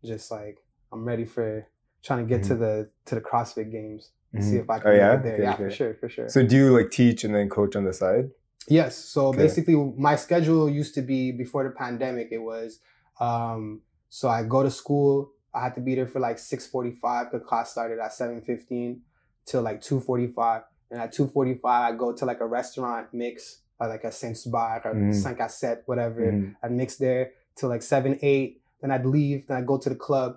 just 0.02 0.30
like 0.30 0.56
I'm 0.90 1.04
ready 1.04 1.26
for 1.26 1.66
trying 2.02 2.26
to 2.26 2.34
get 2.34 2.44
to 2.46 2.54
the 2.54 2.88
to 3.04 3.14
the 3.16 3.20
CrossFit 3.20 3.70
Games. 3.70 4.10
Yeah. 4.32 4.40
See 4.42 4.56
if 4.56 4.68
I 4.68 4.78
can 4.78 4.90
Oh 4.90 4.94
yeah. 4.94 5.16
there. 5.16 5.34
Okay, 5.34 5.42
yeah, 5.42 5.54
okay. 5.54 5.64
for 5.64 5.70
sure, 5.70 5.94
for 5.94 6.08
sure. 6.08 6.28
So 6.28 6.44
do 6.46 6.54
you 6.56 6.76
like 6.76 6.90
teach 6.90 7.24
and 7.24 7.34
then 7.34 7.48
coach 7.48 7.74
on 7.76 7.84
the 7.84 7.92
side? 7.94 8.30
Yes. 8.68 8.96
So 8.96 9.28
Okay. 9.28 9.38
basically, 9.38 9.74
my 9.96 10.16
schedule 10.16 10.68
used 10.68 10.94
to 10.96 11.02
be 11.02 11.32
before 11.32 11.64
the 11.64 11.70
pandemic. 11.70 12.28
It 12.30 12.38
was 12.38 12.80
um, 13.20 13.80
so 14.10 14.28
I 14.28 14.42
go 14.44 14.62
to 14.62 14.70
school. 14.70 15.32
I 15.54 15.60
had 15.64 15.74
to 15.76 15.80
be 15.80 15.94
there 15.94 16.06
for 16.06 16.20
like 16.20 16.38
six 16.38 16.66
forty 16.66 16.92
five. 16.92 17.32
The 17.32 17.40
class 17.40 17.70
started 17.72 17.98
at 17.98 18.12
seven 18.12 18.42
fifteen 18.42 19.00
till 19.46 19.62
like 19.62 19.80
two 19.80 19.98
forty 20.00 20.26
five. 20.26 20.62
And 20.90 21.00
at 21.00 21.12
two 21.12 21.26
forty 21.26 21.54
five, 21.54 21.94
I 21.94 21.96
go 21.96 22.12
to 22.12 22.24
like 22.26 22.40
a 22.40 22.46
restaurant 22.46 23.08
mix, 23.14 23.60
uh, 23.80 23.88
like 23.88 24.04
a 24.04 24.12
Saint 24.12 24.38
Bar 24.46 24.82
or 24.84 24.94
Mhm. 24.94 25.14
Saint 25.14 25.38
Cassette, 25.38 25.82
whatever. 25.86 26.20
Mhm. 26.20 26.54
I'd 26.62 26.72
mix 26.72 26.96
there 26.96 27.32
till 27.56 27.70
like 27.70 27.82
seven, 27.82 28.18
eight. 28.22 28.60
Then 28.82 28.90
I'd 28.90 29.06
leave. 29.06 29.46
Then 29.46 29.56
I'd 29.56 29.66
go 29.66 29.78
to 29.78 29.88
the 29.88 29.96
club, 29.96 30.36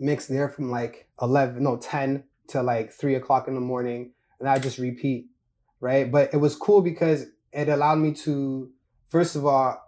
mix 0.00 0.26
there 0.26 0.48
from 0.48 0.70
like 0.70 1.06
eleven, 1.20 1.62
no 1.62 1.76
ten 1.76 2.24
till 2.48 2.62
like 2.62 2.92
three 2.92 3.14
o'clock 3.14 3.48
in 3.48 3.54
the 3.54 3.60
morning, 3.60 4.12
and 4.40 4.48
I 4.48 4.58
just 4.58 4.78
repeat, 4.78 5.26
right? 5.80 6.10
But 6.10 6.32
it 6.34 6.38
was 6.38 6.56
cool 6.56 6.82
because 6.82 7.26
it 7.52 7.68
allowed 7.68 7.96
me 7.98 8.12
to, 8.14 8.70
first 9.08 9.36
of 9.36 9.46
all, 9.46 9.78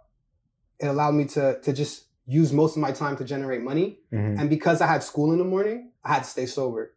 it 0.79 0.87
allowed 0.87 1.13
me 1.13 1.25
to 1.25 1.59
to 1.61 1.73
just 1.73 2.05
use 2.27 2.51
most 2.51 2.75
of 2.75 2.81
my 2.81 2.91
time 2.91 3.15
to 3.17 3.23
generate 3.23 3.61
money, 3.61 3.99
Mhm. 4.11 4.39
and 4.39 4.49
because 4.49 4.81
I 4.81 4.87
had 4.87 5.03
school 5.03 5.31
in 5.31 5.37
the 5.37 5.43
morning, 5.45 5.91
I 6.03 6.13
had 6.13 6.23
to 6.23 6.29
stay 6.29 6.45
sober, 6.47 6.93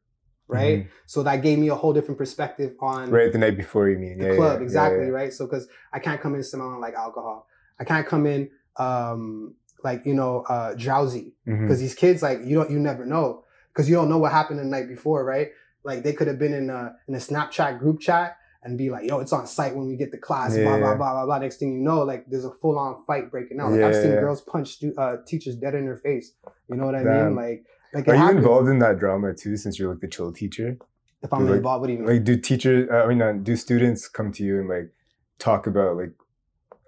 right? 0.48 0.88
So 1.06 1.22
that 1.22 1.42
gave 1.42 1.58
me 1.58 1.68
a 1.68 1.74
whole 1.74 1.92
different 1.92 2.18
perspective 2.18 2.74
on. 2.80 3.10
Right 3.10 3.30
the 3.30 3.38
night 3.38 3.56
before, 3.56 3.88
you 3.88 3.98
mean? 3.98 4.18
the 4.18 4.26
yeah, 4.28 4.34
club 4.36 4.60
yeah, 4.60 4.64
exactly 4.64 5.06
yeah, 5.06 5.12
right 5.12 5.32
so 5.32 5.46
because 5.46 5.68
i 5.92 5.98
can't 5.98 6.20
come 6.20 6.34
in 6.34 6.42
smelling 6.42 6.80
like 6.80 6.94
alcohol 6.94 7.46
i 7.78 7.84
can't 7.84 8.06
come 8.06 8.26
in 8.26 8.50
um 8.76 9.54
like 9.84 10.04
you 10.06 10.14
know 10.14 10.40
uh 10.48 10.74
drowsy 10.74 11.34
because 11.44 11.78
these 11.80 11.94
kids 11.94 12.22
like 12.22 12.40
you 12.44 12.54
don't 12.56 12.70
you 12.70 12.78
never 12.78 13.04
know 13.04 13.44
because 13.78 13.88
you 13.88 13.94
don't 13.94 14.08
know 14.08 14.18
what 14.18 14.32
happened 14.32 14.58
the 14.58 14.64
night 14.64 14.88
before 14.88 15.24
right 15.24 15.48
like 15.84 16.02
they 16.02 16.12
could 16.12 16.26
have 16.26 16.38
been 16.38 16.52
in 16.52 16.68
a 16.70 16.94
in 17.06 17.14
a 17.14 17.18
snapchat 17.18 17.78
group 17.78 18.00
chat 18.00 18.36
and 18.64 18.76
be 18.76 18.90
like 18.90 19.08
yo 19.08 19.20
it's 19.20 19.32
on 19.32 19.46
site 19.46 19.74
when 19.76 19.86
we 19.86 19.96
get 19.96 20.10
the 20.10 20.18
class 20.18 20.54
blah 20.56 20.64
blah 20.78 20.90
Yeah. 20.90 20.94
blah 20.96 21.12
blah 21.14 21.24
blah 21.26 21.38
next 21.38 21.58
thing 21.58 21.72
you 21.74 21.80
know 21.80 22.02
like 22.02 22.24
there's 22.28 22.44
a 22.44 22.50
full-on 22.62 23.04
fight 23.06 23.30
breaking 23.30 23.60
out 23.60 23.70
like 23.70 23.80
Yeah, 23.80 23.88
i've 23.88 23.94
seen 23.94 24.12
yeah. 24.12 24.20
girls 24.20 24.40
punch 24.40 24.68
stu- 24.74 24.94
uh, 24.98 25.18
teachers 25.26 25.54
dead 25.56 25.74
in 25.76 25.84
their 25.86 25.96
face 26.08 26.32
you 26.68 26.76
know 26.76 26.86
what 26.86 26.96
i 26.96 27.04
Damn. 27.04 27.26
mean 27.26 27.36
like 27.36 27.64
like 27.94 28.08
Are 28.08 28.14
you 28.16 28.20
happens. 28.20 28.38
involved 28.38 28.68
in 28.68 28.80
that 28.80 28.98
drama 28.98 29.32
too? 29.32 29.56
Since 29.56 29.78
you're 29.78 29.90
like 29.92 30.00
the 30.00 30.08
chill 30.08 30.30
teacher, 30.30 30.76
if 31.22 31.32
i'm 31.32 31.46
like- 31.46 31.56
involved 31.56 31.80
what 31.82 31.86
do 31.86 31.92
you 31.94 32.00
mean 32.00 32.08
like 32.08 32.24
do 32.24 32.36
teachers? 32.36 32.90
I 32.90 33.06
mean, 33.06 33.22
uh, 33.22 33.32
do 33.32 33.56
students 33.56 34.08
come 34.08 34.30
to 34.32 34.42
you 34.44 34.58
and 34.60 34.68
like 34.68 34.88
talk 35.38 35.66
about 35.66 35.96
like 35.96 36.12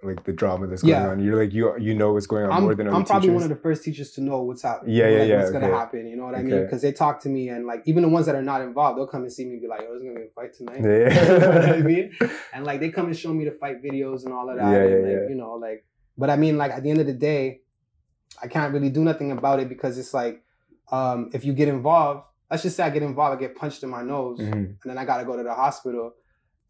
like 0.03 0.25
the 0.25 0.33
drama 0.33 0.67
that's 0.67 0.83
going 0.83 0.93
Yeah. 0.95 1.09
on? 1.09 1.21
You're 1.23 1.43
like 1.43 1.53
you 1.53 1.77
you 1.79 1.95
know 1.95 2.13
what's 2.13 2.27
going 2.27 2.45
on 2.47 2.53
I'm, 2.53 2.63
more 2.63 2.75
than 2.75 2.87
other 2.89 2.97
I'm 2.97 3.05
probably 3.05 3.29
teachers. 3.29 3.35
one 3.35 3.43
of 3.45 3.49
the 3.51 3.63
first 3.63 3.85
teachers 3.85 4.13
to 4.13 4.21
know 4.23 4.43
what's 4.43 4.63
happening. 4.63 4.95
Yeah, 4.95 5.09
yeah, 5.09 5.19
like, 5.21 5.29
yeah, 5.29 5.37
What's 5.39 5.51
gonna 5.51 5.67
happen? 5.69 6.07
You 6.07 6.17
know 6.17 6.25
what 6.25 6.35
I 6.35 6.43
mean? 6.43 6.63
Because 6.63 6.83
they 6.83 6.93
talk 6.93 7.21
to 7.23 7.29
me 7.29 7.49
and 7.49 7.67
like 7.67 7.83
even 7.87 8.03
the 8.03 8.09
ones 8.09 8.27
that 8.27 8.35
are 8.35 8.43
not 8.43 8.63
involved, 8.63 8.99
they'll 8.99 9.07
come 9.07 9.23
and 9.23 9.33
see 9.33 9.45
me 9.45 9.53
and 9.53 9.61
be 9.63 9.69
like, 9.69 9.81
"Oh, 9.83 9.91
there's 9.91 10.03
gonna 10.03 10.15
be 10.21 10.27
a 10.27 10.31
fight 10.31 10.53
tonight." 10.55 10.81
Yeah. 10.83 11.33
you 11.33 11.39
know 11.39 11.49
what 11.51 11.69
I 11.69 11.81
mean? 11.83 12.13
And 12.55 12.65
like 12.65 12.81
they 12.81 12.91
come 12.91 13.07
and 13.07 13.17
show 13.17 13.33
me 13.35 13.45
the 13.45 13.53
fight 13.53 13.83
videos 13.83 14.25
and 14.25 14.33
all 14.33 14.49
of 14.51 14.57
that. 14.57 14.71
Yeah, 14.71 14.79
and, 14.83 14.91
yeah, 14.91 14.97
like, 15.13 15.23
yeah. 15.23 15.29
You 15.29 15.35
know, 15.37 15.53
like, 15.55 15.85
but 16.17 16.31
I 16.31 16.37
mean, 16.37 16.57
like 16.59 16.73
at 16.73 16.83
the 16.83 16.91
end 16.91 17.01
of 17.01 17.07
the 17.07 17.13
day, 17.13 17.61
I 18.43 18.47
can't 18.47 18.73
really 18.73 18.91
do 18.91 19.05
nothing 19.05 19.33
about 19.33 19.61
it 19.61 19.69
because 19.69 19.99
it's 19.99 20.15
like, 20.15 20.43
um, 20.91 21.31
if 21.35 21.45
you 21.45 21.53
get 21.53 21.69
involved, 21.69 22.23
let's 22.51 22.63
just 22.63 22.77
say 22.77 22.83
I 22.85 22.91
get 22.91 23.03
involved, 23.03 23.37
I 23.37 23.41
get 23.41 23.55
punched 23.55 23.83
in 23.83 23.91
my 23.91 24.03
nose, 24.03 24.39
Mhm. 24.41 24.53
and 24.53 24.77
then 24.85 24.99
I 24.99 25.05
gotta 25.05 25.25
go 25.25 25.37
to 25.37 25.43
the 25.43 25.55
hospital. 25.55 26.15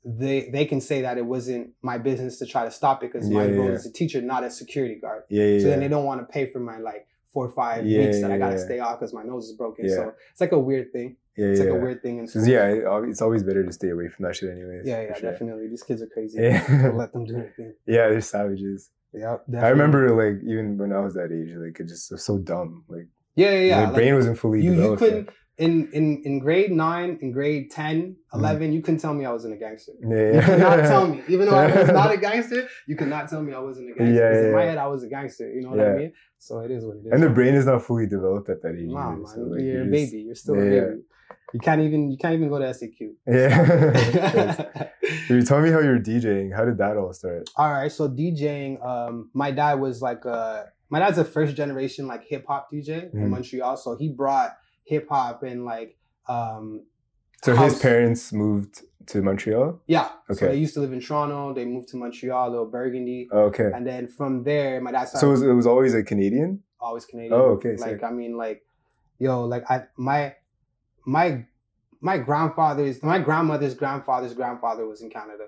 They 0.05 0.49
they 0.51 0.65
can 0.65 0.81
say 0.81 1.03
that 1.03 1.19
it 1.19 1.27
wasn't 1.27 1.71
my 1.83 1.99
business 1.99 2.39
to 2.39 2.47
try 2.47 2.65
to 2.65 2.71
stop 2.71 3.03
it 3.03 3.13
because 3.13 3.29
my 3.29 3.45
Yeah, 3.45 3.57
role 3.57 3.69
yeah. 3.69 3.75
as 3.75 3.87
a 3.87 3.93
teacher, 3.93 4.23
not 4.23 4.45
a 4.45 4.51
security 4.51 4.95
guard. 5.01 5.25
Yeah, 5.29 5.45
yeah, 5.45 5.63
So 5.63 5.69
then 5.69 5.81
they 5.81 5.89
don't 5.89 6.05
want 6.07 6.21
to 6.23 6.27
pay 6.27 6.47
for 6.51 6.59
my 6.59 6.79
like 6.79 7.07
four 7.33 7.47
or 7.47 7.51
five 7.53 7.85
weeks 7.85 8.21
that 8.23 8.31
I 8.33 8.39
gotta 8.39 8.59
stay 8.59 8.79
off 8.81 8.99
because 8.99 9.13
my 9.13 9.23
nose 9.23 9.45
is 9.51 9.57
broken. 9.57 9.85
Yeah. 9.87 9.95
So 9.97 10.13
it's 10.33 10.41
like 10.41 10.53
a 10.53 10.59
weird 10.59 10.93
thing. 10.93 11.17
yeah, 11.37 11.47
It's 11.49 11.61
like 11.61 11.69
a 11.69 11.75
weird 11.77 12.03
thing 12.03 12.19
in 12.19 12.27
So, 12.27 12.41
school. 12.41 12.53
yeah, 12.53 13.01
it's 13.11 13.23
always 13.23 13.43
better 13.43 13.65
to 13.65 13.73
stay 13.73 13.91
away 13.91 14.09
from 14.09 14.25
that 14.25 14.35
shit, 14.37 14.51
anyways. 14.51 14.87
yeah, 14.87 15.03
yeah, 15.03 15.15
sure. 15.19 15.31
definitely. 15.31 15.69
These 15.69 15.83
kids 15.85 16.01
are 16.03 16.07
crazy. 16.09 16.39
Yeah. 16.41 16.67
Don't 16.83 16.97
let 16.97 17.13
them 17.13 17.25
do 17.27 17.35
their 17.35 17.53
thing. 17.57 17.75
Yeah, 17.87 18.09
they're 18.09 18.21
savages. 18.23 18.91
Yeah, 19.13 19.37
I 19.61 19.69
remember 19.69 20.01
like 20.23 20.43
even 20.45 20.79
when 20.79 20.93
I 20.93 21.01
was 21.01 21.15
that 21.15 21.31
age, 21.33 21.55
like 21.57 21.79
it 21.79 21.89
just 21.89 22.11
was 22.11 22.25
so 22.25 22.39
dumb. 22.39 22.85
Like 22.89 23.09
Yeah, 23.37 23.51
yeah, 23.51 23.59
yeah. 23.61 23.77
My 23.77 23.85
Like, 23.87 23.95
brain 23.97 24.15
wasn't 24.15 24.39
fully 24.39 24.63
you, 24.63 24.71
you 24.71 24.77
developed. 24.77 24.99
couldn't 25.03 25.29
in, 25.65 25.73
in 25.93 26.23
in 26.25 26.35
grade 26.45 26.73
nine, 26.73 27.19
in 27.23 27.29
grade 27.33 27.71
10, 27.71 28.17
11, 28.35 28.73
you 28.73 28.81
couldn't 28.83 29.01
tell 29.01 29.15
me 29.19 29.25
I 29.31 29.33
wasn't 29.33 29.55
a 29.55 29.61
gangster. 29.65 29.93
Yeah, 30.03 30.35
You 30.37 30.41
could 30.49 30.59
not 30.69 30.77
tell 30.93 31.07
me, 31.13 31.23
even 31.29 31.45
though 31.47 31.59
I 31.65 31.67
was 31.81 31.89
not 32.01 32.11
a 32.13 32.17
gangster, 32.17 32.61
you 32.89 32.97
could 32.97 33.09
not 33.17 33.29
tell 33.31 33.43
me 33.47 33.53
I 33.53 33.59
wasn't 33.69 33.91
a 33.91 33.95
gangster. 33.95 34.15
Yeah, 34.15 34.31
'Cause 34.33 34.45
in 34.47 34.53
my 34.53 34.65
head, 34.71 34.79
I 34.79 34.89
was 34.95 35.03
a 35.05 35.09
gangster. 35.17 35.47
You 35.55 35.61
know 35.63 35.71
what 35.77 35.81
I 35.87 35.93
mean? 36.03 36.13
So 36.39 36.61
it 36.67 36.71
is 36.77 36.85
what 36.87 36.97
it 36.97 37.05
is. 37.07 37.13
and 37.13 37.23
the 37.23 37.31
brain 37.39 37.55
is 37.55 37.67
not 37.67 37.83
fully 37.89 38.07
developed 38.17 38.49
at 38.55 38.61
that 38.63 38.75
age. 38.75 38.89
Nah, 38.89 39.11
man, 39.17 39.27
so, 39.27 39.41
like, 39.43 39.63
you're 39.63 39.83
a 39.83 39.87
baby. 39.99 40.19
You're 40.27 40.35
still 40.35 40.57
a 40.59 40.65
Yeah, 40.65 40.71
yeah. 40.75 40.81
baby. 40.93 41.03
You 41.55 41.61
can't 41.61 41.81
even 41.87 42.01
you 42.13 42.17
can't 42.23 42.35
even 42.39 42.49
go 42.49 42.59
to 42.59 42.69
SAQ. 42.79 42.99
Yeah. 43.27 44.89
you 45.29 45.43
tell 45.51 45.61
me 45.61 45.71
how 45.71 45.81
you're 45.81 45.99
DJing. 45.99 46.55
How 46.57 46.65
did 46.65 46.79
that 46.79 46.97
all 46.97 47.13
start? 47.13 47.51
All 47.57 47.71
right, 47.71 47.91
so 47.91 48.09
DJing. 48.09 48.85
Um, 48.85 49.31
my 49.35 49.51
dad 49.51 49.75
was 49.81 50.01
like 50.01 50.25
a 50.25 50.67
my 50.91 50.99
dad's 51.01 51.19
a 51.19 51.25
first 51.25 51.57
generation 51.57 52.07
like 52.07 52.23
hip 52.25 52.45
hop 52.47 52.69
DJ 52.73 53.13
in 53.13 53.21
Mhm. 53.27 53.29
Montreal. 53.31 53.77
So 53.77 53.97
he 53.97 54.09
brought 54.23 54.53
hip 54.85 55.09
hop 55.09 55.43
and 55.43 55.65
like 55.65 55.97
um 56.29 56.85
So 57.45 57.55
house- 57.55 57.73
his 57.75 57.83
parents 57.83 58.33
moved 58.33 58.83
to 59.07 59.23
Montreal. 59.23 59.81
yeah. 59.87 60.09
So 60.29 60.35
Okay. 60.35 60.49
they 60.49 60.57
used 60.57 60.75
to 60.75 60.81
live 60.81 60.93
in 60.93 61.01
Toronto. 61.01 61.53
They 61.55 61.65
moved 61.65 61.89
to 61.89 61.97
Montreal, 61.97 62.51
little 62.51 62.67
Burgundy, 62.67 63.29
Okay. 63.33 63.71
and 63.75 63.87
then 63.87 64.07
from 64.09 64.45
there, 64.45 64.81
my 64.81 64.93
dad 64.93 65.05
started 65.09 65.21
So 65.21 65.29
it 65.29 65.31
was, 65.33 65.43
it 65.43 65.53
was 65.53 65.67
always 65.67 65.95
a 65.95 66.03
Canadian. 66.03 66.63
always 66.81 67.05
Canadian. 67.07 67.33
Oh, 67.35 67.57
okay, 67.57 67.77
Like 67.77 67.91
sick. 68.01 68.05
I 68.05 68.11
mean, 68.11 68.37
like 68.37 68.63
yo, 69.19 69.45
like 69.45 69.65
I 69.71 69.85
my 69.97 70.35
my 71.05 71.45
my 72.01 72.17
grandfather's 72.19 73.03
my 73.03 73.19
grandmother's 73.19 73.75
grandfather's 73.75 74.35
grandfather 74.35 74.87
was 74.87 75.03
in 75.03 75.11
Canada 75.11 75.47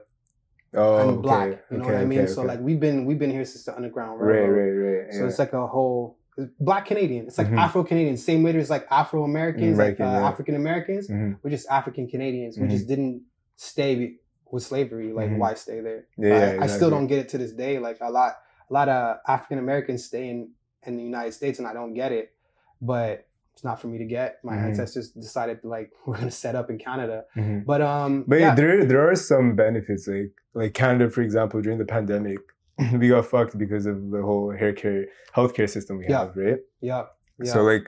Oh, 0.74 0.98
and 1.00 1.10
okay. 1.10 1.20
black. 1.22 1.48
You 1.70 1.78
know 1.78 1.84
okay, 1.84 1.92
what 1.94 2.02
I 2.02 2.04
mean? 2.06 2.20
okay, 2.20 2.32
So 2.32 2.42
like 2.42 2.60
we've 2.60 2.80
been 2.80 3.04
we've 3.06 3.18
been 3.18 3.30
here 3.30 3.44
since 3.44 3.64
the 3.64 3.74
Underground 3.76 4.20
right, 4.20 4.28
Railroad. 4.28 4.76
right, 4.78 5.04
right. 5.04 5.12
So 5.14 5.20
yeah. 5.20 5.26
it's 5.28 5.38
like 5.38 5.52
a 5.52 5.66
whole 5.66 6.16
black 6.58 6.86
Canadian. 6.86 7.26
It's 7.26 7.38
like 7.38 7.48
Mhm. 7.48 7.58
Afro 7.58 7.84
Canadian. 7.84 8.16
Same 8.16 8.42
way 8.42 8.52
there's 8.52 8.70
like 8.70 8.86
Afro 8.90 9.24
Americans, 9.24 9.78
like 9.78 10.00
uh, 10.00 10.04
yeah. 10.04 10.28
African 10.28 10.54
Americans. 10.56 11.08
Mhm. 11.08 11.38
We're 11.42 11.50
just 11.50 11.68
African 11.70 12.08
Canadians. 12.08 12.58
We 12.58 12.68
just 12.68 12.88
didn't 12.88 13.22
stay 13.56 14.16
with 14.50 14.62
slavery. 14.62 15.12
Like 15.12 15.30
Mhm. 15.30 15.38
why 15.38 15.54
stay 15.54 15.80
there? 15.80 16.06
Yeah, 16.16 16.34
I, 16.34 16.54
yeah, 16.54 16.62
I 16.64 16.66
still 16.66 16.90
don't 16.90 17.06
get 17.06 17.18
it 17.18 17.28
to 17.30 17.38
this 17.38 17.52
day. 17.52 17.78
Like 17.78 17.98
a 18.00 18.10
lot 18.10 18.32
a 18.70 18.72
lot 18.72 18.88
of 18.88 19.18
African 19.28 19.58
Americans 19.58 20.04
stay 20.04 20.28
in 20.30 20.50
in 20.86 20.96
the 20.96 21.02
United 21.02 21.32
States, 21.32 21.58
and 21.58 21.68
I 21.68 21.72
don't 21.74 21.94
get 21.94 22.10
it. 22.12 22.32
But 22.80 23.26
it's 23.52 23.62
not 23.62 23.80
for 23.80 23.86
me 23.88 23.98
to 23.98 24.04
get. 24.06 24.38
My 24.42 24.56
Mhm. 24.56 24.64
ancestors 24.68 25.10
decided 25.10 25.58
like 25.62 25.90
we're 26.06 26.16
gonna 26.16 26.30
set 26.30 26.54
up 26.54 26.70
in 26.70 26.78
Canada. 26.78 27.24
Mhm. 27.36 27.64
But 27.66 27.82
um, 27.82 28.24
But 28.26 28.40
yeah, 28.40 28.54
there 28.54 28.84
there 28.84 29.06
are 29.08 29.14
some 29.14 29.54
benefits, 29.54 30.08
like 30.08 30.32
like 30.54 30.72
Canada, 30.74 31.10
for 31.10 31.20
example, 31.22 31.60
during 31.60 31.78
the 31.78 31.84
pandemic, 31.84 32.38
we 33.00 33.08
got 33.08 33.26
fucked 33.26 33.56
because 33.58 33.86
of 33.86 34.10
the 34.10 34.22
whole 34.22 34.50
hair 34.50 34.72
care 34.72 35.06
healthcare 35.36 35.68
system 35.68 35.98
we 35.98 36.06
Yeah. 36.08 36.18
have, 36.20 36.36
right? 36.36 36.58
yeah, 36.80 37.04
yeah. 37.42 37.52
So 37.52 37.62
like, 37.62 37.84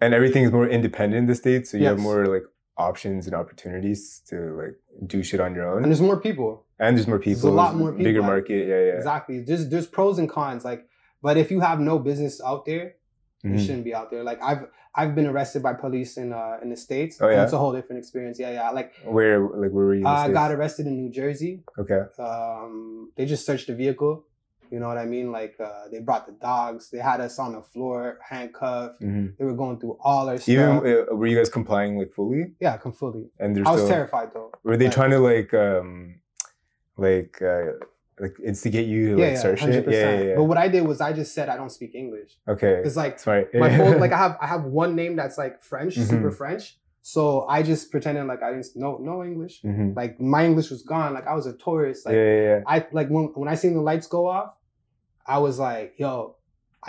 and 0.00 0.14
everything 0.14 0.42
is 0.44 0.52
more 0.52 0.68
independent 0.68 1.18
in 1.22 1.26
the 1.26 1.34
states, 1.34 1.70
so 1.70 1.76
you 1.76 1.86
have 1.86 1.98
more 1.98 2.26
like 2.26 2.44
options 2.78 3.26
and 3.26 3.34
opportunities 3.36 4.20
to 4.30 4.36
like 4.60 4.74
do 5.06 5.22
shit 5.22 5.40
on 5.40 5.54
your 5.54 5.68
own, 5.70 5.82
and 5.82 5.86
there's 5.92 6.00
more 6.00 6.20
people. 6.28 6.64
and 6.78 6.96
there's 6.96 7.06
more 7.06 7.18
There's 7.18 7.36
people, 7.38 7.50
a 7.50 7.62
lot 7.64 7.76
more 7.76 7.92
bigger 7.92 8.22
market, 8.22 8.66
yeah, 8.66 8.82
yeah. 8.88 8.96
Exactly. 8.98 9.40
There's 9.40 9.68
there's 9.68 9.86
pros 9.86 10.18
and 10.18 10.28
cons. 10.28 10.64
Like, 10.64 10.82
but 11.22 11.36
if 11.36 11.50
you 11.52 11.60
have 11.60 11.78
no 11.80 11.98
business 11.98 12.40
out 12.50 12.64
there, 12.64 12.94
you 13.42 13.50
Mhm. 13.50 13.58
shouldn't 13.60 13.84
be 13.84 13.94
out 13.94 14.10
there. 14.10 14.22
Like 14.22 14.40
I've 14.42 14.66
I've 14.94 15.14
been 15.14 15.26
arrested 15.26 15.62
by 15.62 15.72
police 15.74 16.16
in 16.16 16.32
uh 16.32 16.58
in 16.62 16.70
the 16.70 16.76
states. 16.76 17.20
Oh, 17.20 17.28
yeah? 17.28 17.42
it's 17.44 17.52
a 17.52 17.58
whole 17.58 17.72
different 17.72 17.98
experience. 17.98 18.38
Yeah, 18.38 18.52
yeah. 18.52 18.70
Like 18.70 18.92
Where 19.04 19.40
like 19.40 19.70
where 19.72 19.86
were 19.86 19.94
you? 19.94 20.06
I 20.06 20.30
got 20.30 20.52
arrested 20.52 20.86
in 20.86 20.96
New 20.96 21.10
Jersey. 21.10 21.62
Okay. 21.78 22.02
Um, 22.18 23.10
they 23.16 23.24
just 23.26 23.44
searched 23.46 23.66
the 23.66 23.74
vehicle. 23.74 24.24
You 24.70 24.80
know 24.80 24.88
what 24.88 24.96
I 24.96 25.04
mean? 25.04 25.32
Like 25.32 25.54
uh, 25.60 25.88
they 25.90 25.98
brought 26.00 26.24
the 26.26 26.32
dogs. 26.32 26.88
They 26.90 26.98
had 26.98 27.20
us 27.20 27.38
on 27.38 27.52
the 27.52 27.62
floor, 27.62 28.18
handcuffed. 28.26 29.02
Mhm. 29.02 29.36
They 29.36 29.44
were 29.44 29.54
going 29.56 29.78
through 29.80 29.98
all 30.00 30.28
our 30.30 30.36
stuff. 30.38 30.48
Even 30.48 30.76
uh, 30.78 31.14
were 31.14 31.26
you 31.26 31.36
guys 31.36 31.50
complying 31.50 31.98
like 31.98 32.12
fully? 32.12 32.54
yeah, 32.60 32.76
completely. 32.76 33.26
And 33.40 33.54
there's 33.56 33.66
I 33.66 33.72
was 33.72 33.80
still 33.82 33.90
terrified 33.96 34.28
though. 34.34 34.50
were 34.64 34.76
they 34.76 34.86
Like- 34.86 34.94
trying 34.94 35.10
to 35.10 35.18
like 35.18 35.52
um 35.52 36.14
like 36.96 37.42
uh 37.42 37.72
like 38.22 38.34
instigate 38.44 38.86
you 38.86 39.00
to 39.16 39.20
Yeah, 39.22 39.26
like 39.28 39.44
yeah, 39.44 39.56
hundred 39.62 39.84
shit? 39.84 39.92
Yeah, 39.94 39.98
yeah, 40.18 40.22
yeah. 40.28 40.34
But 40.36 40.44
what 40.44 40.58
I 40.58 40.68
did 40.68 40.82
was 40.86 41.00
I 41.00 41.12
just 41.12 41.34
said 41.34 41.48
I 41.48 41.56
don't 41.56 41.70
speak 41.78 41.94
English. 41.94 42.30
okay. 42.48 42.74
It's 42.84 42.96
like 42.96 43.18
Smart. 43.18 43.52
my 43.54 43.68
phone 43.78 43.98
like 44.04 44.12
I 44.12 44.18
have 44.18 44.36
I 44.40 44.46
have 44.46 44.64
one 44.64 44.94
name 44.94 45.16
that's 45.16 45.36
like 45.44 45.60
French, 45.62 45.96
Mhm. 45.96 46.08
super 46.12 46.30
French. 46.30 46.78
So 47.04 47.22
I 47.48 47.64
just 47.64 47.90
pretended 47.90 48.24
like 48.32 48.42
I 48.44 48.50
didn't 48.52 48.76
know 48.76 48.92
no 49.10 49.24
English. 49.24 49.62
Mhm. 49.62 49.96
Like 49.96 50.20
my 50.20 50.44
English 50.44 50.70
was 50.70 50.82
gone. 50.82 51.12
Like 51.14 51.26
I 51.26 51.34
was 51.34 51.46
a 51.46 51.54
tourist. 51.66 52.06
Like 52.06 52.14
yeah, 52.14 52.24
yeah, 52.36 52.42
yeah. 52.50 52.60
I 52.74 52.86
like 52.92 53.08
when 53.14 53.24
when 53.40 53.48
I 53.48 53.56
seen 53.56 53.74
the 53.74 53.80
lights 53.90 54.06
go 54.06 54.28
off, 54.28 54.54
I 55.26 55.38
was 55.38 55.58
like, 55.58 55.94
yo, 55.98 56.36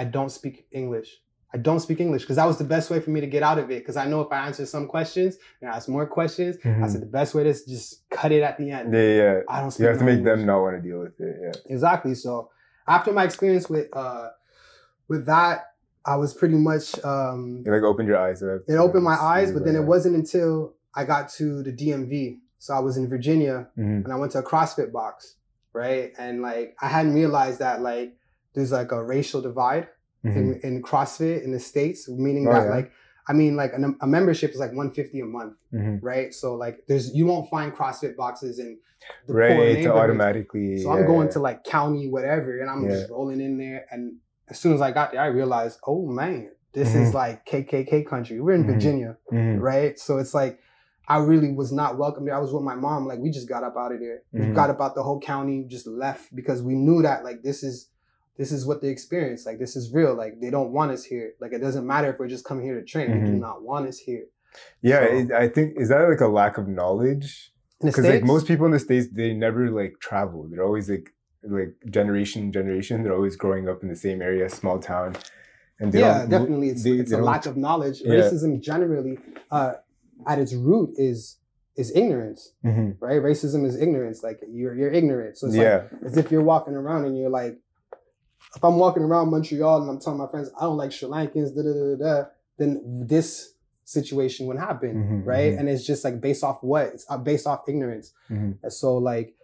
I 0.01 0.03
don't 0.05 0.29
speak 0.39 0.67
English. 0.71 1.09
I 1.53 1.57
don't 1.59 1.79
speak 1.79 1.99
English 1.99 2.23
because 2.23 2.37
that 2.37 2.45
was 2.47 2.57
the 2.57 2.63
best 2.63 2.89
way 2.89 2.99
for 2.99 3.11
me 3.11 3.21
to 3.21 3.27
get 3.27 3.43
out 3.43 3.59
of 3.59 3.69
it. 3.69 3.79
Because 3.79 3.95
I 3.95 4.05
know 4.07 4.21
if 4.21 4.31
I 4.31 4.47
answer 4.47 4.65
some 4.65 4.87
questions 4.87 5.37
and 5.61 5.69
ask 5.69 5.87
more 5.87 6.07
questions, 6.07 6.57
I 6.65 6.67
Mhm. 6.67 6.89
said 6.89 7.01
the 7.01 7.05
best 7.05 7.35
way 7.35 7.47
is 7.47 7.63
just 7.63 8.09
cut 8.09 8.31
it 8.31 8.41
at 8.41 8.57
the 8.57 8.71
end. 8.71 8.91
Yeah, 8.93 9.01
yeah. 9.01 9.39
I 9.47 9.61
don't 9.61 9.69
speak. 9.71 9.81
You 9.83 9.87
have 9.89 9.99
to 9.99 10.03
make 10.03 10.17
English. 10.19 10.37
them 10.39 10.45
not 10.47 10.61
want 10.61 10.75
to 10.77 10.81
deal 10.81 10.99
with 10.99 11.19
it. 11.19 11.37
Yeah. 11.41 11.51
Exactly. 11.75 12.15
So 12.15 12.49
after 12.87 13.11
my 13.13 13.23
experience 13.23 13.69
with 13.69 13.87
uh 13.93 14.29
with 15.07 15.25
that, 15.27 15.73
I 16.05 16.15
was 16.15 16.33
pretty 16.33 16.55
much 16.55 16.85
um 17.05 17.61
You 17.65 17.71
like 17.71 17.83
opened 17.83 18.07
your 18.07 18.17
eyes 18.17 18.41
up. 18.41 18.61
it 18.67 18.75
opened 18.75 19.03
my 19.03 19.15
eyes, 19.15 19.51
but 19.51 19.63
then 19.65 19.75
it 19.75 19.83
wasn't 19.83 20.15
until 20.15 20.73
I 20.95 21.05
got 21.05 21.29
to 21.37 21.61
the 21.63 21.71
DMV. 21.71 22.39
So 22.57 22.73
I 22.73 22.79
was 22.79 22.97
in 22.97 23.07
Virginia 23.07 23.67
Mhm. 23.77 24.05
and 24.05 24.11
I 24.11 24.15
went 24.15 24.31
to 24.31 24.39
a 24.39 24.43
CrossFit 24.43 24.91
box, 24.91 25.35
right? 25.73 26.13
And 26.17 26.41
like 26.41 26.75
I 26.81 26.87
hadn't 26.87 27.13
realized 27.13 27.59
that 27.59 27.81
like 27.81 28.15
there's 28.53 28.71
like 28.71 28.91
a 28.91 29.03
racial 29.03 29.41
divide 29.41 29.87
Mhm. 30.23 30.35
in, 30.35 30.59
in 30.75 30.81
CrossFit 30.83 31.43
in 31.43 31.51
the 31.51 31.59
States, 31.59 32.07
meaning 32.09 32.47
Oh, 32.47 32.53
that 32.53 32.65
yeah? 32.65 32.69
like 32.69 32.91
I 33.27 33.33
mean 33.33 33.55
like 33.55 33.71
a, 33.73 33.79
a 34.01 34.07
membership 34.07 34.51
is 34.51 34.57
like 34.59 34.71
150 34.71 35.19
a 35.21 35.25
month, 35.25 35.53
Mhm. 35.73 35.99
right? 36.01 36.33
So 36.33 36.55
like 36.55 36.79
there's 36.87 37.13
you 37.15 37.25
won't 37.25 37.49
find 37.49 37.73
CrossFit 37.73 38.15
boxes 38.15 38.59
in 38.59 38.77
the 39.27 39.33
Right 39.33 39.81
to 39.83 39.93
automatically. 39.93 40.77
So 40.77 40.93
yeah, 40.93 41.01
I'm 41.01 41.05
going 41.07 41.27
yeah. 41.27 41.33
to 41.33 41.39
like 41.39 41.63
county, 41.63 42.09
whatever, 42.09 42.59
and 42.59 42.69
I'm 42.69 42.87
just 42.87 43.09
rolling 43.09 43.41
in 43.41 43.57
there. 43.57 43.85
And 43.91 44.17
as 44.49 44.59
soon 44.59 44.73
as 44.73 44.81
I 44.81 44.91
got 44.91 45.11
there, 45.11 45.21
I 45.21 45.27
realized, 45.27 45.79
oh 45.87 46.05
man, 46.05 46.51
this 46.73 46.95
is 46.95 47.11
Mhm. 47.11 47.13
like 47.13 47.45
KKK 47.45 48.03
country. 48.05 48.39
We're 48.39 48.53
in 48.55 48.63
Mhm. 48.63 48.73
Virginia, 48.73 49.17
Mhm. 49.31 49.59
right? 49.61 49.97
So 49.99 50.17
it's 50.19 50.33
like 50.33 50.59
I 51.05 51.17
really 51.19 51.51
was 51.51 51.73
not 51.73 51.97
welcome 51.97 52.23
there. 52.23 52.33
I 52.33 52.39
was 52.39 52.53
with 52.53 52.63
my 52.63 52.75
mom. 52.75 53.05
Like 53.05 53.19
we 53.19 53.29
just 53.29 53.49
got 53.49 53.61
up 53.65 53.75
out 53.77 53.91
of 53.91 53.99
there. 53.99 54.21
We 54.31 54.39
Mhm. 54.39 54.55
got 54.55 54.69
up 54.69 54.79
out 54.79 54.95
the 54.95 55.03
whole 55.03 55.19
county, 55.19 55.65
just 55.67 55.85
left 55.85 56.33
because 56.33 56.63
we 56.63 56.75
knew 56.75 57.01
that 57.01 57.25
like 57.25 57.43
this 57.43 57.61
is 57.61 57.89
this 58.37 58.51
is 58.51 58.65
what 58.65 58.81
they 58.81 58.89
experience. 58.89 59.45
Like 59.45 59.59
this 59.59 59.75
is 59.75 59.93
real. 59.93 60.13
Like 60.15 60.39
they 60.41 60.49
don't 60.49 60.71
want 60.71 60.91
us 60.91 61.03
here. 61.03 61.33
Like 61.39 61.53
it 61.53 61.59
doesn't 61.59 61.85
matter 61.85 62.09
if 62.11 62.19
we're 62.19 62.27
just 62.27 62.45
coming 62.45 62.65
here 62.65 62.79
to 62.79 62.85
train. 62.85 63.11
They 63.11 63.25
do 63.31 63.33
Mhm. 63.37 63.39
not 63.39 63.63
want 63.63 63.87
us 63.87 63.97
here. 63.97 64.25
Yeah, 64.81 65.05
So- 65.07 65.13
it, 65.17 65.31
I 65.31 65.47
think 65.47 65.73
is 65.77 65.89
that 65.89 66.07
like 66.09 66.21
a 66.21 66.27
lack 66.27 66.57
of 66.57 66.67
knowledge? 66.67 67.51
Because 67.81 68.05
like 68.05 68.23
most 68.23 68.47
people 68.47 68.65
in 68.65 68.71
the 68.71 68.79
states, 68.79 69.07
they 69.11 69.33
never 69.33 69.69
like 69.69 69.99
travel. 69.99 70.47
They're 70.49 70.63
always 70.63 70.89
like 70.89 71.09
like 71.43 71.73
generation 71.89 72.51
generation. 72.51 73.03
They're 73.03 73.13
always 73.13 73.35
growing 73.35 73.67
up 73.67 73.83
in 73.83 73.89
the 73.89 73.95
same 74.07 74.21
area, 74.21 74.49
small 74.49 74.79
town, 74.79 75.15
and 75.79 75.91
they 75.91 75.99
yeah, 75.99 76.25
definitely. 76.25 76.69
It's, 76.69 76.83
they- 76.83 76.91
it's 76.91 77.11
they 77.11 77.17
a 77.17 77.21
lack 77.21 77.45
of 77.45 77.57
knowledge. 77.57 78.01
Yeah. 78.01 78.13
Racism 78.15 78.61
generally, 78.61 79.19
uh, 79.51 79.73
at 80.25 80.39
its 80.39 80.53
root, 80.53 80.91
is 80.97 81.37
is 81.75 81.91
ignorance, 81.95 82.53
Mhm. 82.63 82.95
right? 83.01 83.19
Racism 83.21 83.65
is 83.65 83.75
ignorance. 83.75 84.23
Like 84.23 84.39
you're 84.49 84.73
you're 84.75 84.91
ignorant. 84.91 85.37
So 85.37 85.47
it's 85.47 85.55
Yeah, 85.55 85.87
like 85.91 86.03
as 86.05 86.17
if 86.17 86.31
you're 86.31 86.43
walking 86.53 86.75
around 86.75 87.05
and 87.05 87.17
you're 87.17 87.31
like, 87.41 87.59
if 88.55 88.63
I'm 88.63 88.77
walking 88.77 89.03
around 89.03 89.29
Montreal 89.31 89.81
and 89.81 89.89
I'm 89.89 89.99
telling 89.99 90.19
my 90.19 90.27
friends 90.27 90.49
I 90.59 90.61
don't 90.63 90.77
like 90.77 90.91
Sri 90.91 91.07
Lankans, 91.09 91.55
da 91.55 91.61
da 91.63 91.73
da 91.73 91.95
da, 91.95 92.21
da 92.21 92.27
then 92.57 92.81
this 93.07 93.53
situation 93.85 94.45
would 94.47 94.57
happen, 94.57 94.95
Mhm, 94.95 95.25
right? 95.25 95.53
mhm. 95.53 95.59
And 95.59 95.69
it's 95.69 95.85
just 95.85 96.03
like 96.03 96.21
based 96.21 96.43
off 96.43 96.61
what? 96.63 96.85
It's 96.87 97.05
uh, 97.09 97.17
based 97.17 97.47
off 97.47 97.67
ignorance. 97.67 98.13
Mhm. 98.29 98.57
And 98.63 98.71
so 98.71 98.97
like, 98.97 99.35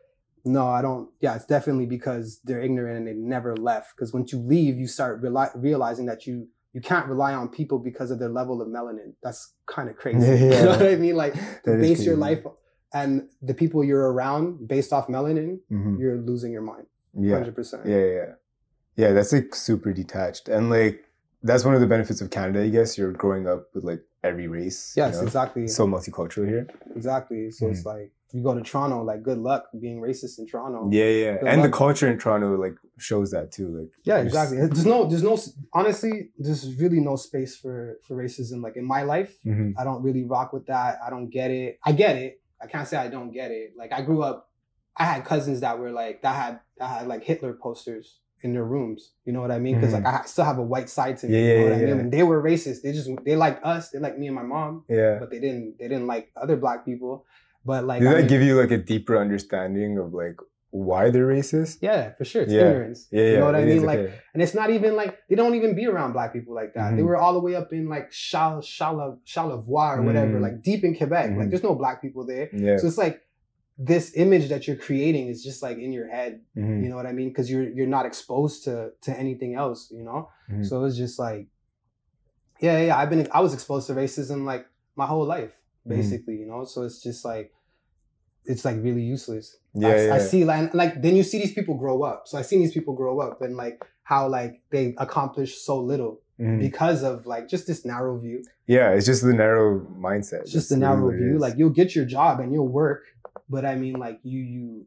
no, 0.46 0.68
I 0.68 0.82
don't. 0.82 1.10
Yeah, 1.20 1.36
it's 1.36 1.46
definitely 1.46 1.86
because 1.86 2.40
they're 2.46 2.62
ignorant 2.62 2.98
and 3.00 3.08
they 3.08 3.14
never 3.14 3.56
left. 3.58 3.96
Because 3.96 4.14
once 4.14 4.32
you 4.32 4.40
leave, 4.40 4.78
you 4.78 4.88
start 4.88 5.22
reali- 5.22 5.52
realizing 5.56 6.06
that 6.06 6.26
you 6.28 6.48
you 6.72 6.82
can't 6.82 7.08
rely 7.08 7.34
on 7.34 7.50
people 7.50 7.80
because 7.80 8.12
of 8.12 8.20
their 8.20 8.30
level 8.30 8.62
of 8.62 8.68
melanin. 8.68 9.14
That's 9.24 9.54
kind 9.66 9.90
of 9.90 9.96
crazy. 9.98 10.20
Yeah, 10.46 10.60
You 10.60 10.66
know 10.66 10.70
what 10.78 10.86
I 10.86 10.96
mean? 10.96 11.16
Like 11.16 11.34
to 11.66 11.76
base 11.76 12.06
your 12.06 12.16
life 12.16 12.46
and 12.94 13.28
the 13.42 13.54
people 13.56 13.84
you're 13.84 14.12
around 14.14 14.68
based 14.68 14.94
off 14.94 15.08
melanin, 15.08 15.60
Mhm. 15.72 16.00
you're 16.00 16.18
losing 16.18 16.52
your 16.52 16.62
mind. 16.62 16.86
yeah. 17.16 17.36
Hundred 17.36 17.56
percent. 17.56 17.86
Yeah, 17.88 18.06
yeah, 18.06 18.26
yeah. 19.02 19.12
That's 19.16 19.32
like 19.38 19.56
super 19.56 19.92
detached. 20.02 20.46
And 20.56 20.70
like 20.70 20.96
that's 21.48 21.64
one 21.68 21.74
of 21.78 21.82
the 21.82 21.88
benefits 21.96 22.20
of 22.22 22.28
Canada, 22.38 22.60
I 22.68 22.70
guess. 22.70 22.98
You're 22.98 23.14
growing 23.24 23.48
up 23.48 23.62
with 23.74 23.84
like 23.92 24.02
every 24.30 24.48
race. 24.48 24.80
you 24.96 25.04
Yes, 25.04 25.16
know? 25.16 25.24
exactly. 25.28 25.68
So 25.68 25.88
multicultural 25.88 26.48
here. 26.54 26.66
exactly. 26.96 27.52
So 27.58 27.68
it's 27.72 27.86
like 27.94 28.12
you 28.34 28.44
go 28.44 28.54
to 28.54 28.62
Toronto, 28.62 28.98
like 29.12 29.22
good 29.30 29.40
luck 29.50 29.62
being 29.84 29.98
racist 30.08 30.38
in 30.40 30.46
Toronto. 30.52 30.80
Yeah, 30.92 31.06
yeah. 31.24 31.34
Good 31.38 31.48
And 31.52 31.64
the 31.64 31.70
culture 31.84 32.08
in 32.12 32.18
Toronto 32.20 32.48
like 32.66 32.76
shows 33.10 33.32
that 33.36 33.52
too. 33.56 33.68
Like 33.78 33.90
Yeah, 34.04 34.16
there's- 34.18 34.28
exactly. 34.28 34.58
There's 34.58 34.86
no, 34.94 35.00
there's 35.10 35.24
no. 35.24 35.36
Honestly, 35.74 36.16
there's 36.38 36.64
really 36.82 37.00
no 37.00 37.16
space 37.16 37.56
for 37.62 37.98
for 38.06 38.14
racism. 38.24 38.62
Like 38.62 38.76
in 38.82 38.86
my 38.86 39.04
life, 39.04 39.32
Mhm. 39.46 39.74
I 39.80 39.84
don't 39.84 40.04
really 40.04 40.26
rock 40.26 40.54
with 40.54 40.66
that. 40.68 41.00
I 41.06 41.10
don't 41.10 41.30
get 41.40 41.50
it. 41.52 41.80
I 41.86 41.92
get 41.94 42.16
it. 42.26 42.42
I 42.62 42.68
can't 42.68 42.88
say 42.88 42.98
I 42.98 43.08
don't 43.08 43.32
get 43.32 43.52
it. 43.52 43.68
Like 43.82 43.92
I 43.94 44.02
grew 44.02 44.22
up, 44.30 44.38
I 44.98 45.06
had 45.06 45.24
cousins 45.26 45.62
that 45.62 45.80
were 45.80 45.92
like 45.92 46.22
that 46.24 46.36
had 46.36 46.60
that 46.78 46.90
had 46.96 47.08
like 47.08 47.24
Hitler 47.24 47.54
posters 47.54 48.20
in 48.42 48.54
their 48.54 48.64
rooms. 48.64 49.12
You 49.26 49.34
know 49.34 49.42
what 49.42 49.52
I 49.52 49.60
mean? 49.60 49.76
Because 49.76 49.94
like 49.94 50.06
I 50.06 50.22
still 50.26 50.46
have 50.46 50.58
a 50.58 50.64
white 50.64 50.90
side 50.90 51.18
to 51.20 51.28
me. 51.28 51.34
Yeah, 51.34 51.40
you 51.40 51.48
know 51.48 51.56
yeah, 51.56 51.64
what 51.64 51.74
I 51.74 51.78
mean? 51.78 51.88
yeah. 51.88 52.02
And 52.02 52.12
they 52.12 52.24
were 52.24 52.42
racist. 52.42 52.82
They 52.84 52.92
just 52.94 53.10
they 53.26 53.36
liked 53.36 53.64
us. 53.66 53.90
They 53.90 54.00
liked 54.00 54.18
me 54.18 54.28
and 54.28 54.36
my 54.36 54.44
mom, 54.44 54.86
Yeah. 54.90 55.18
but 55.20 55.30
they 55.32 55.40
didn't 55.40 55.76
they 55.80 55.88
didn't 55.88 56.08
like 56.08 56.32
other 56.36 56.56
black 56.58 56.86
people. 56.86 57.26
But 57.66 57.84
like 57.86 58.00
Did 58.02 58.08
I 58.10 58.12
that 58.14 58.18
mean- 58.20 58.28
give 58.28 58.42
you 58.42 58.60
like 58.60 58.72
a 58.72 58.78
deeper 58.78 59.18
understanding 59.18 59.98
of 59.98 60.14
like 60.14 60.38
why 60.72 61.10
they're 61.10 61.26
racist? 61.28 61.80
yeah, 61.82 62.14
for 62.14 62.26
sure. 62.26 62.44
It's 62.44 62.54
Yeah. 62.54 62.70
ignorance. 62.70 63.08
Yeah, 63.12 63.24
yeah. 63.24 63.30
You 63.32 63.38
know 63.40 63.46
what 63.46 63.56
I 63.56 63.66
mean? 63.66 63.84
Like 63.84 64.00
okay. 64.00 64.14
and 64.34 64.44
it's 64.44 64.54
not 64.54 64.70
even 64.70 64.96
like 64.96 65.18
they 65.28 65.36
don't 65.36 65.56
even 65.56 65.76
be 65.76 65.86
around 65.88 66.14
black 66.14 66.32
people 66.32 66.54
like 66.54 66.74
that. 66.76 66.96
They 66.96 67.02
Mhm. 67.02 67.06
were 67.08 67.18
all 67.18 67.34
the 67.34 67.40
way 67.48 67.56
up 67.56 67.74
in 67.74 67.90
like 67.90 68.12
Chal 68.12 68.62
Chala 68.62 69.18
Charlevoix 69.26 69.98
or 69.98 70.02
whatever, 70.04 70.38
Mhm. 70.38 70.42
like 70.42 70.62
deep 70.62 70.84
in 70.84 70.96
Quebec. 70.96 71.36
Like 71.38 71.50
there's 71.50 71.64
no 71.64 71.76
black 71.76 72.02
people 72.02 72.26
there. 72.26 72.50
yeah. 72.54 72.78
So 72.78 72.88
it's 72.88 72.98
like 73.00 73.20
this 73.82 74.12
image 74.18 74.50
that 74.50 74.68
you're 74.68 74.76
creating 74.76 75.28
is 75.30 75.42
just 75.42 75.64
like 75.64 75.78
in 75.78 75.94
your 75.94 76.10
head. 76.10 76.42
Mhm. 76.58 76.84
You 76.84 76.90
know 76.90 76.98
what 76.98 77.06
I 77.06 77.14
mean? 77.14 77.30
Because 77.30 77.50
you're 77.50 77.70
you're 77.70 77.88
not 77.98 78.06
exposed 78.06 78.66
to 78.66 78.92
to 79.06 79.12
anything 79.18 79.56
else. 79.56 79.90
You 79.98 80.04
know. 80.04 80.30
Mhm. 80.52 80.66
So 80.68 80.84
it's 80.84 80.98
just 80.98 81.18
like, 81.18 81.48
yeah, 82.60 82.82
yeah. 82.82 82.98
I've 82.98 83.10
been 83.10 83.28
I 83.32 83.42
was 83.42 83.54
exposed 83.54 83.88
to 83.88 83.94
racism 83.94 84.44
like 84.46 84.66
my 84.96 85.06
whole 85.06 85.26
life, 85.26 85.54
Mhm. 85.86 85.90
basically. 85.96 86.36
You 86.38 86.46
know. 86.46 86.66
So 86.66 86.84
it's 86.84 87.02
just 87.02 87.24
like, 87.24 87.54
it's 88.46 88.66
like 88.66 88.78
really 88.84 89.02
useless. 89.02 89.58
yeah, 89.74 89.88
I, 89.90 90.06
yeah. 90.08 90.14
I 90.16 90.20
see 90.20 90.44
like 90.46 90.74
like 90.74 91.02
then 91.02 91.16
you 91.16 91.24
see 91.24 91.40
these 91.40 91.54
people 91.54 91.76
grow 91.76 92.04
up. 92.04 92.28
So 92.28 92.38
I 92.38 92.42
seen 92.42 92.60
these 92.60 92.74
people 92.74 92.94
grow 92.96 93.20
up 93.22 93.42
and 93.42 93.56
like 93.56 93.82
how 94.04 94.28
like 94.28 94.62
they 94.72 94.96
accomplish 94.98 95.58
so 95.62 95.80
little 95.80 96.20
Mhm. 96.40 96.60
because 96.60 97.04
of 97.04 97.26
like 97.28 97.48
just 97.48 97.68
this 97.68 97.86
narrow 97.86 98.18
view. 98.18 98.44
Yeah, 98.66 98.92
it's 98.96 99.06
just 99.06 99.24
the 99.24 99.34
narrow 99.34 99.80
mindset. 100.08 100.42
It's 100.42 100.52
just 100.52 100.70
the 100.70 100.78
narrow 100.78 101.08
really 101.08 101.18
view. 101.18 101.36
is. 101.36 101.42
Like 101.42 101.56
you'll 101.58 101.70
get 101.82 101.96
your 101.96 102.06
job 102.06 102.40
and 102.40 102.52
you'll 102.54 102.68
work, 102.84 103.04
but 103.50 103.66
I 103.66 103.76
mean 103.76 103.96
like 103.96 104.20
you 104.24 104.40
you 104.40 104.86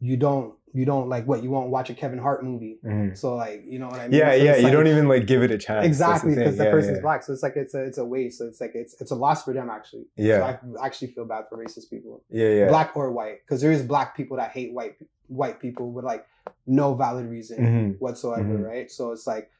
you 0.00 0.16
don't 0.16 0.54
you 0.74 0.84
don't 0.84 1.08
like 1.08 1.26
what 1.26 1.42
you 1.42 1.50
won't 1.50 1.70
watch 1.70 1.88
a 1.88 1.94
Kevin 1.94 2.18
Hart 2.18 2.44
movie. 2.44 2.78
Mhm. 2.84 3.16
So 3.16 3.34
like 3.34 3.64
you 3.66 3.78
know 3.78 3.88
what 3.88 3.98
I 4.00 4.08
mean? 4.08 4.18
yeah, 4.20 4.30
So 4.32 4.36
yeah. 4.36 4.50
it's 4.52 4.58
You 4.58 4.64
like- 4.64 4.72
don't 4.74 4.86
even 4.88 5.08
like 5.08 5.26
give 5.26 5.42
it 5.42 5.50
a 5.50 5.56
chance. 5.58 5.86
Exactly 5.86 6.34
because 6.34 6.56
the 6.58 6.64
Yeah, 6.64 6.70
person's 6.70 6.96
yeah. 6.98 7.02
black. 7.02 7.22
So 7.22 7.32
it's 7.32 7.42
like 7.42 7.56
it's 7.56 7.74
a 7.74 7.82
it's 7.84 7.98
a 7.98 8.04
waste. 8.04 8.38
So 8.38 8.46
it's 8.46 8.60
like 8.60 8.72
it's 8.74 9.00
it's 9.00 9.10
a 9.10 9.14
loss 9.14 9.44
for 9.44 9.54
them 9.54 9.70
actually. 9.70 10.06
Yeah, 10.16 10.58
So 10.60 10.76
I 10.82 10.86
actually 10.86 11.08
feel 11.08 11.24
bad 11.24 11.44
for 11.48 11.56
racist 11.56 11.88
people, 11.90 12.22
yeah, 12.30 12.48
yeah. 12.50 12.68
black 12.68 12.94
or 12.96 13.10
white, 13.10 13.38
because 13.44 13.60
there 13.62 13.72
is 13.72 13.82
black 13.82 14.16
people 14.16 14.36
that 14.36 14.50
hate 14.50 14.72
white 14.74 14.96
white 15.28 15.60
people 15.60 15.90
with 15.92 16.04
like 16.04 16.26
no 16.66 16.94
valid 16.94 17.26
reason 17.26 17.58
Mhm. 17.58 17.98
whatsoever, 17.98 18.58
Mhm. 18.58 18.64
right? 18.66 18.90
So 18.90 19.12
it's 19.12 19.26
like 19.26 19.50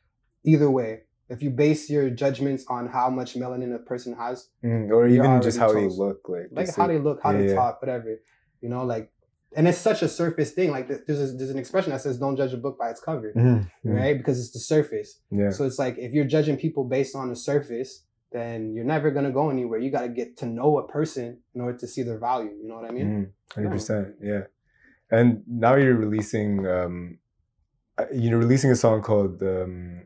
either 0.44 0.70
way, 0.70 1.00
if 1.30 1.42
you 1.42 1.50
base 1.50 1.88
your 1.90 2.10
judgments 2.10 2.64
on 2.68 2.86
how 2.88 3.08
much 3.10 3.34
melanin 3.34 3.74
a 3.74 3.78
person 3.78 4.12
has, 4.14 4.48
Mhm. 4.62 4.90
Or 4.90 5.08
even 5.08 5.40
just 5.42 5.58
how 5.58 5.68
already 5.68 5.88
they 5.88 5.94
look, 5.94 6.28
like, 6.28 6.48
like 6.52 6.76
how 6.76 6.86
they 6.86 6.98
look, 6.98 7.20
how 7.22 7.30
yeah, 7.32 7.40
they 7.46 7.54
talk, 7.54 7.80
whatever, 7.82 8.20
you 8.60 8.68
know, 8.68 8.84
like, 8.84 9.10
and 9.56 9.66
it's 9.68 9.78
such 9.78 10.02
a 10.02 10.08
surface 10.08 10.52
thing. 10.52 10.70
Like 10.70 10.88
there's 10.88 11.20
a, 11.20 11.36
there's 11.36 11.50
an 11.50 11.58
expression 11.58 11.90
that 11.92 12.00
says, 12.00 12.18
"Don't 12.18 12.36
judge 12.36 12.52
a 12.52 12.56
book 12.56 12.78
by 12.78 12.90
its 12.90 13.00
cover," 13.00 13.32
Mhm. 13.34 13.70
Mhm. 13.84 13.94
right? 14.00 14.16
Because 14.18 14.38
it's 14.40 14.52
the 14.52 14.58
surface. 14.74 15.20
Yeah. 15.30 15.50
So 15.50 15.64
it's 15.64 15.78
like 15.78 15.96
if 15.98 16.12
you're 16.12 16.24
judging 16.36 16.56
people 16.56 16.84
based 16.84 17.14
on 17.16 17.28
the 17.30 17.36
surface, 17.36 18.04
then 18.32 18.74
you're 18.74 18.84
never 18.84 19.10
gonna 19.10 19.30
go 19.30 19.48
anywhere. 19.50 19.78
You 19.78 19.90
got 19.90 20.02
to 20.02 20.08
get 20.08 20.36
to 20.38 20.46
know 20.46 20.78
a 20.78 20.86
person 20.86 21.38
in 21.54 21.60
order 21.60 21.78
to 21.78 21.86
see 21.86 22.02
their 22.02 22.18
value. 22.18 22.50
You 22.60 22.68
know 22.68 22.74
what 22.74 22.84
I 22.90 22.92
mean? 22.92 23.06
Mhm. 23.08 23.26
Hundred 23.54 23.70
percent, 23.70 24.08
yeah. 24.20 24.42
And 25.10 25.42
now 25.46 25.76
you're 25.76 25.94
releasing, 25.94 26.66
um, 26.66 27.18
uh, 27.96 28.06
you're 28.12 28.38
releasing 28.38 28.70
a 28.72 28.76
song 28.76 29.00
called 29.02 29.40
um, 29.42 30.02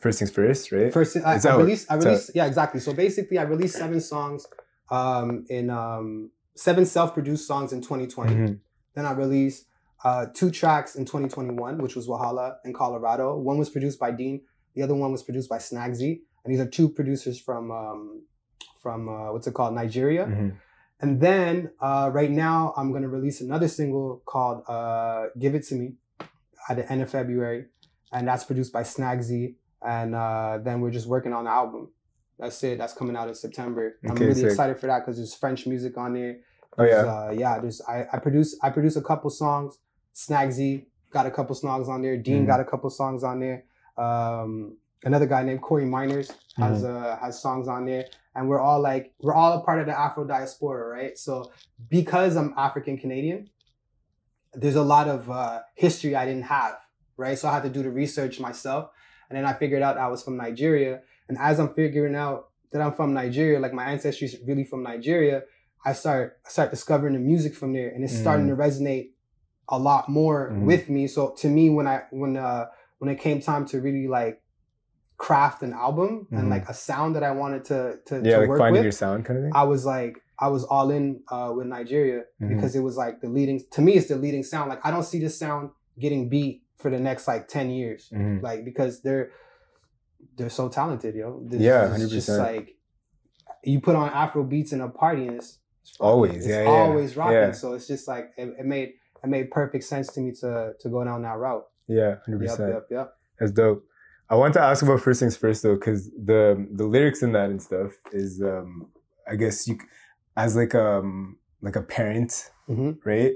"First 0.00 0.18
Things 0.18 0.30
First, 0.30 0.72
right? 0.72 0.90
First, 0.92 1.16
I, 1.18 1.38
I 1.38 1.56
released. 1.56 1.92
I 1.92 1.96
released. 1.96 2.30
Yeah, 2.34 2.46
exactly. 2.46 2.80
So 2.80 2.92
basically, 2.94 3.36
I 3.38 3.42
released 3.42 3.76
seven 3.76 4.00
songs, 4.00 4.46
um, 4.90 5.44
in 5.50 5.68
um, 5.70 6.30
seven 6.54 6.84
self-produced 6.86 7.46
songs 7.46 7.72
in 7.72 7.80
2020. 7.80 8.34
Mhm. 8.34 8.60
Then 8.94 9.06
I 9.06 9.12
released 9.12 9.66
uh, 10.04 10.26
two 10.32 10.50
tracks 10.50 10.96
in 10.96 11.04
2021, 11.04 11.78
which 11.78 11.94
was 11.94 12.08
Wahala 12.08 12.56
in 12.64 12.72
Colorado. 12.72 13.36
One 13.36 13.58
was 13.58 13.68
produced 13.68 13.98
by 13.98 14.10
Dean. 14.10 14.40
The 14.74 14.82
other 14.82 14.94
one 14.94 15.12
was 15.12 15.22
produced 15.22 15.48
by 15.50 15.58
Snagsy. 15.58 16.20
And 16.44 16.52
these 16.52 16.60
are 16.60 16.66
two 16.68 16.88
producers 16.88 17.38
from 17.38 17.70
um, 17.70 18.22
from 18.82 19.08
uh, 19.08 19.32
what's 19.32 19.46
it 19.46 19.52
called, 19.54 19.74
Nigeria. 19.74 20.24
Mhm. 20.26 20.56
And 21.02 21.20
then 21.20 21.70
uh, 21.80 22.10
right 22.12 22.30
now, 22.30 22.72
I'm 22.76 22.92
gonna 22.92 23.08
release 23.08 23.40
another 23.42 23.68
single 23.68 24.22
called 24.24 24.64
uh, 24.68 25.26
"Give 25.38 25.54
It 25.54 25.64
to 25.68 25.74
Me" 25.74 25.96
at 26.68 26.76
the 26.76 26.90
end 26.90 27.02
of 27.02 27.10
February, 27.10 27.66
and 28.12 28.26
that's 28.28 28.44
produced 28.44 28.72
by 28.72 28.82
Snagsy. 28.82 29.56
And 29.82 30.14
uh, 30.14 30.58
then 30.62 30.80
we're 30.80 30.90
just 30.90 31.06
working 31.06 31.32
on 31.32 31.44
the 31.44 31.50
album. 31.50 31.88
That's 32.40 32.62
it. 32.64 32.78
That's 32.78 32.94
coming 32.94 33.16
out 33.16 33.28
in 33.28 33.34
September. 33.34 33.96
I'm 34.08 34.16
really 34.16 34.34
sick. 34.34 34.44
excited 34.50 34.78
for 34.80 34.86
that 34.86 35.00
because 35.00 35.16
there's 35.18 35.34
French 35.34 35.66
music 35.66 35.96
on 35.98 36.14
there. 36.14 36.38
Oh 36.78 36.84
yeah. 36.84 36.94
uh, 36.96 37.34
yeah. 37.36 37.58
There's 37.58 37.80
I, 37.82 38.06
I 38.12 38.18
produce 38.18 38.56
I 38.62 38.70
produce 38.70 38.96
a 38.96 39.02
couple 39.02 39.28
songs. 39.30 39.78
Snagsy 40.14 40.86
got 41.12 41.26
a 41.26 41.30
couple 41.30 41.54
songs 41.54 41.88
on 41.88 42.00
there. 42.02 42.16
Dean 42.16 42.44
Mhm. 42.44 42.46
got 42.46 42.60
a 42.60 42.64
couple 42.64 42.88
songs 42.90 43.22
on 43.24 43.40
there. 43.40 43.64
Um, 43.98 44.76
another 45.04 45.26
guy 45.26 45.42
named 45.42 45.60
Corey 45.62 45.84
Miners 45.84 46.30
has 46.56 46.82
Mm-hmm. 46.82 47.04
uh, 47.04 47.16
has 47.18 47.40
songs 47.42 47.68
on 47.68 47.84
there, 47.84 48.06
and 48.34 48.48
we're 48.48 48.60
all 48.60 48.80
like 48.80 49.12
we're 49.20 49.34
all 49.34 49.52
a 49.58 49.62
part 49.64 49.80
of 49.80 49.86
the 49.86 49.98
Afro 49.98 50.24
diaspora, 50.24 50.88
right? 50.88 51.18
So 51.18 51.52
because 51.88 52.36
I'm 52.36 52.54
African 52.56 52.96
Canadian, 52.96 53.50
there's 54.54 54.76
a 54.76 54.82
lot 54.82 55.08
of 55.08 55.30
uh, 55.30 55.60
history 55.74 56.16
I 56.16 56.24
didn't 56.24 56.44
have, 56.44 56.76
right? 57.16 57.38
So 57.38 57.48
I 57.48 57.52
had 57.54 57.62
to 57.64 57.68
do 57.70 57.82
the 57.82 57.90
research 57.90 58.40
myself, 58.40 58.90
and 59.28 59.36
then 59.36 59.44
I 59.44 59.52
figured 59.52 59.82
out 59.82 59.98
I 59.98 60.08
was 60.08 60.22
from 60.22 60.36
Nigeria. 60.36 61.02
And 61.30 61.38
as 61.38 61.60
I'm 61.60 61.72
figuring 61.72 62.16
out 62.16 62.48
that 62.72 62.82
I'm 62.82 62.92
from 62.92 63.14
Nigeria, 63.14 63.60
like 63.60 63.72
my 63.72 63.84
ancestry 63.84 64.26
is 64.26 64.36
really 64.48 64.64
from 64.64 64.82
Nigeria, 64.82 65.42
I 65.84 65.92
start 65.92 66.38
I 66.44 66.48
start 66.50 66.70
discovering 66.72 67.14
the 67.14 67.20
music 67.20 67.54
from 67.54 67.72
there, 67.72 67.88
and 67.94 68.02
it's 68.04 68.16
starting 68.24 68.48
to 68.48 68.56
resonate 68.56 69.06
a 69.68 69.78
lot 69.78 70.08
more 70.08 70.50
Mhm. 70.50 70.64
with 70.66 70.88
me. 70.90 71.06
So 71.06 71.30
to 71.42 71.48
me, 71.48 71.70
when 71.70 71.86
I 71.86 72.02
when 72.10 72.36
uh 72.36 72.66
when 72.98 73.08
it 73.14 73.20
came 73.20 73.40
time 73.40 73.64
to 73.66 73.80
really 73.80 74.08
like 74.08 74.42
craft 75.16 75.62
an 75.62 75.72
album 75.72 76.26
Mhm. 76.32 76.38
and 76.38 76.50
like 76.50 76.68
a 76.68 76.74
sound 76.74 77.14
that 77.14 77.22
I 77.22 77.30
wanted 77.30 77.64
to 77.66 77.78
to, 78.06 78.14
Yeah, 78.16 78.22
to 78.22 78.38
like 78.40 78.48
work 78.48 78.58
finding 78.58 78.80
with, 78.80 78.84
your 78.90 78.92
sound 79.04 79.24
kind 79.24 79.38
of 79.38 79.44
thing. 79.44 79.52
I 79.54 79.64
was 79.72 79.84
like, 79.86 80.14
I 80.38 80.48
was 80.48 80.64
all 80.64 80.90
in 80.90 81.20
uh, 81.30 81.52
with 81.56 81.66
Nigeria 81.68 82.22
Mhm. 82.42 82.48
because 82.48 82.74
it 82.74 82.80
was 82.88 82.96
like 82.96 83.20
the 83.20 83.28
leading. 83.28 83.60
To 83.76 83.80
me, 83.86 83.92
it's 83.98 84.08
the 84.08 84.16
leading 84.16 84.42
sound. 84.42 84.68
Like 84.68 84.80
I 84.84 84.90
don't 84.90 85.04
see 85.12 85.20
this 85.20 85.38
sound 85.38 85.70
getting 86.04 86.28
beat 86.28 86.62
for 86.80 86.90
the 86.90 86.98
next 86.98 87.28
like 87.28 87.46
ten 87.46 87.70
years. 87.70 88.10
Mhm. 88.12 88.42
Like 88.42 88.64
because 88.64 89.02
they're 89.04 89.30
they're 90.36 90.50
so 90.50 90.68
talented, 90.68 91.14
yo. 91.14 91.40
This- 91.44 91.60
Yeah, 91.60 91.94
it's 91.94 92.10
just 92.10 92.28
100%. 92.28 92.38
like 92.38 92.76
you 93.64 93.80
put 93.80 93.96
on 93.96 94.08
Afro 94.10 94.42
beats 94.44 94.72
in 94.72 94.80
a 94.80 94.88
party 94.88 95.26
and 95.26 95.36
it's, 95.36 95.58
it's. 95.82 95.96
Always, 96.00 96.36
it's 96.36 96.46
yeah, 96.46 96.62
yeah, 96.62 96.68
always 96.68 97.16
rocking. 97.16 97.34
yeah. 97.34 97.52
So 97.52 97.74
it's 97.74 97.86
just 97.86 98.08
like 98.08 98.30
it, 98.36 98.54
it 98.58 98.64
made 98.66 98.94
it 99.22 99.28
made 99.28 99.50
perfect 99.50 99.84
sense 99.84 100.06
to 100.14 100.20
me 100.20 100.32
to 100.40 100.72
to 100.80 100.88
go 100.88 101.04
down 101.04 101.22
that 101.22 101.36
route. 101.36 101.64
Yeah, 101.88 102.16
hundred 102.24 102.42
Yep, 102.42 102.50
percent. 102.50 102.70
yep, 102.72 102.86
yep. 102.90 103.12
That's 103.38 103.52
dope. 103.52 103.84
I 104.30 104.36
want 104.36 104.54
to 104.54 104.60
ask 104.62 104.82
about 104.82 105.00
first 105.00 105.20
things 105.20 105.36
first 105.36 105.62
though, 105.62 105.74
because 105.74 106.10
the 106.12 106.66
the 106.72 106.84
lyrics 106.84 107.22
in 107.22 107.32
that 107.32 107.50
and 107.50 107.60
stuff 107.60 107.92
is, 108.12 108.40
um, 108.42 108.88
I 109.30 109.34
guess 109.36 109.66
you, 109.66 109.76
as 110.36 110.54
like 110.56 110.74
um 110.74 111.36
like 111.60 111.76
a 111.76 111.82
parent, 111.82 112.50
hmm 112.66 112.92
right? 113.04 113.32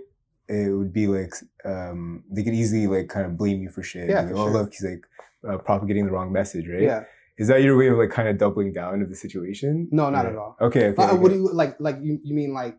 It 0.48 0.70
would 0.76 0.92
be 0.92 1.07
like 1.09 1.33
um 1.64 2.22
they 2.30 2.42
could 2.44 2.54
easily 2.54 2.87
like 2.87 3.09
kind 3.09 3.26
of 3.26 3.37
blame 3.37 3.61
you 3.62 3.70
for 3.70 3.83
shit. 3.83 4.09
Yeah, 4.09 4.20
Like, 4.20 4.28
for 4.30 4.35
oh 4.37 4.44
sure. 4.44 4.52
look, 4.52 4.72
he's 4.72 4.85
like 4.85 5.04
uh, 5.48 5.59
propagating 5.59 6.07
the 6.07 6.12
wrong 6.12 6.33
message, 6.33 6.66
right? 6.68 6.83
Yeah. 6.83 7.04
Is 7.37 7.48
that 7.48 7.62
your 7.62 7.76
way 7.76 7.88
of 7.88 7.98
like 7.98 8.11
kind 8.11 8.28
of 8.28 8.38
doubling 8.38 8.72
down 8.72 9.02
of 9.02 9.09
the 9.09 9.16
situation? 9.16 9.88
No, 9.90 10.09
not 10.09 10.26
at 10.26 10.37
all. 10.37 10.57
Okay, 10.61 10.88
okay. 10.88 11.02
Uh, 11.02 11.16
what 11.16 11.30
do 11.30 11.37
you 11.37 11.48
like? 11.52 11.76
Like 11.80 11.98
you 12.00 12.20
you 12.22 12.35
mean 12.35 12.54
like? 12.54 12.78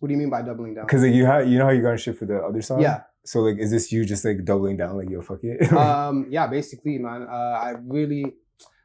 What 0.00 0.08
do 0.08 0.14
you 0.14 0.18
mean 0.18 0.30
by 0.30 0.42
doubling 0.42 0.74
down? 0.74 0.86
Because 0.86 1.02
like 1.02 1.14
you 1.14 1.26
have, 1.26 1.46
you 1.46 1.58
know 1.58 1.66
how 1.66 1.70
you 1.70 1.80
got 1.82 2.00
shit 2.00 2.18
for 2.18 2.26
the 2.26 2.38
other 2.38 2.60
song. 2.60 2.80
Yeah. 2.80 3.02
So 3.24 3.40
like, 3.40 3.58
is 3.58 3.70
this 3.70 3.92
you 3.92 4.04
just 4.04 4.24
like 4.24 4.44
doubling 4.44 4.76
down, 4.76 4.96
like 4.96 5.08
yo, 5.08 5.22
fuck 5.22 5.38
it? 5.44 5.72
um, 5.72 6.26
yeah, 6.28 6.48
basically, 6.48 6.98
man. 6.98 7.22
Uh, 7.22 7.34
I 7.62 7.74
really 7.86 8.24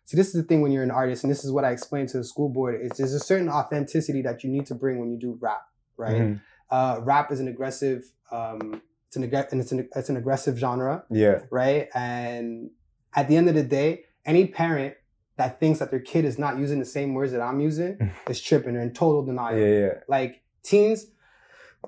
see. 0.06 0.16
This 0.16 0.28
is 0.28 0.34
the 0.34 0.44
thing 0.44 0.62
when 0.62 0.72
you're 0.72 0.84
an 0.84 0.92
artist, 0.92 1.24
and 1.24 1.32
this 1.32 1.44
is 1.44 1.52
what 1.52 1.66
I 1.66 1.72
explained 1.72 2.10
to 2.10 2.20
the 2.20 2.24
school 2.24 2.50
board. 2.50 2.80
Is 2.84 2.92
there's 2.98 3.14
a 3.14 3.20
certain 3.20 3.50
authenticity 3.50 4.22
that 4.22 4.44
you 4.44 4.52
need 4.52 4.68
to 4.68 4.76
bring 4.76 5.00
when 5.00 5.10
you 5.10 5.18
do 5.18 5.40
rap, 5.42 5.64
right? 5.98 6.22
Mhm. 6.22 6.42
Uh, 6.70 7.00
rap 7.02 7.32
is 7.32 7.40
an 7.40 7.48
aggressive, 7.48 8.04
um, 8.32 8.82
it's 9.08 9.16
an 9.16 9.24
and 9.24 9.62
it's 9.62 9.72
an 9.72 9.90
it's 9.96 10.10
an 10.10 10.18
aggressive 10.18 10.58
genre, 10.58 11.04
Yeah. 11.10 11.40
right? 11.50 11.88
And 11.96 12.70
at 13.16 13.28
the 13.28 13.36
end 13.36 13.50
of 13.50 13.56
the 13.56 13.64
day, 13.64 14.06
any 14.26 14.48
parent 14.48 14.96
that 15.38 15.60
thinks 15.60 15.80
that 15.80 15.92
their 15.92 16.00
kid 16.00 16.26
is 16.26 16.38
not 16.40 16.58
using 16.58 16.80
the 16.80 16.86
same 16.86 17.14
words 17.14 17.32
that 17.32 17.42
I'm 17.42 17.60
using 17.60 18.12
is 18.30 18.42
tripping. 18.42 18.74
They're 18.74 18.84
in 18.84 18.94
total 18.94 19.24
denial 19.26 19.58
Yeah. 19.58 19.80
Yeah. 19.80 19.94
like 20.08 20.42
teens 20.64 21.08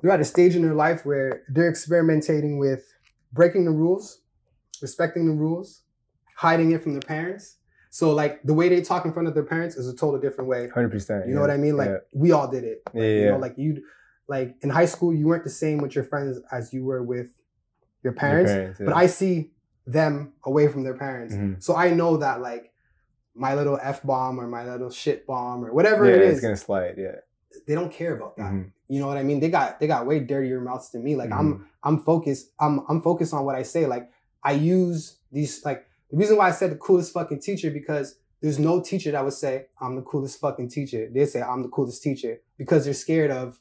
they're 0.01 0.12
at 0.12 0.21
a 0.21 0.25
stage 0.25 0.55
in 0.55 0.62
their 0.62 0.75
life 0.75 1.05
where 1.05 1.43
they're 1.49 1.67
experimenting 1.69 2.60
with 2.60 2.86
breaking 3.34 3.65
the 3.65 3.71
rules 3.71 4.21
respecting 4.82 5.25
the 5.25 5.34
rules 5.34 5.82
hiding 6.38 6.71
it 6.71 6.82
from 6.82 6.93
their 6.93 7.01
parents 7.01 7.58
so 7.89 8.13
like 8.13 8.41
the 8.43 8.53
way 8.53 8.69
they 8.69 8.82
talk 8.82 9.03
in 9.03 9.12
front 9.12 9.28
of 9.28 9.34
their 9.34 9.43
parents 9.43 9.76
is 9.76 9.88
a 9.89 9.95
total 9.95 10.20
different 10.20 10.49
way 10.49 10.70
Hundred 10.70 10.91
percent. 10.91 11.28
you 11.28 11.34
know 11.34 11.41
what 11.41 11.49
i 11.51 11.57
mean 11.57 11.76
like 11.76 11.89
yeah. 11.89 11.97
we 12.13 12.32
all 12.32 12.47
did 12.49 12.63
it 12.63 12.82
Yeah, 12.93 13.01
Like, 13.01 13.09
you 13.11 13.26
know 13.32 13.38
like 13.38 13.57
you 13.57 13.84
like 14.30 14.55
in 14.61 14.70
high 14.70 14.86
school 14.86 15.13
you 15.13 15.26
weren't 15.28 15.43
the 15.43 15.49
same 15.49 15.80
with 15.80 15.93
your 15.95 16.03
friends 16.05 16.39
as 16.51 16.72
you 16.72 16.86
were 16.86 17.03
with 17.03 17.28
your 18.03 18.13
Your 18.13 18.13
parents, 18.13 18.80
but 18.80 18.93
i 18.93 19.07
see 19.07 19.51
them 19.91 20.33
away 20.45 20.67
from 20.67 20.83
their 20.83 20.93
parents 21.05 21.33
Mhm. 21.33 21.61
so 21.65 21.75
i 21.75 21.89
know 21.89 22.17
that 22.17 22.41
like 22.41 22.71
my 23.35 23.53
little 23.55 23.79
f-bomb 23.81 24.39
or 24.39 24.47
my 24.47 24.63
little 24.69 24.89
shit 24.89 25.25
bomb 25.25 25.63
or 25.65 25.71
whatever 25.73 26.05
yeah, 26.05 26.15
it 26.17 26.21
it's 26.31 26.41
gonna 26.41 26.57
slide. 26.57 26.95
Yeah. 26.97 27.15
they 27.67 27.73
don't 27.79 27.91
care 27.91 28.13
about 28.15 28.35
that 28.37 28.51
Mhm. 28.51 28.71
you 28.87 28.99
know 28.99 29.07
what 29.07 29.17
I 29.17 29.23
mean? 29.23 29.39
They 29.39 29.49
got 29.49 29.79
they 29.79 29.87
got 29.87 30.05
way 30.09 30.19
dirtier 30.19 30.59
mouths 30.61 30.89
than 30.91 31.03
me. 31.03 31.15
Like 31.15 31.29
Mhm. 31.29 31.39
I'm 31.39 31.49
I'm 31.87 31.97
focused. 32.09 32.45
I'm 32.59 32.75
I'm 32.89 33.01
focused 33.09 33.33
on 33.33 33.45
what 33.45 33.55
I 33.55 33.63
say. 33.63 33.85
Like 33.95 34.05
I 34.43 34.53
use 34.53 34.99
these 35.31 35.63
like 35.63 35.85
the 36.11 36.17
reason 36.17 36.35
why 36.37 36.47
I 36.49 36.51
said 36.59 36.69
the 36.71 36.75
coolest 36.87 37.13
fucking 37.13 37.39
teacher 37.47 37.69
because 37.79 38.07
there's 38.41 38.59
no 38.59 38.81
teacher 38.81 39.11
that 39.11 39.23
would 39.23 39.33
say 39.45 39.53
I'm 39.81 39.95
the 39.95 40.01
coolest 40.11 40.39
fucking 40.39 40.69
teacher. 40.69 41.01
They 41.15 41.25
say 41.33 41.41
I'm 41.41 41.61
the 41.63 41.69
coolest 41.69 42.01
teacher 42.03 42.33
because 42.57 42.81
they're 42.85 42.93
scared 43.05 43.31
of 43.31 43.59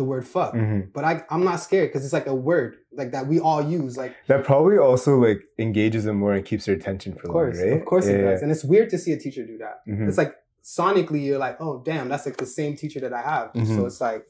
the 0.00 0.04
word 0.12 0.26
fuck. 0.26 0.54
Mhm. 0.54 0.92
But 0.96 1.04
I 1.04 1.12
I'm 1.30 1.44
not 1.44 1.56
scared 1.60 1.88
because 1.90 2.02
it's 2.04 2.12
like 2.18 2.26
a 2.26 2.34
word 2.34 2.70
like 3.00 3.10
that 3.12 3.26
we 3.26 3.38
all 3.38 3.62
use. 3.62 3.96
Like 4.02 4.14
That 4.28 4.44
probably 4.44 4.78
also 4.78 5.16
like 5.18 5.40
engages 5.58 6.02
them 6.04 6.16
more 6.16 6.32
and 6.34 6.44
keeps 6.44 6.64
their 6.66 6.74
attention 6.74 7.14
for 7.14 7.28
course, 7.28 7.56
longer, 7.58 7.70
right? 7.72 7.80
of 7.80 7.86
course 7.86 8.06
it 8.06 8.16
Yeah, 8.20 8.30
does, 8.32 8.42
and 8.42 8.50
it's 8.50 8.64
weird 8.64 8.88
to 8.90 8.98
see 8.98 9.12
a 9.12 9.18
teacher 9.18 9.44
do 9.46 9.58
that. 9.58 9.76
Mhm. 9.86 10.08
It's 10.08 10.18
like 10.18 10.34
sonically 10.64 11.24
you're 11.26 11.38
like, 11.38 11.56
oh 11.60 11.82
damn, 11.84 12.08
that's 12.08 12.26
like 12.26 12.38
the 12.38 12.46
same 12.46 12.76
teacher 12.76 13.00
that 13.00 13.12
I 13.12 13.22
have. 13.22 13.52
Mhm. 13.52 13.76
So 13.76 13.86
it's 13.86 14.00
like 14.00 14.26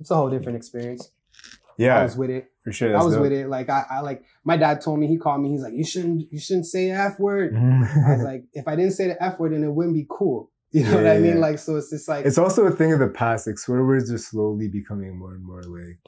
it's 0.00 0.10
a 0.10 0.16
whole 0.16 0.30
different 0.30 0.56
experience. 0.56 1.10
Yeah. 1.76 1.98
I 2.00 2.04
was 2.04 2.16
with 2.16 2.30
it. 2.30 2.50
for 2.64 2.72
sure. 2.72 2.96
I 2.96 3.02
was 3.02 3.14
dope. 3.14 3.22
with 3.22 3.32
it. 3.32 3.48
Like 3.48 3.68
I, 3.68 3.84
I 3.90 4.00
like 4.00 4.22
my 4.44 4.56
dad 4.56 4.80
told 4.80 4.98
me 5.00 5.06
he 5.06 5.18
called 5.18 5.40
me. 5.42 5.50
He's 5.50 5.62
like, 5.62 5.74
you 5.74 5.84
shouldn't 5.84 6.30
you 6.32 6.38
shouldn't 6.38 6.66
say 6.66 6.88
the 6.88 6.94
f 6.96 7.18
word. 7.18 7.54
I 7.56 8.14
was 8.14 8.22
like, 8.22 8.44
if 8.54 8.66
I 8.68 8.76
didn't 8.76 8.92
say 8.92 9.08
the 9.08 9.22
f 9.22 9.38
word, 9.40 9.52
then 9.52 9.64
it 9.64 9.72
wouldn't 9.72 9.94
be 9.94 10.06
cool. 10.08 10.50
You 10.78 10.82
know 10.82 10.96
what 10.96 11.06
I 11.06 11.18
mean? 11.18 11.34
yeah. 11.36 11.40
Like 11.40 11.60
so, 11.60 11.76
it's 11.76 11.90
just 11.90 12.08
like 12.08 12.26
it's 12.26 12.36
also 12.36 12.64
a 12.66 12.72
thing 12.72 12.92
of 12.92 12.98
the 12.98 13.06
past. 13.06 13.46
Like 13.46 13.58
swear 13.58 13.84
words 13.84 14.10
are 14.10 14.18
slowly 14.18 14.66
becoming 14.66 15.16
more 15.16 15.34
and 15.34 15.44
more 15.44 15.62
like 15.62 16.00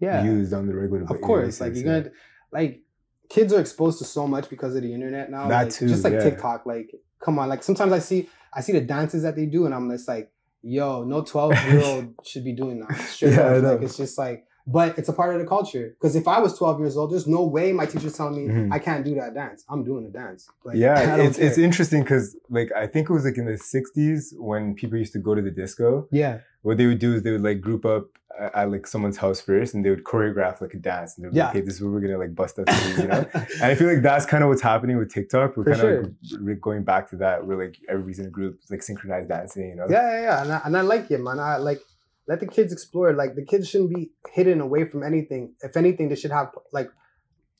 yeah, 0.00 0.24
used 0.24 0.52
on 0.52 0.66
the 0.66 0.74
regular. 0.74 1.02
of 1.02 1.20
course. 1.20 1.60
Like 1.60 1.76
you're 1.76 1.86
yeah. 1.86 2.00
gonna 2.00 2.10
like 2.52 2.82
kids 3.28 3.52
are 3.52 3.60
exposed 3.60 4.00
to 4.00 4.04
so 4.04 4.26
much 4.26 4.50
because 4.50 4.74
of 4.74 4.82
the 4.82 4.92
internet 4.92 5.30
now. 5.30 5.46
That 5.46 5.66
like, 5.66 5.72
too, 5.72 5.86
just 5.86 6.02
like 6.02 6.14
yeah. 6.14 6.24
TikTok. 6.24 6.66
Like 6.66 6.90
come 7.24 7.38
on. 7.38 7.48
Like 7.48 7.62
sometimes 7.62 7.92
I 7.92 8.00
see 8.00 8.28
I 8.52 8.60
see 8.60 8.72
the 8.72 8.80
dances 8.80 9.22
that 9.22 9.36
they 9.36 9.46
do, 9.46 9.66
and 9.66 9.74
I'm 9.74 9.88
just 9.88 10.08
like, 10.08 10.32
yo, 10.62 11.04
no 11.04 11.22
twelve 11.22 11.54
year 11.68 11.84
old 11.84 12.14
should 12.24 12.42
be 12.42 12.54
doing 12.54 12.80
that. 12.80 12.98
Straight 12.98 13.34
Yeah, 13.34 13.52
up. 13.52 13.62
Like 13.62 13.82
it's 13.82 13.96
just 13.96 14.18
like. 14.18 14.44
But 14.76 14.98
it's 14.98 15.08
a 15.08 15.12
part 15.20 15.34
of 15.34 15.40
the 15.40 15.46
culture. 15.56 15.86
Because 15.98 16.14
if 16.22 16.26
I 16.28 16.38
was 16.44 16.52
12 16.58 16.80
years 16.82 16.94
old, 16.98 17.10
there's 17.12 17.26
no 17.38 17.42
way 17.56 17.72
my 17.72 17.86
teacher's 17.86 18.16
telling 18.20 18.36
me 18.36 18.44
Mhm. 18.52 18.72
I 18.76 18.78
can't 18.78 19.02
do 19.08 19.14
that 19.20 19.32
dance. 19.42 19.64
I'm 19.70 19.82
doing 19.82 20.02
the 20.08 20.10
dance. 20.22 20.40
Like, 20.66 20.76
yeah, 20.76 21.16
it's 21.26 21.38
it's 21.46 21.58
interesting 21.68 22.00
because 22.02 22.36
like 22.58 22.70
I 22.82 22.86
think 22.92 23.08
it 23.10 23.14
was 23.18 23.24
like 23.28 23.38
in 23.42 23.46
the 23.52 23.58
'60s 23.74 24.34
when 24.48 24.74
people 24.80 24.96
used 25.04 25.14
to 25.14 25.22
go 25.28 25.32
to 25.34 25.42
the 25.48 25.54
disco. 25.62 25.88
yeah. 26.22 26.34
What 26.62 26.76
they 26.78 26.86
would 26.90 26.98
do 27.06 27.10
is 27.14 27.22
they 27.22 27.30
would 27.36 27.46
like 27.50 27.60
group 27.68 27.84
up 27.94 28.04
at, 28.44 28.52
at, 28.54 28.70
like 28.74 28.84
someone's 28.86 29.16
house 29.24 29.40
first, 29.40 29.70
and 29.74 29.84
they 29.84 29.90
would 29.90 30.04
choreograph 30.12 30.60
like 30.60 30.74
a 30.74 30.82
dance, 30.92 31.10
and 31.16 31.20
they're 31.24 31.30
like, 31.30 31.36
Yeah. 31.42 31.50
"Okay, 31.50 31.60
this 31.66 31.74
is 31.76 31.80
what 31.82 31.92
we're 31.92 32.00
gonna 32.06 32.18
like 32.24 32.34
bust 32.34 32.58
out." 32.58 32.66
To, 32.66 33.02
you 33.02 33.08
know, 33.12 33.24
and 33.62 33.68
I 33.72 33.74
feel 33.78 33.88
like 33.92 34.02
that's 34.02 34.26
kind 34.26 34.42
of 34.44 34.48
what's 34.50 34.66
happening 34.72 34.96
with 34.98 35.10
TikTok. 35.16 35.56
We're 35.56 35.64
kind 35.64 35.76
sure. 35.84 35.98
of 36.00 36.14
like, 36.48 36.60
going 36.60 36.82
back 36.92 37.08
to 37.10 37.16
that. 37.24 37.46
We're 37.46 37.60
like 37.64 37.76
everybody's 37.88 38.18
in 38.18 38.26
a 38.26 38.34
group, 38.38 38.58
like 38.70 38.82
synchronized 38.82 39.28
dancing. 39.28 39.68
You 39.70 39.76
know? 39.76 39.86
Yeah, 39.88 40.10
yeah, 40.12 40.22
yeah. 40.28 40.42
And 40.42 40.52
I, 40.52 40.60
and 40.66 40.76
I 40.76 40.80
like 40.82 41.10
it, 41.10 41.20
man. 41.20 41.38
I 41.38 41.56
like 41.70 41.80
let 42.28 42.40
the 42.40 42.46
kids 42.46 42.72
explore. 42.72 43.12
Like 43.14 43.34
the 43.34 43.44
kids 43.44 43.68
shouldn't 43.68 43.94
be 43.94 44.10
hidden 44.32 44.60
away 44.60 44.84
from 44.84 45.02
anything. 45.02 45.54
If 45.62 45.76
anything, 45.76 46.08
they 46.08 46.14
should 46.16 46.30
have 46.30 46.48
like 46.72 46.88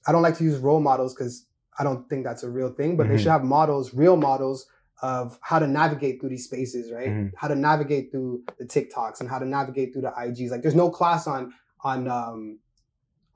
I 0.06 0.12
don't 0.12 0.22
like 0.22 0.36
to 0.38 0.44
use 0.44 0.58
role 0.58 0.80
models 0.80 1.14
because 1.14 1.46
I 1.78 1.84
don't 1.84 2.08
think 2.08 2.24
that's 2.24 2.42
a 2.42 2.50
real 2.50 2.72
thing, 2.72 2.96
but 2.96 3.08
they 3.08 3.14
Mhm. 3.14 3.18
should 3.18 3.28
have 3.36 3.44
models, 3.44 3.94
real 3.94 4.16
models 4.16 4.66
of 5.02 5.38
how 5.42 5.58
to 5.60 5.66
navigate 5.66 6.20
through 6.20 6.30
these 6.30 6.44
spaces, 6.44 6.90
right? 6.92 7.08
Mhm. 7.08 7.30
How 7.36 7.48
to 7.48 7.54
navigate 7.54 8.10
through 8.10 8.42
the 8.58 8.64
TikToks 8.64 9.20
and 9.20 9.28
how 9.28 9.38
to 9.38 9.44
navigate 9.46 9.92
through 9.92 10.02
the 10.02 10.12
IGs. 10.18 10.50
Like 10.50 10.62
there's 10.62 10.74
no 10.84 10.90
class 10.90 11.26
on 11.26 11.52
on 11.84 12.08
um 12.08 12.58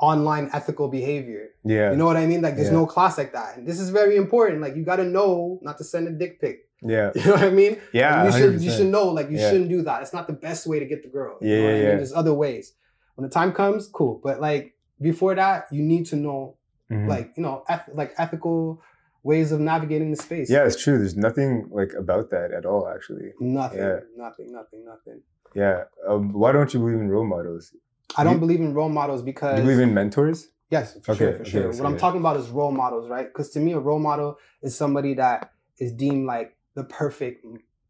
online 0.01 0.51
ethical 0.53 0.89
behavior. 0.89 1.51
Yeah. 1.65 1.93
You 1.93 1.97
know 1.97 2.07
what 2.07 2.17
I 2.17 2.27
mean? 2.27 2.43
Like 2.43 2.57
there's 2.57 2.69
Yeah. 2.69 2.75
no 2.83 2.87
class 2.87 3.17
like 3.17 3.33
that. 3.35 3.57
And 3.57 3.67
this 3.69 3.79
is 3.79 3.91
very 3.91 4.17
important. 4.17 4.61
Like 4.61 4.75
you 4.75 4.85
gotta 4.85 5.05
know 5.05 5.61
not 5.63 5.79
to 5.79 5.85
send 5.85 6.09
a 6.09 6.13
dick 6.13 6.41
pic. 6.41 6.69
Yeah. 6.85 7.11
You 7.15 7.25
know 7.25 7.33
what 7.33 7.43
I 7.45 7.51
mean? 7.51 7.79
Yeah. 7.93 8.25
you 8.27 8.33
should 8.33 8.63
you 8.63 8.71
100%. 8.71 8.77
should 8.77 8.87
know 8.89 9.09
like 9.09 9.31
you 9.31 9.39
Yeah. 9.39 9.51
shouldn't 9.51 9.71
do 9.71 9.83
that. 9.83 10.03
It's 10.03 10.13
not 10.13 10.27
the 10.27 10.33
best 10.35 10.67
way 10.67 10.79
to 10.79 10.87
get 10.87 11.03
the 11.03 11.09
girl. 11.09 11.39
You 11.41 11.49
Yeah, 11.49 11.57
know 11.59 11.65
what 11.65 11.71
yeah, 11.71 11.77
I 11.77 11.89
mean? 11.89 11.97
There's 11.99 12.13
other 12.13 12.35
ways. 12.35 12.75
When 13.15 13.27
the 13.29 13.33
time 13.33 13.53
comes, 13.53 13.89
cool. 13.89 14.21
But 14.23 14.41
like 14.41 14.75
before 15.01 15.35
that, 15.35 15.67
you 15.71 15.83
need 15.83 16.07
to 16.07 16.17
know 16.17 16.57
Mhm. 16.91 17.09
like 17.09 17.33
you 17.37 17.43
know 17.43 17.65
eth- 17.69 17.91
like 17.95 18.13
ethical 18.19 18.81
ways 19.23 19.53
of 19.53 19.61
navigating 19.61 20.11
the 20.11 20.17
space. 20.17 20.51
Yeah, 20.51 20.65
it's 20.67 20.81
true. 20.83 20.99
There's 20.99 21.17
nothing 21.17 21.69
like 21.71 21.93
about 22.05 22.31
that 22.31 22.51
at 22.53 22.67
all, 22.67 22.89
actually. 22.89 23.33
Nothing. 23.41 23.79
Yeah. 23.79 24.01
Nothing. 24.17 24.53
Nothing. 24.53 24.85
Nothing. 24.85 25.21
Yeah. 25.55 25.85
Um, 26.09 26.33
why 26.33 26.51
don't 26.53 26.73
you 26.75 26.81
believe 26.81 26.97
in 27.01 27.09
role 27.09 27.25
models? 27.27 27.75
I 28.17 28.25
don't 28.25 28.35
You- 28.35 28.41
believe 28.41 28.61
in 28.61 28.75
role 28.75 28.89
models 28.89 29.21
Do 29.21 29.27
because 29.27 29.59
you 29.59 29.65
believe 29.65 29.79
in 29.81 29.95
mentors? 29.95 30.49
Yes, 30.71 30.99
for 31.03 31.13
Okay, 31.13 31.19
sure, 31.25 31.33
for 31.35 31.41
okay, 31.43 31.51
sure. 31.51 31.73
so 31.73 31.79
what 31.83 31.87
I'm 31.91 31.93
yeah. 31.95 31.99
talking 32.01 32.21
about 32.21 32.37
is 32.39 32.49
role 32.49 32.73
models, 32.73 33.09
right? 33.11 33.27
Because 33.27 33.51
to 33.51 33.61
me, 33.61 33.73
a 33.75 33.79
role 33.79 33.99
model 33.99 34.39
is 34.63 34.75
somebody 34.75 35.13
that 35.15 35.51
is 35.79 35.93
deemed 35.93 36.27
like 36.27 36.57
the 36.75 36.85
perfect 36.85 37.45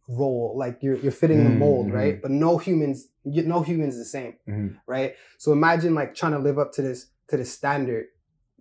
role, 0.09 0.55
like 0.57 0.79
you're 0.83 0.97
you're 0.97 1.13
fitting 1.13 1.45
the 1.45 1.51
mold, 1.51 1.89
Mhm. 1.89 1.93
right? 1.95 2.23
But 2.23 2.31
no 2.31 2.59
humans, 2.59 3.09
no 3.25 3.63
humans 3.63 3.97
the 3.97 4.05
same, 4.05 4.35
Mhm. 4.49 4.77
right? 4.87 5.15
So 5.39 5.53
imagine 5.53 5.95
like 5.95 6.15
trying 6.15 6.33
to 6.33 6.39
live 6.39 6.59
up 6.59 6.73
to 6.73 6.83
this 6.83 7.07
to 7.29 7.37
this 7.37 7.53
standard 7.53 8.07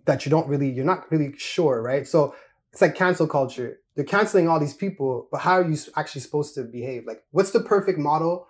that 0.04 0.24
you 0.24 0.30
don't 0.30 0.48
really, 0.48 0.68
you're 0.70 0.84
not 0.84 1.10
really 1.10 1.32
sure, 1.36 1.82
right? 1.82 2.06
So 2.06 2.34
it's 2.72 2.80
like 2.80 2.94
cancel 2.94 3.26
culture. 3.26 3.78
They're 3.94 4.04
canceling 4.04 4.48
all 4.48 4.58
these 4.58 4.74
people, 4.74 5.28
but 5.30 5.38
how 5.42 5.54
are 5.60 5.68
you 5.68 5.76
actually 5.96 6.22
supposed 6.22 6.54
to 6.54 6.62
behave? 6.64 7.04
Like, 7.06 7.22
what's 7.32 7.50
the 7.50 7.60
perfect 7.60 7.98
model 7.98 8.48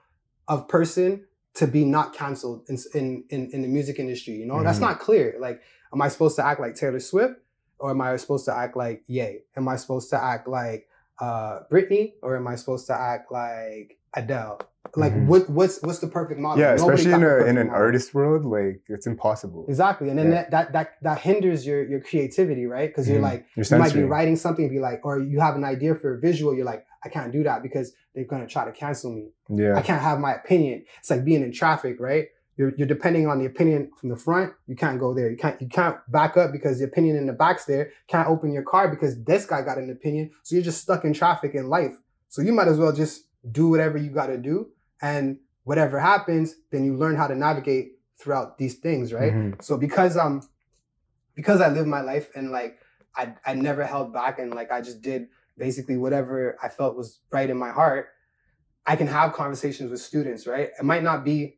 of 0.48 0.68
person 0.68 1.24
to 1.54 1.66
be 1.66 1.84
not 1.84 2.14
canceled 2.14 2.64
in 2.68 2.78
in 2.94 3.24
in, 3.30 3.50
in 3.52 3.62
the 3.62 3.68
music 3.68 3.98
industry? 3.98 4.34
You 4.34 4.46
know, 4.46 4.62
that's 4.62 4.78
Mhm. 4.78 4.82
not 4.88 5.00
clear. 5.00 5.36
Like, 5.40 5.60
am 5.92 6.00
I 6.02 6.08
supposed 6.08 6.36
to 6.36 6.44
act 6.46 6.60
like 6.60 6.74
Taylor 6.76 7.00
Swift, 7.00 7.34
or 7.78 7.90
am 7.90 8.00
I 8.00 8.16
supposed 8.16 8.44
to 8.44 8.54
act 8.56 8.76
like 8.76 9.02
yay 9.06 9.44
Am 9.56 9.66
I 9.66 9.76
supposed 9.76 10.10
to 10.10 10.22
act 10.22 10.46
like 10.46 10.86
uh 11.26 11.60
Britney, 11.72 12.04
or 12.24 12.30
am 12.36 12.46
I 12.52 12.56
supposed 12.56 12.86
to 12.90 12.94
act 13.12 13.30
like 13.40 13.88
Adele? 14.20 14.56
Like, 14.96 15.14
Mhm. 15.14 15.26
what 15.30 15.42
what's 15.58 15.76
what's 15.86 16.00
the 16.00 16.08
perfect 16.18 16.38
model? 16.46 16.58
Yeah, 16.62 16.74
Nobody 16.74 16.92
especially 17.02 17.12
in 17.18 17.22
a 17.22 17.36
in 17.50 17.56
an 17.62 17.68
model. 17.68 17.82
artist 17.84 18.08
world, 18.18 18.42
like 18.44 18.80
it's 18.94 19.06
impossible. 19.06 19.64
Exactly, 19.72 20.08
and 20.10 20.18
then 20.18 20.26
Yeah. 20.30 20.34
that, 20.34 20.50
that 20.54 20.72
that 20.76 20.88
that 21.06 21.18
hinders 21.28 21.60
your 21.68 21.80
your 21.92 22.00
creativity, 22.08 22.64
right? 22.76 22.88
Because 22.90 23.06
you're 23.08 23.20
Mhm. 23.24 23.30
like 23.32 23.40
You're 23.56 23.66
you 23.70 23.78
might 23.84 23.94
be 23.94 24.04
writing 24.14 24.36
something, 24.44 24.68
be 24.68 24.80
like, 24.90 25.00
or 25.08 25.14
you 25.32 25.38
have 25.46 25.54
an 25.60 25.64
idea 25.74 25.92
for 25.94 26.08
a 26.16 26.18
visual, 26.28 26.50
you're 26.56 26.70
like, 26.74 26.84
I 27.04 27.08
can't 27.16 27.32
do 27.38 27.42
that 27.48 27.58
because 27.62 27.86
they're 28.14 28.30
gonna 28.32 28.46
try 28.56 28.64
to 28.70 28.72
cancel 28.72 29.10
me. 29.18 29.26
Yeah, 29.62 29.74
I 29.78 29.82
can't 29.88 30.02
have 30.02 30.18
my 30.28 30.34
opinion. 30.34 30.76
It's 31.00 31.10
like 31.12 31.24
being 31.30 31.42
in 31.46 31.52
traffic, 31.52 31.94
right? 32.10 32.26
You're 32.56 32.72
you're 32.76 32.86
depending 32.86 33.26
on 33.26 33.38
the 33.38 33.46
opinion 33.46 33.90
from 33.98 34.10
the 34.10 34.16
front. 34.16 34.52
You 34.66 34.76
can't 34.76 35.00
go 35.00 35.14
there. 35.14 35.30
You 35.30 35.36
can't 35.36 35.60
you 35.60 35.68
can't 35.68 35.96
back 36.10 36.36
up 36.36 36.52
because 36.52 36.78
the 36.78 36.84
opinion 36.84 37.16
in 37.16 37.26
the 37.26 37.32
back's 37.32 37.64
there. 37.64 37.92
Can't 38.08 38.28
open 38.28 38.52
your 38.52 38.62
car 38.62 38.88
because 38.88 39.22
this 39.24 39.46
guy 39.46 39.62
got 39.62 39.78
an 39.78 39.90
opinion. 39.90 40.30
So 40.42 40.54
you're 40.54 40.64
just 40.64 40.82
stuck 40.82 41.04
in 41.04 41.12
traffic 41.14 41.54
in 41.54 41.68
life. 41.68 41.96
So 42.28 42.42
you 42.42 42.52
might 42.52 42.68
as 42.68 42.78
well 42.78 42.92
just 42.92 43.24
do 43.50 43.68
whatever 43.68 43.96
you 43.98 44.10
got 44.10 44.26
to 44.26 44.36
do, 44.38 44.68
and 45.00 45.38
whatever 45.64 45.98
happens, 45.98 46.54
then 46.70 46.84
you 46.84 46.96
learn 46.96 47.16
how 47.16 47.26
to 47.26 47.34
navigate 47.34 47.92
throughout 48.18 48.58
these 48.58 48.74
things, 48.76 49.12
right? 49.12 49.32
Mhm. 49.32 49.62
So 49.62 49.76
because 49.76 50.16
um 50.16 50.42
because 51.34 51.60
I 51.60 51.68
lived 51.68 51.88
my 51.88 52.02
life 52.02 52.30
and 52.36 52.50
like 52.50 52.78
I 53.16 53.34
I 53.46 53.54
never 53.54 53.84
held 53.84 54.12
back 54.12 54.38
and 54.38 54.54
like 54.54 54.70
I 54.70 54.80
just 54.82 55.00
did 55.02 55.28
basically 55.56 55.96
whatever 55.96 56.56
I 56.62 56.68
felt 56.68 56.96
was 56.96 57.20
right 57.30 57.48
in 57.48 57.56
my 57.56 57.70
heart, 57.70 58.08
I 58.86 58.96
can 58.96 59.06
have 59.06 59.32
conversations 59.32 59.90
with 59.90 60.00
students, 60.00 60.46
right? 60.46 60.70
It 60.78 60.84
might 60.84 61.02
not 61.02 61.24
be 61.24 61.56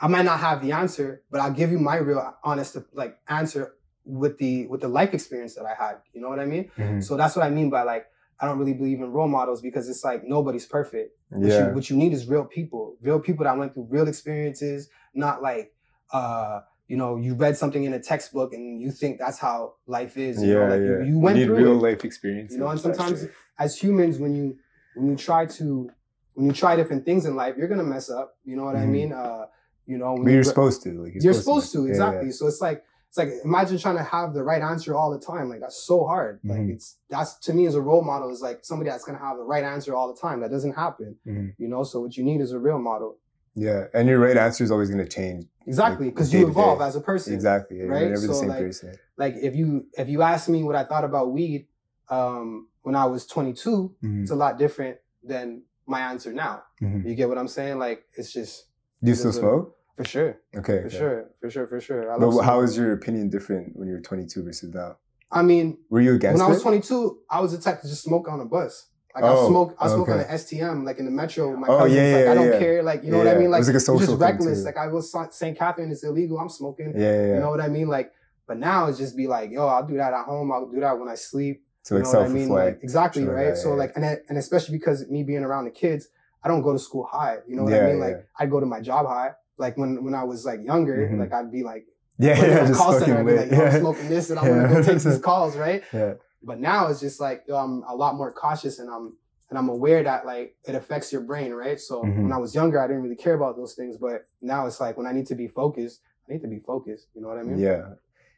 I 0.00 0.06
might 0.08 0.24
not 0.24 0.40
have 0.40 0.62
the 0.62 0.72
answer, 0.72 1.22
but 1.30 1.40
I'll 1.40 1.52
give 1.52 1.70
you 1.70 1.78
my 1.78 1.96
real 1.96 2.34
honest 2.44 2.76
like 2.92 3.18
answer 3.28 3.74
with 4.04 4.38
the 4.38 4.66
with 4.68 4.80
the 4.80 4.88
life 4.88 5.12
experience 5.14 5.54
that 5.56 5.64
I 5.66 5.74
had. 5.74 5.96
You 6.12 6.20
know 6.20 6.28
what 6.28 6.40
I 6.40 6.44
mean? 6.46 6.70
Mhm. 6.78 7.02
So 7.02 7.16
that's 7.16 7.36
what 7.36 7.44
I 7.44 7.50
mean 7.50 7.70
by 7.70 7.82
like 7.82 8.06
I 8.40 8.46
don't 8.46 8.58
really 8.58 8.74
believe 8.74 9.00
in 9.00 9.10
role 9.12 9.28
models 9.28 9.60
because 9.60 9.88
it's 9.88 10.04
like 10.04 10.22
nobody's 10.24 10.66
perfect. 10.66 11.12
What, 11.30 11.50
Yeah. 11.50 11.68
you, 11.68 11.74
what 11.74 11.90
you 11.90 11.96
need 11.96 12.12
is 12.12 12.26
real 12.28 12.44
people, 12.44 12.96
real 13.02 13.18
people 13.20 13.44
that 13.44 13.56
went 13.58 13.74
through 13.74 13.88
real 13.90 14.06
experiences, 14.08 14.88
not 15.14 15.42
like, 15.42 15.72
uh, 16.12 16.60
you 16.86 16.96
know, 16.96 17.16
you 17.16 17.34
read 17.34 17.56
something 17.56 17.82
in 17.84 17.92
a 17.92 18.00
textbook 18.00 18.52
and 18.54 18.80
you 18.80 18.90
think 18.92 19.18
that's 19.18 19.38
how 19.38 19.74
life 19.86 20.16
is. 20.16 20.42
You 20.42 20.50
Yeah, 20.50 20.54
know, 20.60 20.66
like 20.68 20.80
yeah. 20.80 20.98
you, 21.00 21.04
you 21.06 21.18
went 21.18 21.38
need 21.38 21.46
through 21.46 21.56
real 21.56 21.72
it. 21.74 21.82
life 21.82 22.04
experience. 22.04 22.52
You 22.52 22.58
know, 22.58 22.68
and 22.68 22.80
sometimes 22.80 23.26
as 23.58 23.76
humans, 23.76 24.18
when 24.18 24.34
you 24.34 24.56
when 24.94 25.08
you 25.08 25.16
try 25.16 25.44
to 25.46 25.90
when 26.34 26.46
you 26.46 26.52
try 26.52 26.76
different 26.76 27.04
things 27.04 27.26
in 27.26 27.34
life, 27.36 27.56
you're 27.58 27.68
gonna 27.68 27.82
mess 27.84 28.08
up. 28.08 28.36
You 28.44 28.56
know 28.56 28.64
what 28.64 28.76
I 28.76 28.86
Mhm. 28.86 28.92
mean? 28.92 29.12
Uh, 29.12 29.46
you 29.88 29.96
know, 29.98 30.12
when 30.12 30.22
but 30.24 30.28
you 30.30 30.34
you're 30.36 30.44
supposed 30.54 30.82
to. 30.84 30.90
Like 31.02 31.12
you're 31.24 31.32
supposed 31.42 31.72
to 31.72 31.80
Yeah, 31.84 31.90
exactly. 31.90 32.30
So 32.38 32.46
it's 32.46 32.60
like 32.60 32.84
it's 33.08 33.16
like 33.22 33.30
imagine 33.42 33.78
trying 33.78 33.96
to 33.96 34.02
have 34.16 34.34
the 34.34 34.44
right 34.50 34.60
answer 34.72 34.94
all 34.94 35.10
the 35.16 35.18
time. 35.32 35.48
Like 35.48 35.60
that's 35.64 35.80
so 35.90 36.04
hard. 36.04 36.40
Like 36.44 36.60
Mhm. 36.60 36.72
it's 36.74 36.88
that's 37.08 37.38
to 37.46 37.52
me 37.58 37.64
as 37.66 37.74
a 37.74 37.80
role 37.80 38.02
model 38.12 38.28
is 38.30 38.40
like 38.48 38.58
somebody 38.70 38.90
that's 38.90 39.04
gonna 39.04 39.18
have 39.28 39.36
the 39.38 39.48
right 39.54 39.64
answer 39.64 39.94
all 39.96 40.08
the 40.12 40.20
time. 40.26 40.40
That 40.42 40.50
doesn't 40.56 40.74
happen. 40.84 41.16
Mhm. 41.26 41.54
You 41.58 41.68
know, 41.72 41.82
so 41.84 42.00
what 42.02 42.12
you 42.18 42.24
need 42.30 42.40
is 42.42 42.52
a 42.52 42.58
real 42.58 42.78
model. 42.78 43.16
Yeah, 43.54 43.86
and 43.94 44.06
your 44.08 44.20
right 44.20 44.36
answer 44.36 44.62
is 44.62 44.70
always 44.70 44.88
going 44.88 45.04
to 45.04 45.10
change. 45.20 45.46
Exactly, 45.66 46.10
because 46.10 46.30
day 46.30 46.40
you 46.40 46.48
evolve 46.48 46.80
as 46.80 46.94
a 46.94 47.00
person. 47.00 47.34
Exactly. 47.34 47.78
Yeah, 47.78 47.86
Right? 47.86 48.00
You're 48.02 48.10
never 48.10 48.26
the 48.28 48.34
So, 48.34 48.40
same 48.40 48.48
like, 48.50 48.60
person. 48.60 48.94
Like 49.16 49.34
if 49.48 49.56
you 49.56 49.86
if 50.02 50.08
you 50.08 50.22
ask 50.22 50.48
me 50.48 50.62
what 50.62 50.76
I 50.76 50.84
thought 50.84 51.02
about 51.04 51.32
weed 51.32 51.66
um, 52.10 52.68
when 52.82 52.94
I 52.94 53.06
was 53.06 53.26
22, 53.26 53.94
Mhm. 54.04 54.22
it's 54.22 54.30
a 54.30 54.36
lot 54.36 54.58
different 54.58 54.98
than 55.24 55.62
my 55.86 56.00
answer 56.00 56.32
now. 56.32 56.62
Mhm. 56.80 57.04
You 57.06 57.14
get 57.14 57.28
what 57.28 57.38
I'm 57.38 57.48
saying? 57.48 57.78
Like 57.78 58.04
it's 58.16 58.32
just 58.32 58.66
Do 59.02 59.10
you 59.10 59.14
still 59.16 59.30
a- 59.30 59.34
smoke? 59.34 59.76
For 59.98 60.04
sure, 60.04 60.38
Okay. 60.56 60.80
for 60.80 60.86
okay. 60.86 60.96
sure, 60.98 61.30
for 61.40 61.50
sure, 61.50 61.66
for 61.66 61.80
sure. 61.80 62.02
I 62.12 62.18
But 62.18 62.30
how 62.42 62.64
smoking. 62.64 62.82
your 62.84 62.92
opinion 62.94 63.28
different 63.28 63.76
when 63.76 63.88
you 63.88 63.94
were 63.94 64.00
22 64.00 64.42
versus 64.44 64.72
now? 64.74 64.96
I 65.30 65.42
mean, 65.42 65.66
Were 65.90 66.00
you 66.00 66.14
against 66.14 66.40
when 66.40 66.46
I 66.46 66.48
was 66.54 66.62
22, 66.62 67.18
I 67.30 67.40
was 67.40 67.52
the 67.52 67.58
type 67.58 67.82
to 67.82 67.88
just 67.88 68.02
smoke 68.02 68.28
on 68.28 68.40
a 68.40 68.46
bus. 68.46 68.86
Like 69.14 69.24
I 69.24 69.28
Oh, 69.28 69.48
smoke, 69.48 69.76
I 69.80 69.88
smoke 69.88 70.08
on 70.08 70.20
okay. 70.20 70.28
an 70.30 70.34
STM, 70.38 70.84
like 70.86 70.98
in 71.00 71.04
the 71.04 71.10
metro 71.10 71.54
my 71.56 71.66
Oh, 71.68 71.78
cousins. 71.80 71.96
yeah, 71.96 72.14
like 72.16 72.24
yeah, 72.24 72.30
I 72.30 72.34
don't 72.34 72.52
yeah. 72.52 72.58
care, 72.58 72.82
like 72.82 73.02
you 73.04 73.10
know 73.10 73.18
what 73.18 73.26
I 73.28 73.34
mean. 73.34 73.46
It 73.46 73.50
Like 73.50 73.58
was 73.58 73.68
like 73.68 73.74
a 73.74 73.76
it's 73.82 73.86
social 73.86 74.06
just 74.14 74.20
reckless. 74.20 74.58
too. 74.60 74.64
Like 74.64 74.76
I 74.78 74.86
was 74.86 75.14
St. 75.32 75.58
Catherine, 75.58 75.90
it's 75.90 76.04
illegal. 76.04 76.38
I'm 76.38 76.48
smoking. 76.48 76.92
Yeah, 76.94 77.00
yeah. 77.26 77.34
You 77.34 77.40
know 77.40 77.50
what 77.50 77.60
I 77.60 77.68
mean? 77.68 77.88
Like, 77.88 78.12
But 78.46 78.58
now 78.58 78.86
it's 78.86 78.96
just 78.98 79.14
be 79.16 79.26
like, 79.26 79.50
yo, 79.50 79.66
I'll 79.66 79.84
do 79.86 79.96
that 79.98 80.12
at 80.14 80.24
home. 80.24 80.50
I'll 80.52 80.70
do 80.70 80.80
that 80.80 80.98
when 80.98 81.08
I 81.08 81.16
sleep. 81.16 81.62
So 81.82 81.96
You 81.96 82.02
know 82.04 82.10
what 82.10 82.22
I 82.22 82.28
mean? 82.28 82.48
Like, 82.48 82.78
exactly, 82.82 83.24
Sure, 83.24 83.34
right? 83.34 83.56
so 83.56 83.74
like, 83.74 83.92
and 83.96 84.04
it, 84.04 84.24
and 84.28 84.38
especially 84.38 84.78
because 84.78 85.06
me 85.08 85.22
being 85.22 85.42
around 85.44 85.64
the 85.66 85.70
kids, 85.70 86.08
I 86.42 86.48
don't 86.48 86.62
go 86.62 86.72
to 86.72 86.78
school 86.78 87.04
high. 87.04 87.38
You 87.48 87.56
know 87.56 87.64
what 87.64 87.74
I 87.74 87.86
mean? 87.88 87.98
Like. 88.00 88.26
I'd 88.38 88.50
go 88.50 88.60
to 88.60 88.66
my 88.66 88.80
job 88.80 89.04
high. 89.06 89.32
Like 89.58 89.76
when 89.76 90.04
when 90.04 90.14
I 90.14 90.24
was 90.24 90.44
like 90.44 90.60
younger, 90.64 90.96
Mhm. 91.10 91.18
like 91.18 91.32
I'd 91.32 91.50
be 91.50 91.62
like, 91.62 91.84
yeah, 92.18 92.40
yeah, 92.40 92.66
just 92.66 92.78
call 92.80 92.98
center, 92.98 93.18
I'd 93.18 93.26
be 93.26 93.36
like, 93.36 93.50
yo, 93.50 93.64
I'm 93.66 93.80
smoking 93.80 94.08
this, 94.08 94.30
and 94.30 94.38
I'm 94.38 94.46
gonna 94.48 94.68
go 94.74 94.82
take 94.82 95.02
these 95.02 95.18
calls, 95.18 95.56
right? 95.56 95.82
yeah. 95.92 96.14
But 96.42 96.60
now 96.60 96.86
it's 96.88 97.00
just 97.00 97.20
like 97.20 97.44
yo, 97.48 97.56
I'm 97.56 97.82
a 97.88 97.94
lot 97.94 98.14
more 98.16 98.32
cautious, 98.32 98.78
and 98.78 98.88
I'm 98.90 99.16
and 99.50 99.58
I'm 99.58 99.68
aware 99.68 100.02
that 100.02 100.26
like 100.26 100.56
it 100.66 100.74
affects 100.74 101.12
your 101.12 101.22
brain, 101.22 101.52
right? 101.52 101.80
So 101.80 102.02
Mhm. 102.02 102.22
when 102.24 102.32
I 102.32 102.38
was 102.38 102.54
younger, 102.54 102.78
I 102.80 102.86
didn't 102.86 103.02
really 103.02 103.16
care 103.16 103.34
about 103.34 103.56
those 103.56 103.74
things, 103.74 103.96
but 103.96 104.22
now 104.42 104.66
it's 104.66 104.80
like 104.80 104.96
when 104.96 105.06
I 105.06 105.12
need 105.12 105.26
to 105.26 105.34
be 105.34 105.48
focused, 105.48 106.00
I 106.28 106.32
need 106.32 106.42
to 106.42 106.48
be 106.48 106.58
focused. 106.60 107.06
You 107.14 107.22
know 107.22 107.28
what 107.28 107.38
I 107.38 107.42
mean? 107.42 107.58
Yeah. 107.58 107.82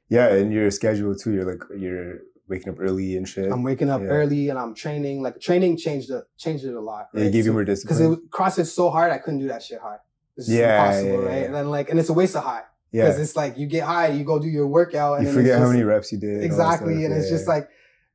Yeah, 0.08 0.28
and 0.34 0.52
your 0.52 0.70
schedule 0.70 1.14
too. 1.14 1.32
You're 1.34 1.44
like 1.52 1.62
you're 1.76 2.18
waking 2.48 2.70
up 2.72 2.80
early 2.80 3.16
and 3.16 3.28
shit. 3.28 3.50
I'm 3.52 3.62
waking 3.62 3.90
up 3.90 4.00
Yeah. 4.02 4.08
early 4.08 4.48
and 4.48 4.58
I'm 4.58 4.74
training. 4.74 5.22
Like 5.22 5.38
training 5.40 5.76
changed 5.76 6.10
it 6.10 6.24
changed 6.36 6.64
it 6.64 6.74
a 6.74 6.80
lot. 6.80 7.08
yeah, 7.14 7.24
it 7.24 7.32
gave 7.32 7.44
you 7.46 7.52
more 7.52 7.64
discipline. 7.64 7.88
because 7.88 8.00
it 8.00 8.08
was 8.08 8.18
CrossFit's 8.30 8.72
so 8.72 8.88
hard, 8.90 9.12
I 9.12 9.18
couldn't 9.18 9.40
do 9.40 9.48
that 9.48 9.62
shit 9.62 9.80
high. 9.80 9.98
It's 10.40 10.48
just 10.48 10.58
Yeah, 10.58 10.80
impossible, 10.80 11.22
yeah, 11.22 11.28
right? 11.28 11.38
yeah. 11.40 11.44
And 11.46 11.54
then 11.54 11.70
like, 11.70 11.90
and 11.90 12.00
it's 12.00 12.08
a 12.08 12.12
waste 12.14 12.34
of 12.34 12.44
high 12.44 12.62
Yeah. 12.92 13.04
because 13.04 13.18
it's 13.20 13.36
like 13.36 13.58
you 13.58 13.66
get 13.66 13.84
high, 13.84 14.08
you 14.08 14.24
go 14.24 14.38
do 14.38 14.48
your 14.48 14.66
workout, 14.66 15.18
and 15.18 15.28
you 15.28 15.34
forget 15.34 15.52
it's 15.52 15.60
how 15.62 15.68
many 15.70 15.82
reps 15.84 16.10
you 16.12 16.18
did. 16.18 16.40
that 16.40 16.44
exactly, 16.44 17.04
and 17.04 17.14
it's 17.14 17.28
just 17.28 17.46
like 17.46 17.68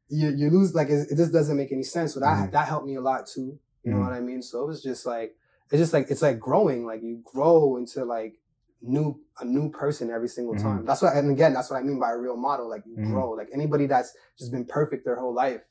you 0.10 0.30
you 0.30 0.50
lose 0.50 0.74
like 0.74 0.90
it, 0.90 1.08
it 1.12 1.16
just 1.18 1.32
doesn't 1.32 1.56
make 1.56 1.72
any 1.72 1.84
sense. 1.84 2.14
So 2.16 2.20
that 2.20 2.50
Mhm. 2.50 2.52
that 2.52 2.68
helped 2.68 2.88
me 2.88 2.96
a 2.96 3.02
lot 3.02 3.28
too. 3.28 3.60
You 3.84 3.92
know 3.92 3.98
Mhm. 3.98 4.04
what 4.10 4.14
I 4.14 4.22
mean? 4.22 4.42
So 4.42 4.64
it 4.64 4.68
was 4.68 4.82
just 4.82 5.06
like 5.06 5.36
it's 5.72 5.80
just 5.80 5.94
like 5.94 6.10
it's 6.10 6.22
like 6.24 6.40
growing. 6.40 6.86
Like 6.86 7.02
you 7.04 7.22
grow 7.24 7.78
into 7.78 8.04
like 8.06 8.34
new 8.82 9.20
a 9.40 9.46
new 9.46 9.70
person 9.70 10.10
every 10.12 10.28
single 10.28 10.56
Mhm. 10.56 10.62
time. 10.64 10.86
That's 10.86 11.02
what 11.04 11.16
and 11.16 11.30
again 11.32 11.54
that's 11.54 11.70
what 11.70 11.78
I 11.78 11.84
mean 11.84 12.00
by 12.00 12.12
a 12.12 12.18
real 12.18 12.38
model. 12.38 12.68
Like 12.68 12.84
you 12.88 12.98
Mhm. 12.98 13.12
grow. 13.12 13.32
Like 13.32 13.50
anybody 13.54 13.86
that's 13.86 14.14
just 14.40 14.52
been 14.52 14.66
perfect 14.66 15.06
their 15.06 15.16
whole 15.18 15.34
life. 15.34 15.62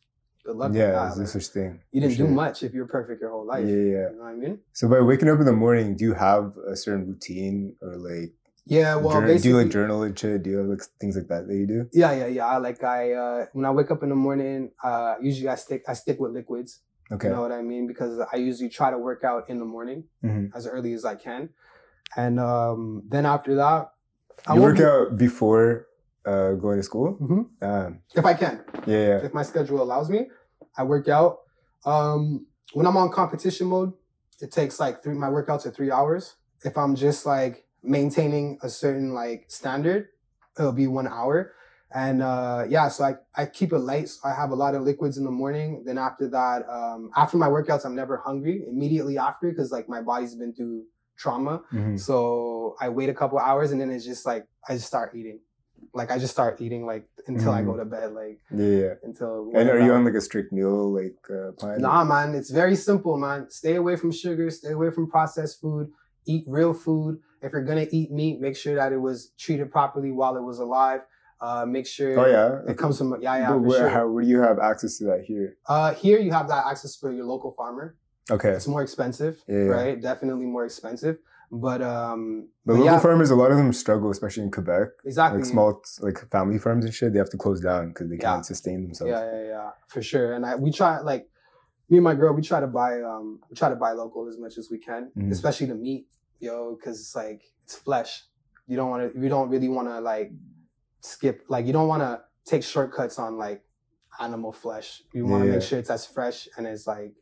Good 0.44 0.56
luck 0.56 0.72
yeah, 0.74 0.90
that. 0.90 0.92
there's 0.92 1.16
no 1.16 1.22
Like, 1.22 1.28
such 1.32 1.46
thing. 1.48 1.80
you 1.90 2.00
didn't 2.02 2.18
do 2.18 2.26
much 2.28 2.62
if 2.62 2.74
you're 2.74 2.86
perfect 2.86 3.20
your 3.22 3.30
whole 3.30 3.46
life. 3.46 3.64
Yeah, 3.66 3.74
yeah. 3.74 4.10
You 4.10 4.16
know 4.16 4.22
what 4.24 4.28
I 4.28 4.34
mean? 4.34 4.58
So 4.72 4.88
by 4.88 5.00
waking 5.00 5.28
up 5.30 5.38
in 5.40 5.46
the 5.46 5.52
morning, 5.52 5.96
do 5.96 6.04
you 6.04 6.14
have 6.14 6.56
a 6.68 6.76
certain 6.76 7.06
routine 7.08 7.76
or 7.80 7.96
like 7.96 8.32
Yeah, 8.66 8.96
well, 8.96 9.20
journal, 9.20 9.38
do 9.38 9.48
you 9.48 9.56
like 9.56 9.70
journal 9.70 10.02
and 10.02 10.18
shit? 10.18 10.42
Do 10.42 10.50
you 10.50 10.58
have 10.58 10.66
like 10.66 10.82
things 11.00 11.16
like 11.16 11.28
that 11.28 11.46
that 11.48 11.54
you 11.54 11.66
do? 11.66 11.88
yeah, 11.92 12.12
yeah, 12.12 12.26
yeah. 12.26 12.46
I 12.46 12.56
like 12.58 12.82
I 12.84 13.12
uh, 13.12 13.46
when 13.54 13.64
I 13.64 13.70
wake 13.70 13.90
up 13.90 14.02
in 14.02 14.10
the 14.10 14.14
morning, 14.16 14.70
uh, 14.82 15.14
usually 15.20 15.48
I 15.48 15.54
stick 15.54 15.84
I 15.88 15.94
stick 15.94 16.18
with 16.20 16.32
liquids. 16.32 16.80
Okay. 17.12 17.28
You 17.28 17.34
know 17.34 17.40
what 17.42 17.52
I 17.52 17.62
mean? 17.62 17.86
Because 17.86 18.18
I 18.32 18.36
usually 18.36 18.70
try 18.70 18.90
to 18.90 18.98
work 18.98 19.24
out 19.24 19.48
in 19.50 19.58
the 19.58 19.64
morning 19.66 20.04
Mhm. 20.24 20.50
as 20.54 20.66
early 20.66 20.92
as 20.94 21.04
I 21.04 21.14
can, 21.16 21.50
and 22.16 22.38
um, 22.40 23.02
then 23.08 23.24
after 23.26 23.54
that, 23.56 23.92
I 24.46 24.54
You 24.54 24.62
work 24.62 24.76
be- 24.78 24.84
out 24.84 25.16
before 25.16 25.86
uh, 26.26 26.52
going 26.52 26.78
to 26.78 26.82
school? 26.82 27.16
Mhm. 27.20 27.46
Um, 27.62 28.00
if 28.14 28.24
I 28.24 28.34
can. 28.34 28.64
yeah, 28.86 28.96
yeah. 29.08 29.16
if 29.24 29.34
my 29.34 29.42
schedule 29.42 29.82
allows 29.82 30.08
me. 30.10 30.28
I 30.76 30.82
work 30.84 31.08
out. 31.08 31.38
Um, 31.84 32.46
when 32.72 32.86
I'm 32.86 32.96
on 32.96 33.10
competition 33.10 33.68
mode, 33.68 33.92
it 34.40 34.50
takes 34.50 34.80
like 34.80 35.02
three. 35.02 35.14
My 35.14 35.28
workouts 35.28 35.66
are 35.66 35.70
three 35.70 35.90
hours. 35.90 36.34
If 36.64 36.76
I'm 36.76 36.94
just 36.96 37.26
like 37.26 37.64
maintaining 37.82 38.58
a 38.62 38.68
certain 38.68 39.12
like 39.14 39.44
standard, 39.48 40.08
it'll 40.58 40.72
be 40.72 40.86
one 40.86 41.06
hour. 41.06 41.52
And 41.94 42.22
uh, 42.22 42.64
yeah, 42.68 42.88
so 42.88 43.04
I, 43.04 43.14
I 43.36 43.46
keep 43.46 43.72
it 43.72 43.78
light. 43.78 44.08
So 44.08 44.28
I 44.28 44.34
have 44.34 44.50
a 44.50 44.54
lot 44.56 44.74
of 44.74 44.82
liquids 44.82 45.16
in 45.16 45.24
the 45.24 45.30
morning. 45.30 45.84
Then 45.86 45.96
after 45.98 46.28
that, 46.30 46.68
um, 46.68 47.10
after 47.14 47.36
my 47.36 47.46
workouts, 47.46 47.84
I'm 47.84 47.94
never 47.94 48.16
hungry 48.16 48.64
immediately 48.68 49.16
after 49.16 49.48
because 49.50 49.70
like 49.70 49.88
my 49.88 50.00
body's 50.02 50.34
been 50.34 50.52
through 50.54 50.86
trauma. 51.16 51.62
Mhm. 51.72 52.00
So 52.00 52.74
I 52.80 52.88
wait 52.88 53.10
a 53.10 53.14
couple 53.14 53.38
hours 53.38 53.70
and 53.70 53.80
then 53.80 53.90
it's 53.90 54.04
just 54.04 54.26
like 54.26 54.48
I 54.68 54.74
just 54.74 54.86
start 54.88 55.14
eating. 55.14 55.38
Like 55.94 56.10
I 56.10 56.18
just 56.18 56.32
start 56.32 56.60
eating 56.60 56.84
like 56.86 57.08
until 57.26 57.52
I 57.52 57.62
go 57.62 57.76
to 57.76 57.84
bed. 57.84 58.12
Like 58.12 58.40
Yeah, 58.50 58.94
until 59.02 59.50
And 59.54 59.70
are 59.70 59.78
you 59.78 59.92
on 59.92 60.04
like 60.04 60.14
a 60.14 60.20
strict 60.20 60.52
meal 60.52 60.92
like 60.92 61.16
uh, 61.30 61.52
plan? 61.52 61.80
Nah, 61.80 62.04
man, 62.04 62.34
it's 62.34 62.50
very 62.50 62.76
simple, 62.76 63.16
man. 63.16 63.48
Stay 63.48 63.76
away 63.76 63.96
from 63.96 64.10
sugar, 64.10 64.50
stay 64.50 64.72
away 64.72 64.90
from 64.90 65.08
processed 65.08 65.60
food, 65.60 65.90
eat 66.26 66.44
real 66.48 66.74
food. 66.74 67.20
If 67.40 67.52
you're 67.52 67.64
gonna 67.64 67.86
eat 67.90 68.10
meat, 68.10 68.40
make 68.40 68.56
sure 68.56 68.74
that 68.74 68.92
it 68.92 69.00
was 69.00 69.30
treated 69.38 69.70
properly 69.70 70.10
while 70.10 70.36
it 70.36 70.42
was 70.42 70.58
alive. 70.58 71.02
Uh, 71.40 71.66
make 71.66 71.86
sure 71.86 72.18
Oh 72.18 72.26
yeah. 72.26 72.70
it 72.72 72.78
comes 72.78 72.96
from 72.98 73.20
yeah, 73.20 73.36
yeah, 73.36 73.50
But 73.50 73.58
where, 73.60 73.78
sure. 73.80 73.88
how, 73.88 74.08
where 74.08 74.22
do 74.24 74.30
you 74.30 74.40
have 74.40 74.58
access 74.58 74.98
to 74.98 75.04
that 75.04 75.24
here? 75.24 75.56
Uh, 75.68 75.92
here 75.94 76.18
you 76.18 76.32
have 76.32 76.48
that 76.48 76.64
access 76.66 76.96
for 76.96 77.12
your 77.12 77.26
local 77.26 77.50
farmer. 77.52 77.96
Okay. 78.30 78.50
It's 78.50 78.66
more 78.66 78.82
expensive, 78.82 79.42
yeah. 79.46 79.56
right? 79.64 80.00
Definitely 80.00 80.46
more 80.46 80.64
expensive. 80.64 81.18
But 81.56 81.82
um, 81.82 82.48
The 82.66 82.72
but 82.72 82.72
local 82.74 82.86
yeah, 82.86 82.98
farmers, 82.98 83.30
a 83.30 83.36
lot 83.36 83.50
of 83.52 83.56
them 83.58 83.72
struggle, 83.72 84.10
especially 84.10 84.42
in 84.42 84.50
Quebec. 84.50 84.88
exactly. 85.04 85.38
Like 85.40 85.46
small, 85.46 85.82
like 86.00 86.18
family 86.30 86.58
farms 86.58 86.84
and 86.84 86.92
shit, 86.92 87.12
they 87.12 87.18
have 87.20 87.30
to 87.30 87.36
close 87.36 87.60
down 87.60 87.88
because 87.90 88.08
they 88.10 88.16
Yeah. 88.16 88.22
can't 88.32 88.46
sustain 88.46 88.82
themselves. 88.82 89.10
Yeah, 89.10 89.24
yeah, 89.32 89.44
yeah, 89.54 89.70
for 89.86 90.02
sure. 90.02 90.32
And 90.34 90.44
I 90.44 90.56
we 90.56 90.70
try 90.72 90.98
like 91.00 91.28
me 91.90 91.98
and 91.98 92.04
my 92.04 92.14
girl, 92.14 92.32
we 92.34 92.42
try 92.42 92.60
to 92.60 92.66
buy 92.66 92.92
um 93.02 93.40
we 93.48 93.54
try 93.56 93.68
to 93.68 93.76
buy 93.76 93.92
local 93.92 94.26
as 94.28 94.36
much 94.38 94.58
as 94.58 94.68
we 94.70 94.78
can, 94.78 95.10
Mhm. 95.16 95.30
especially 95.30 95.66
the 95.66 95.74
meat, 95.86 96.06
yo, 96.40 96.74
because 96.76 96.98
it's 97.00 97.14
like 97.14 97.42
it's 97.64 97.76
flesh. 97.76 98.12
You 98.66 98.76
don't 98.78 98.90
want 98.90 99.02
to. 99.14 99.20
You 99.22 99.28
don't 99.28 99.48
really 99.54 99.68
want 99.68 99.88
to 99.88 100.00
like 100.00 100.32
skip. 101.00 101.44
Like 101.48 101.66
you 101.66 101.72
don't 101.72 101.88
want 101.88 102.02
to 102.02 102.22
take 102.46 102.62
shortcuts 102.64 103.18
on 103.18 103.36
like 103.38 103.62
animal 104.18 104.52
flesh. 104.52 105.02
You 105.12 105.26
want 105.26 105.42
to 105.42 105.46
Yeah. 105.48 105.54
make 105.54 105.62
sure 105.62 105.78
it's 105.78 105.90
as 105.90 106.04
fresh 106.06 106.48
and 106.56 106.66
it's 106.66 106.86
like. 106.86 107.14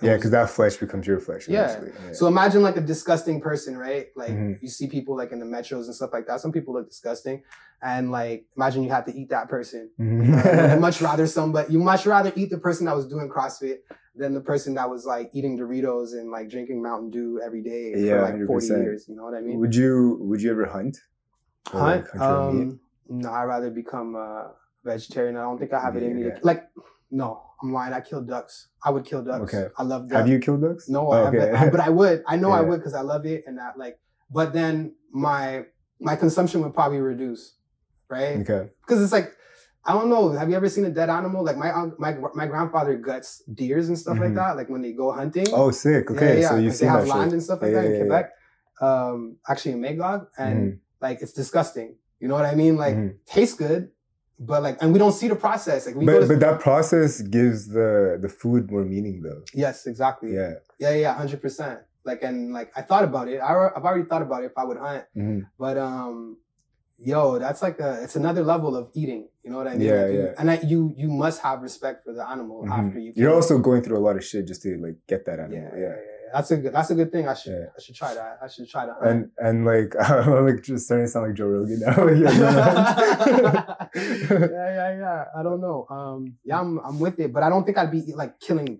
Yeah, 0.00 0.14
because 0.16 0.30
that 0.30 0.48
flesh 0.50 0.76
becomes 0.76 1.06
your 1.06 1.18
flesh. 1.18 1.48
Yeah. 1.48 1.80
yeah. 2.06 2.12
So 2.12 2.26
imagine 2.28 2.62
like 2.62 2.76
a 2.76 2.80
disgusting 2.80 3.40
person, 3.40 3.76
right? 3.76 4.06
Like 4.16 4.30
Mhm. 4.30 4.62
you 4.62 4.68
see 4.68 4.86
people 4.86 5.16
like 5.16 5.32
in 5.32 5.40
the 5.40 5.46
metros 5.46 5.86
and 5.86 5.94
stuff 5.94 6.10
like 6.12 6.26
that. 6.28 6.40
Some 6.40 6.52
people 6.52 6.74
look 6.74 6.88
disgusting, 6.88 7.42
and 7.82 8.10
like 8.12 8.46
imagine 8.56 8.84
you 8.84 8.90
had 8.90 9.06
to 9.06 9.14
eat 9.14 9.30
that 9.30 9.48
person. 9.48 9.90
Mhm. 9.98 10.74
you 10.74 10.80
much 10.88 11.02
rather 11.02 11.26
somebody 11.26 11.72
you 11.72 11.80
much 11.80 12.06
rather 12.06 12.32
eat 12.36 12.50
the 12.50 12.58
person 12.58 12.86
that 12.86 12.94
was 12.94 13.06
doing 13.08 13.28
CrossFit 13.28 13.78
than 14.14 14.34
the 14.34 14.40
person 14.40 14.74
that 14.74 14.88
was 14.88 15.04
like 15.04 15.30
eating 15.32 15.58
Doritos 15.58 16.12
and 16.12 16.30
like 16.30 16.48
drinking 16.48 16.80
Mountain 16.82 17.10
Dew 17.10 17.40
every 17.44 17.62
day 17.62 17.92
for 17.94 18.22
like 18.22 18.40
40 18.46 18.66
100%. 18.68 18.82
years. 18.84 19.08
You 19.08 19.16
know 19.16 19.24
what 19.24 19.34
I 19.34 19.40
mean? 19.40 19.58
would 19.58 19.74
you 19.74 20.18
Would 20.20 20.42
you 20.42 20.50
ever 20.52 20.66
hunt? 20.66 20.96
Or, 21.74 21.80
like, 21.80 22.08
Hunt? 22.08 22.22
hunt 22.22 22.22
your 22.22 22.38
own 22.40 22.58
meat? 22.58 22.78
Um, 23.10 23.20
no, 23.20 23.30
I'd 23.32 23.44
rather 23.44 23.70
become 23.70 24.14
a 24.14 24.52
vegetarian. 24.84 25.36
I 25.36 25.42
don't 25.42 25.58
think 25.58 25.72
I 25.72 25.80
have 25.80 25.96
it 25.96 26.02
in 26.04 26.14
me. 26.16 26.26
Yeah. 26.26 26.38
Like, 26.42 26.68
no, 27.10 27.42
I'm 27.62 27.72
lying. 27.72 27.92
I 27.92 28.00
kill 28.00 28.22
ducks. 28.22 28.68
I 28.84 28.90
would 28.90 29.04
kill 29.04 29.22
ducks. 29.22 29.52
Okay. 29.54 29.68
I 29.76 29.82
love 29.82 30.08
ducks. 30.08 30.18
Have 30.20 30.28
you 30.28 30.38
killed 30.38 30.62
ducks? 30.62 30.88
No, 30.88 31.08
Oh, 31.08 31.12
I 31.12 31.24
haven't. 31.24 31.54
I- 31.54 31.70
but 31.70 31.80
I 31.80 31.88
would. 31.90 32.22
I 32.26 32.36
know 32.36 32.50
I 32.52 32.60
would 32.60 32.78
because 32.80 32.94
I 32.94 33.00
love 33.00 33.26
it 33.26 33.44
and 33.46 33.58
that 33.58 33.78
like. 33.78 33.98
But 34.30 34.52
then 34.52 34.94
my 35.12 35.64
my 36.00 36.14
consumption 36.16 36.62
would 36.62 36.74
probably 36.74 37.00
reduce, 37.00 37.56
right? 38.10 38.36
okay. 38.40 38.70
because 38.86 39.02
it's 39.02 39.12
like 39.12 39.32
I 39.86 39.94
don't 39.94 40.10
know. 40.10 40.30
Have 40.32 40.50
you 40.50 40.56
ever 40.56 40.68
seen 40.68 40.84
a 40.84 40.90
dead 40.90 41.08
animal? 41.08 41.42
Like 41.42 41.56
my 41.56 41.70
my 41.98 42.14
my 42.34 42.46
grandfather 42.46 42.96
guts 42.98 43.42
deers 43.52 43.88
and 43.88 43.98
stuff 43.98 44.18
like 44.18 44.32
Mhm. 44.32 44.34
that. 44.36 44.56
Like 44.56 44.68
when 44.68 44.82
they 44.82 44.92
go 44.92 45.10
hunting. 45.12 45.46
Oh, 45.52 45.70
sick. 45.70 46.10
Okay, 46.10 46.40
yeah, 46.42 46.48
so 46.50 46.56
you've 46.56 46.72
'cause 46.72 46.80
they 46.80 46.86
have 46.86 47.06
that 47.06 47.08
land 47.08 47.30
shit. 47.30 47.32
and 47.34 47.42
stuff 47.42 47.62
like 47.62 47.72
Yeah, 47.72 47.80
that 47.80 47.86
in 47.86 47.92
yeah, 47.92 47.98
yeah. 47.98 48.04
Quebec. 48.04 48.30
Um, 48.80 49.36
actually 49.48 49.72
in 49.72 49.80
Magog, 49.80 50.28
and 50.36 50.72
Mhm. 50.74 50.78
like 51.00 51.22
it's 51.22 51.32
disgusting. 51.32 51.96
You 52.20 52.28
know 52.28 52.34
what 52.34 52.44
I 52.44 52.54
mean? 52.54 52.76
Like 52.76 52.96
Mhm. 52.96 53.14
tastes 53.26 53.56
good, 53.56 53.90
but 54.40 54.62
like, 54.62 54.78
and 54.80 54.92
we 54.92 54.98
don't 54.98 55.12
see 55.12 55.28
the 55.28 55.34
process. 55.36 55.86
Like 55.86 55.96
we 55.96 56.04
But 56.06 56.28
but 56.28 56.40
that 56.40 56.60
process 56.60 57.20
gives 57.22 57.68
the 57.68 58.18
the 58.20 58.28
food 58.28 58.70
more 58.70 58.84
meaning 58.84 59.22
though. 59.22 59.42
yes, 59.54 59.86
exactly. 59.86 60.34
Yeah. 60.34 60.54
yeah, 60.78 60.94
yeah, 60.94 61.14
hundred 61.14 61.42
percent. 61.42 61.80
Like 62.04 62.22
and 62.22 62.52
like 62.52 62.70
I 62.76 62.82
thought 62.82 63.04
about 63.04 63.28
it. 63.28 63.38
I, 63.38 63.50
i've 63.76 63.84
already 63.84 64.04
thought 64.08 64.22
about 64.22 64.42
it 64.42 64.46
if 64.46 64.56
I 64.56 64.64
would 64.64 64.78
hunt. 64.78 65.04
Mhm. 65.16 65.46
But 65.58 65.76
um, 65.78 66.36
yo, 66.96 67.38
that's 67.38 67.62
like 67.62 67.80
a 67.80 68.02
it's 68.04 68.16
another 68.16 68.42
level 68.44 68.76
of 68.76 68.90
eating. 68.94 69.28
You 69.42 69.50
know 69.50 69.58
what 69.58 69.66
I 69.68 69.72
mean? 69.74 69.80
Yeah, 69.88 70.02
Like, 70.02 70.12
you- 70.12 70.22
yeah. 70.22 70.34
And 70.38 70.48
that 70.48 70.64
you 70.70 70.94
you 70.96 71.08
must 71.08 71.40
have 71.42 71.62
respect 71.62 72.04
for 72.04 72.12
the 72.12 72.26
animal 72.28 72.64
Mhm. 72.64 72.70
after 72.78 72.98
you. 72.98 73.12
You're 73.16 73.34
also 73.34 73.58
going 73.58 73.82
through 73.82 73.98
a 73.98 74.04
lot 74.08 74.16
of 74.16 74.24
shit 74.24 74.46
just 74.46 74.62
to 74.62 74.76
like 74.78 74.96
get 75.08 75.26
that 75.26 75.38
animal. 75.40 75.58
Yeah. 75.58 75.78
yeah, 75.84 75.96
yeah. 75.96 76.17
That's 76.32 76.50
a 76.50 76.56
good 76.56 76.72
that's 76.72 76.90
a 76.90 76.94
good 76.94 77.10
thing. 77.12 77.28
I 77.28 77.34
should 77.34 77.52
Yeah. 77.52 77.66
I 77.76 77.80
should 77.80 77.94
try 77.94 78.14
that. 78.14 78.38
I 78.42 78.48
should 78.48 78.68
try 78.68 78.86
that. 78.86 78.96
And 79.02 79.30
and 79.38 79.64
like 79.64 79.94
I'm 79.98 80.46
like 80.46 80.62
just 80.62 80.86
starting 80.86 81.06
to 81.06 81.10
sound 81.10 81.26
like 81.28 81.36
Joe 81.36 81.46
Rogan 81.46 81.80
now. 81.80 82.06
yeah, 82.08 82.30
yeah, 83.94 84.48
yeah, 84.78 84.98
yeah. 84.98 85.24
I 85.36 85.42
don't 85.42 85.60
know. 85.60 85.86
Um, 85.90 86.34
yeah, 86.44 86.60
I'm 86.60 86.78
I'm 86.80 86.98
with 86.98 87.18
it, 87.20 87.32
but 87.32 87.42
I 87.42 87.48
don't 87.48 87.64
think 87.64 87.78
I'd 87.78 87.90
be 87.90 88.02
like 88.14 88.38
killing 88.40 88.78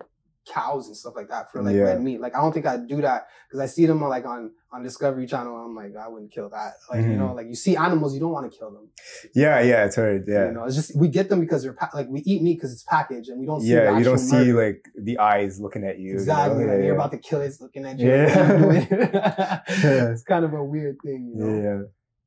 cows 0.52 0.86
and 0.88 0.96
stuff 0.96 1.14
like 1.16 1.28
that 1.28 1.50
for 1.52 1.62
like 1.62 1.74
Yeah. 1.76 1.82
red 1.82 2.02
meat. 2.02 2.20
Like 2.20 2.34
I 2.34 2.40
don't 2.40 2.52
think 2.52 2.66
I'd 2.66 2.86
do 2.88 3.00
that 3.02 3.28
because 3.46 3.60
I 3.60 3.66
see 3.66 3.86
them 3.86 4.02
on, 4.02 4.08
like 4.08 4.24
on 4.26 4.52
on 4.72 4.82
Discovery 4.82 5.26
Channel. 5.26 5.56
I'm 5.56 5.74
like 5.74 5.94
I 5.96 6.08
wouldn't 6.08 6.30
kill 6.32 6.48
that. 6.50 6.72
Like 6.90 7.00
you 7.02 7.12
Mhm. 7.12 7.18
know, 7.18 7.34
like 7.34 7.46
you 7.48 7.54
see 7.54 7.76
animals, 7.76 8.14
you 8.14 8.20
don't 8.20 8.32
want 8.32 8.50
to 8.50 8.58
kill 8.58 8.70
them. 8.70 8.88
yeah, 9.34 9.60
yeah, 9.60 9.84
it's 9.86 9.96
hard. 9.96 10.24
Yeah. 10.26 10.46
You 10.46 10.52
know, 10.52 10.64
it's 10.64 10.74
just 10.76 10.96
we 10.96 11.08
get 11.08 11.28
them 11.28 11.40
because 11.40 11.62
they're 11.62 11.72
pa- 11.72 11.90
like 11.94 12.08
we 12.08 12.20
eat 12.20 12.42
meat 12.42 12.54
because 12.56 12.72
it's 12.72 12.82
packaged 12.84 13.28
and 13.30 13.38
we 13.40 13.46
don't 13.46 13.60
see. 13.60 13.68
yeah, 13.68 13.96
you 13.98 14.04
don't 14.04 14.14
actual 14.14 14.18
see 14.18 14.36
murder. 14.52 14.66
like 14.66 14.84
the 14.98 15.18
eyes 15.18 15.60
looking 15.60 15.84
at 15.84 15.98
you. 15.98 16.12
exactly. 16.14 16.60
You 16.60 16.66
know? 16.66 16.72
like 16.72 16.78
yeah, 16.80 16.86
you're 16.86 16.94
about 16.94 17.12
to 17.12 17.18
kill 17.18 17.40
it, 17.40 17.52
looking 17.60 17.84
at 17.84 17.98
you. 17.98 18.08
Yeah. 18.08 18.80
Yeah. 19.82 20.10
it's 20.12 20.22
kind 20.22 20.44
of 20.44 20.52
a 20.54 20.62
weird 20.64 20.96
thing, 21.02 21.32
you 21.34 21.44
know. 21.44 21.62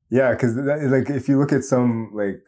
Yeah, 0.10 0.20
yeah, 0.28 0.32
because 0.32 0.56
like 0.56 1.10
if 1.10 1.28
you 1.30 1.40
look 1.40 1.52
at 1.54 1.64
some 1.64 2.12
like 2.14 2.42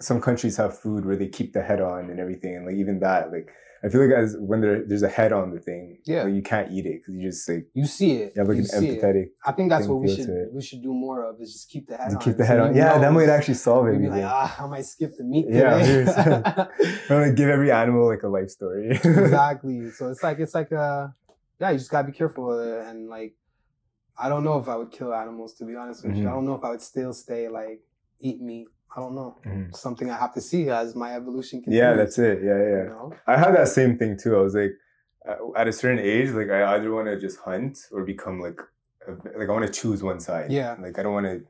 some 0.00 0.20
countries 0.20 0.56
have 0.56 0.76
food 0.78 1.04
where 1.06 1.16
they 1.16 1.28
keep 1.28 1.52
the 1.52 1.62
head 1.62 1.80
on 1.80 2.10
and 2.10 2.18
everything, 2.20 2.56
and 2.56 2.66
like 2.66 2.74
even 2.76 2.98
that, 3.00 3.30
like 3.32 3.50
I 3.84 3.88
feel 3.88 4.00
like 4.06 4.14
as 4.16 4.36
when 4.38 4.60
there, 4.60 4.84
there's 4.86 5.02
a 5.02 5.08
head 5.08 5.32
on 5.32 5.52
the 5.52 5.58
thing, 5.60 5.98
Yeah. 6.04 6.26
you 6.26 6.40
can't 6.42 6.70
eat 6.70 6.86
it 6.86 7.00
because 7.00 7.14
you 7.16 7.22
just 7.30 7.48
like 7.48 7.66
You 7.74 7.84
see 7.84 8.12
it. 8.12 8.32
you 8.36 8.40
have 8.40 8.48
like 8.48 8.56
You 8.58 8.62
an 8.62 8.68
see 8.68 8.88
it. 8.90 9.02
empathetic. 9.02 9.26
I 9.44 9.52
think 9.52 9.70
that's 9.70 9.86
what 9.88 9.96
we 10.00 10.14
should 10.14 10.28
we 10.52 10.62
should 10.62 10.82
do 10.82 10.92
more 10.94 11.24
of 11.28 11.40
is 11.40 11.52
just 11.52 11.68
keep 11.68 11.88
the 11.88 11.96
head 11.96 12.10
to 12.10 12.16
on. 12.16 12.22
keep 12.22 12.36
the 12.36 12.44
so 12.44 12.48
head 12.50 12.60
on. 12.60 12.74
you 12.74 12.80
Yeah, 12.80 12.98
that 12.98 13.12
might 13.12 13.28
actually 13.28 13.54
solve 13.54 13.88
it. 13.88 13.98
Be 13.98 14.08
like, 14.08 14.22
ah, 14.24 14.64
I 14.64 14.66
might 14.68 14.84
skip 14.84 15.12
the 15.18 15.24
meat 15.24 15.46
Yeah, 15.48 15.78
today. 15.78 16.66
Or 17.10 17.26
like 17.26 17.34
give 17.40 17.48
every 17.48 17.72
animal 17.72 18.06
like 18.06 18.22
a 18.22 18.28
life 18.28 18.50
story. 18.50 18.90
exactly. 18.90 19.90
So 19.96 20.08
it's 20.10 20.22
like 20.22 20.38
it's 20.38 20.54
like 20.54 20.70
a 20.72 21.14
yeah, 21.60 21.70
you 21.70 21.78
just 21.78 21.90
gotta 21.90 22.06
be 22.06 22.12
careful 22.12 22.44
with 22.48 22.60
it 22.66 22.86
and 22.86 23.08
like 23.08 23.34
I 24.18 24.28
don't 24.28 24.44
know 24.44 24.58
if 24.58 24.68
I 24.68 24.76
would 24.76 24.92
kill 24.92 25.12
animals 25.14 25.54
to 25.54 25.64
be 25.64 25.74
honest 25.74 26.04
with 26.04 26.16
you. 26.16 26.24
Mhm. 26.24 26.30
I 26.30 26.34
don't 26.34 26.44
know 26.46 26.54
if 26.54 26.62
I 26.64 26.70
would 26.70 26.82
still 26.82 27.12
stay 27.12 27.48
like 27.48 27.80
eat 28.20 28.40
meat. 28.40 28.68
I 28.96 29.00
don't 29.00 29.14
know. 29.14 29.36
Mhm. 29.46 29.74
Something 29.74 30.10
I 30.10 30.16
have 30.18 30.34
to 30.34 30.40
see 30.40 30.68
as 30.68 30.94
my 30.94 31.14
evolution 31.14 31.62
continues. 31.62 31.80
yeah, 31.82 31.94
that's 31.94 32.18
it. 32.18 32.42
Yeah, 32.42 32.58
yeah. 32.58 32.82
You 32.84 32.90
know? 32.90 33.14
I 33.26 33.36
had 33.38 33.54
that 33.56 33.68
same 33.68 33.96
thing 33.98 34.18
too. 34.22 34.36
I 34.36 34.40
was 34.40 34.54
like, 34.54 34.72
uh, 35.28 35.36
at 35.56 35.66
a 35.68 35.72
certain 35.72 35.98
age, 36.00 36.30
like 36.30 36.50
I 36.50 36.74
either 36.74 36.92
want 36.92 37.06
to 37.08 37.18
just 37.18 37.38
hunt 37.40 37.78
or 37.92 38.04
become 38.04 38.40
like, 38.40 38.60
a, 39.08 39.12
like 39.38 39.48
I 39.48 39.52
want 39.52 39.66
to 39.66 39.72
choose 39.72 40.02
one 40.02 40.20
side. 40.20 40.52
Yeah. 40.52 40.76
Like 40.80 40.98
I 40.98 41.02
don't 41.04 41.12
want 41.14 41.26
to, 41.26 41.40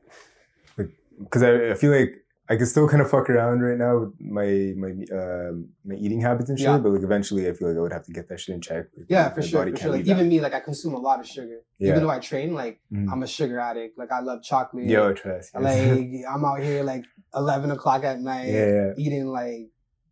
like, 0.77 0.91
because 1.19 1.43
I, 1.43 1.71
I 1.71 1.73
feel 1.75 1.91
like 1.91 2.13
I 2.49 2.55
can 2.57 2.65
still 2.65 2.87
kind 2.89 3.01
of 3.01 3.09
fuck 3.09 3.29
around 3.29 3.61
right 3.61 3.77
now 3.77 3.99
with 3.99 4.13
my 4.19 4.73
my 4.83 4.91
um 5.19 5.69
my 5.85 5.95
eating 5.95 6.21
habits 6.21 6.49
and 6.49 6.57
shit. 6.59 6.67
Yeah. 6.67 6.77
But 6.77 6.91
like 6.91 7.01
eventually, 7.03 7.47
I 7.49 7.53
feel 7.53 7.69
like 7.69 7.77
I 7.77 7.79
would 7.81 7.93
have 7.93 8.05
to 8.05 8.11
get 8.11 8.27
that 8.29 8.39
shit 8.39 8.53
in 8.55 8.61
check. 8.61 8.85
Like, 8.97 9.05
Yeah, 9.09 9.29
for 9.29 9.41
sure, 9.41 9.65
for 9.69 9.75
sure. 9.77 9.91
Like 9.91 10.05
that. 10.05 10.11
even 10.11 10.27
me, 10.29 10.39
like 10.41 10.53
I 10.53 10.59
consume 10.59 10.93
a 10.93 10.99
lot 10.99 11.19
of 11.21 11.25
sugar. 11.27 11.59
Yeah. 11.79 11.89
Even 11.91 12.03
though 12.03 12.09
I 12.09 12.19
train, 12.19 12.53
like 12.53 12.79
Mm. 12.91 13.11
I'm 13.11 13.23
a 13.23 13.27
sugar 13.27 13.59
addict. 13.59 13.97
Like 13.97 14.11
I 14.11 14.19
love 14.19 14.43
chocolate. 14.43 14.85
Yo, 14.85 15.13
trust. 15.13 15.51
yes. 15.53 15.63
Like 15.63 16.25
I'm 16.31 16.43
out 16.45 16.59
here 16.61 16.83
like 16.83 17.05
11 17.35 17.71
o'clock 17.71 18.03
at 18.03 18.19
night 18.19 18.47
yeah, 18.47 18.67
yeah. 18.67 18.93
eating 18.97 19.27
like 19.27 19.69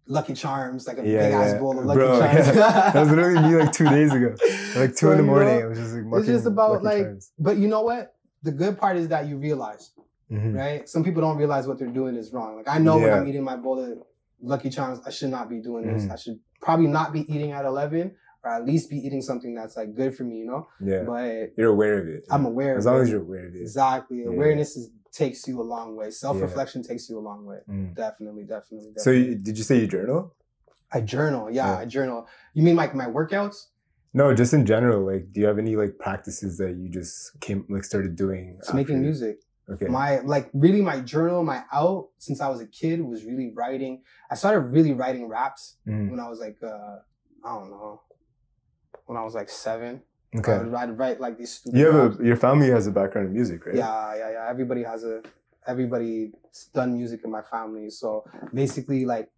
Lucky 0.07 0.33
Charms, 0.33 0.87
like 0.87 0.97
a 0.97 1.07
Yeah, 1.07 1.19
big 1.25 1.33
ass 1.33 1.51
yeah. 1.53 1.59
bowl 1.59 1.77
of 1.79 1.85
Lucky 1.85 1.97
Bro, 1.99 2.19
Charms. 2.19 2.47
yeah. 2.47 2.91
That 2.91 2.95
was 3.01 3.09
literally 3.11 3.47
me 3.49 3.55
like 3.55 3.71
two 3.71 3.87
days 3.87 4.11
ago. 4.13 4.35
Like 4.75 4.91
two 4.91 4.95
So, 5.07 5.11
in 5.11 5.17
the 5.17 5.23
you 5.23 5.29
morning. 5.29 5.59
know, 5.59 5.65
it 5.65 5.69
was 5.69 5.77
just 5.79 5.93
like 5.93 6.19
it's 6.19 6.27
just 6.27 6.45
about 6.45 6.71
Lucky 6.83 6.85
like, 6.85 7.03
Charms. 7.05 7.31
but 7.37 7.57
you 7.57 7.67
know 7.67 7.81
what? 7.81 8.13
The 8.43 8.51
good 8.51 8.77
part 8.77 8.97
is 8.97 9.07
that 9.09 9.27
you 9.27 9.37
realize, 9.37 9.91
Mhm. 10.31 10.55
right? 10.57 10.89
Some 10.89 11.03
people 11.03 11.21
don't 11.21 11.37
realize 11.37 11.67
what 11.67 11.77
they're 11.77 11.87
doing 12.01 12.15
is 12.15 12.31
wrong. 12.33 12.55
Like 12.57 12.67
I 12.67 12.77
know 12.79 12.97
when 12.97 13.13
I'm 13.13 13.27
eating 13.27 13.43
my 13.43 13.55
bowl 13.57 13.79
of 13.83 13.99
Lucky 14.41 14.69
Charms, 14.69 14.99
I 15.05 15.11
should 15.11 15.29
not 15.29 15.49
be 15.49 15.59
doing 15.59 15.85
this. 15.93 16.05
Mhm. 16.05 16.11
I 16.11 16.15
should 16.15 16.39
probably 16.61 16.87
not 16.87 17.13
be 17.13 17.21
eating 17.33 17.51
at 17.51 17.65
11, 17.65 18.15
or 18.43 18.51
at 18.51 18.65
least 18.65 18.89
be 18.89 18.97
eating 18.97 19.21
something 19.21 19.53
that's 19.53 19.77
like 19.77 19.93
good 19.93 20.15
for 20.15 20.23
me, 20.23 20.37
you 20.39 20.45
know. 20.47 20.67
Yeah, 20.83 21.03
But 21.03 21.51
you're 21.57 21.69
aware 21.69 21.99
of 21.99 22.07
it. 22.07 22.25
I'm 22.31 22.45
aware. 22.45 22.75
As 22.77 22.85
of 22.87 22.93
long 22.93 23.01
it. 23.01 23.03
as 23.03 23.09
you're 23.11 23.21
aware 23.21 23.47
of 23.47 23.53
it. 23.55 23.61
exactly 23.61 24.19
Yeah. 24.23 24.29
awareness 24.29 24.75
is, 24.77 24.89
takes 25.11 25.47
you 25.47 25.61
a 25.61 25.63
long 25.63 25.95
way. 25.95 26.11
Self 26.11 26.41
reflection 26.41 26.83
takes 26.83 27.09
you 27.09 27.19
a 27.19 27.21
long 27.21 27.45
way. 27.45 27.59
Mm. 27.69 27.95
Definitely, 27.95 28.43
definitely. 28.43 28.91
definitely. 28.93 29.03
So 29.03 29.11
you, 29.11 29.35
did 29.35 29.57
you 29.57 29.63
say 29.63 29.79
you 29.79 29.87
journal? 29.87 30.33
I 30.93 31.01
journal. 31.01 31.49
Yeah, 31.49 31.67
Yeah. 31.67 31.77
I 31.79 31.85
journal. 31.85 32.27
You 32.53 32.63
mean 32.63 32.75
like 32.75 32.93
my 32.95 33.05
workouts? 33.05 33.67
No, 34.13 34.33
just 34.33 34.53
in 34.53 34.65
general. 34.65 35.05
Like, 35.05 35.31
do 35.31 35.39
you 35.39 35.47
have 35.47 35.57
any 35.57 35.75
like 35.75 35.97
practices 35.97 36.57
that 36.57 36.75
you 36.75 36.89
just 36.89 37.39
came 37.39 37.65
like 37.69 37.83
started 37.83 38.15
doing? 38.15 38.57
It's 38.59 38.73
making 38.73 39.01
music. 39.01 39.39
Okay. 39.69 39.85
My 39.85 40.19
like 40.19 40.49
really 40.53 40.81
my 40.81 40.99
journal, 40.99 41.43
my 41.43 41.63
out 41.71 42.09
since 42.17 42.41
I 42.41 42.49
was 42.49 42.59
a 42.59 42.67
kid 42.67 43.01
was 43.01 43.23
really 43.23 43.51
writing. 43.55 44.01
I 44.29 44.35
started 44.35 44.59
really 44.59 44.91
writing 44.93 45.27
raps 45.29 45.77
Mm, 45.87 46.11
when 46.11 46.19
I 46.19 46.27
was 46.27 46.39
like 46.39 46.57
uh 46.61 46.97
I 47.45 47.55
don't 47.57 47.69
know. 47.69 48.01
When 49.05 49.17
I 49.17 49.23
was 49.23 49.33
like 49.33 49.49
seven. 49.49 50.01
I 50.33 50.37
Okay. 50.39 50.57
would 50.59 50.71
write, 50.71 50.97
write 50.97 51.19
like 51.19 51.37
these 51.37 51.51
stupid 51.51 51.77
You 51.77 51.91
have 51.91 52.19
a 52.19 52.23
your 52.25 52.37
family 52.37 52.69
has 52.69 52.87
a 52.87 52.91
background 52.91 53.27
in 53.27 53.33
music, 53.33 53.65
right? 53.65 53.75
Yeah, 53.75 54.15
yeah, 54.15 54.31
yeah. 54.31 54.47
Everybody 54.49 54.83
has 54.83 55.03
a 55.03 55.21
everybody's 55.67 56.31
done 56.73 56.93
music 56.93 57.21
in 57.23 57.31
my 57.31 57.41
family. 57.41 57.89
So 57.89 58.25
basically 58.53 59.05
like 59.05 59.29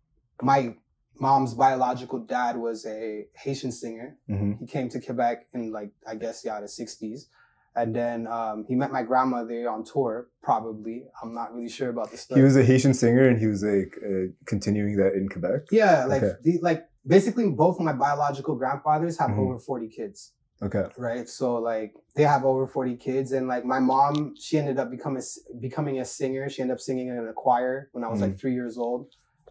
my 0.41 0.75
mom's 1.19 1.53
biological 1.53 2.19
dad 2.19 2.57
was 2.57 2.85
a 2.85 3.25
Haitian 3.43 3.71
singer. 3.71 4.17
hmm 4.27 4.53
he 4.59 4.67
came 4.67 4.87
to 4.89 4.99
Quebec 5.01 5.37
in 5.53 5.71
like 5.71 5.91
I 6.07 6.15
guess 6.15 6.37
yeah 6.45 6.59
the 6.61 6.67
sixties, 6.67 7.27
and 7.75 7.89
then 7.95 8.27
um, 8.27 8.65
he 8.67 8.75
met 8.75 8.91
my 8.91 9.03
grandmother 9.03 9.59
on 9.69 9.83
tour. 9.83 10.27
Probably 10.43 10.97
I'm 11.21 11.33
not 11.33 11.53
really 11.55 11.69
sure 11.69 11.89
about 11.89 12.11
the 12.11 12.17
story. 12.17 12.39
He 12.39 12.43
was 12.45 12.55
a 12.55 12.63
Haitian 12.63 12.93
singer, 12.93 13.27
and 13.27 13.37
he 13.43 13.47
was 13.47 13.61
like 13.63 13.93
uh, 14.09 14.25
continuing 14.45 14.95
that 14.97 15.13
in 15.19 15.27
Quebec. 15.27 15.61
yeah, 15.71 16.05
like 16.05 16.23
Okay. 16.23 16.33
the, 16.43 16.59
like 16.69 16.81
basically 17.15 17.49
both 17.49 17.79
my 17.79 17.93
biological 17.93 18.55
grandfathers 18.61 19.17
have 19.17 19.31
Mhm. 19.31 19.39
over 19.43 19.57
forty 19.69 19.89
kids, 19.89 20.19
Okay. 20.63 20.85
right? 20.97 21.27
So 21.29 21.55
like 21.55 21.93
they 22.15 22.23
have 22.23 22.45
over 22.45 22.65
forty 22.67 22.95
kids, 22.95 23.31
and 23.31 23.47
like 23.47 23.65
my 23.65 23.79
mom, 23.79 24.35
she 24.39 24.57
ended 24.57 24.77
up 24.79 24.89
becoming 24.89 25.21
becoming 25.59 25.99
a 25.99 26.05
singer. 26.05 26.49
She 26.49 26.61
ended 26.61 26.75
up 26.75 26.81
singing 26.81 27.07
in 27.09 27.27
a 27.27 27.33
choir 27.33 27.89
when 27.91 28.03
I 28.03 28.07
was 28.07 28.19
Mm. 28.19 28.23
like 28.23 28.39
three 28.39 28.53
years 28.53 28.77
old. 28.77 29.07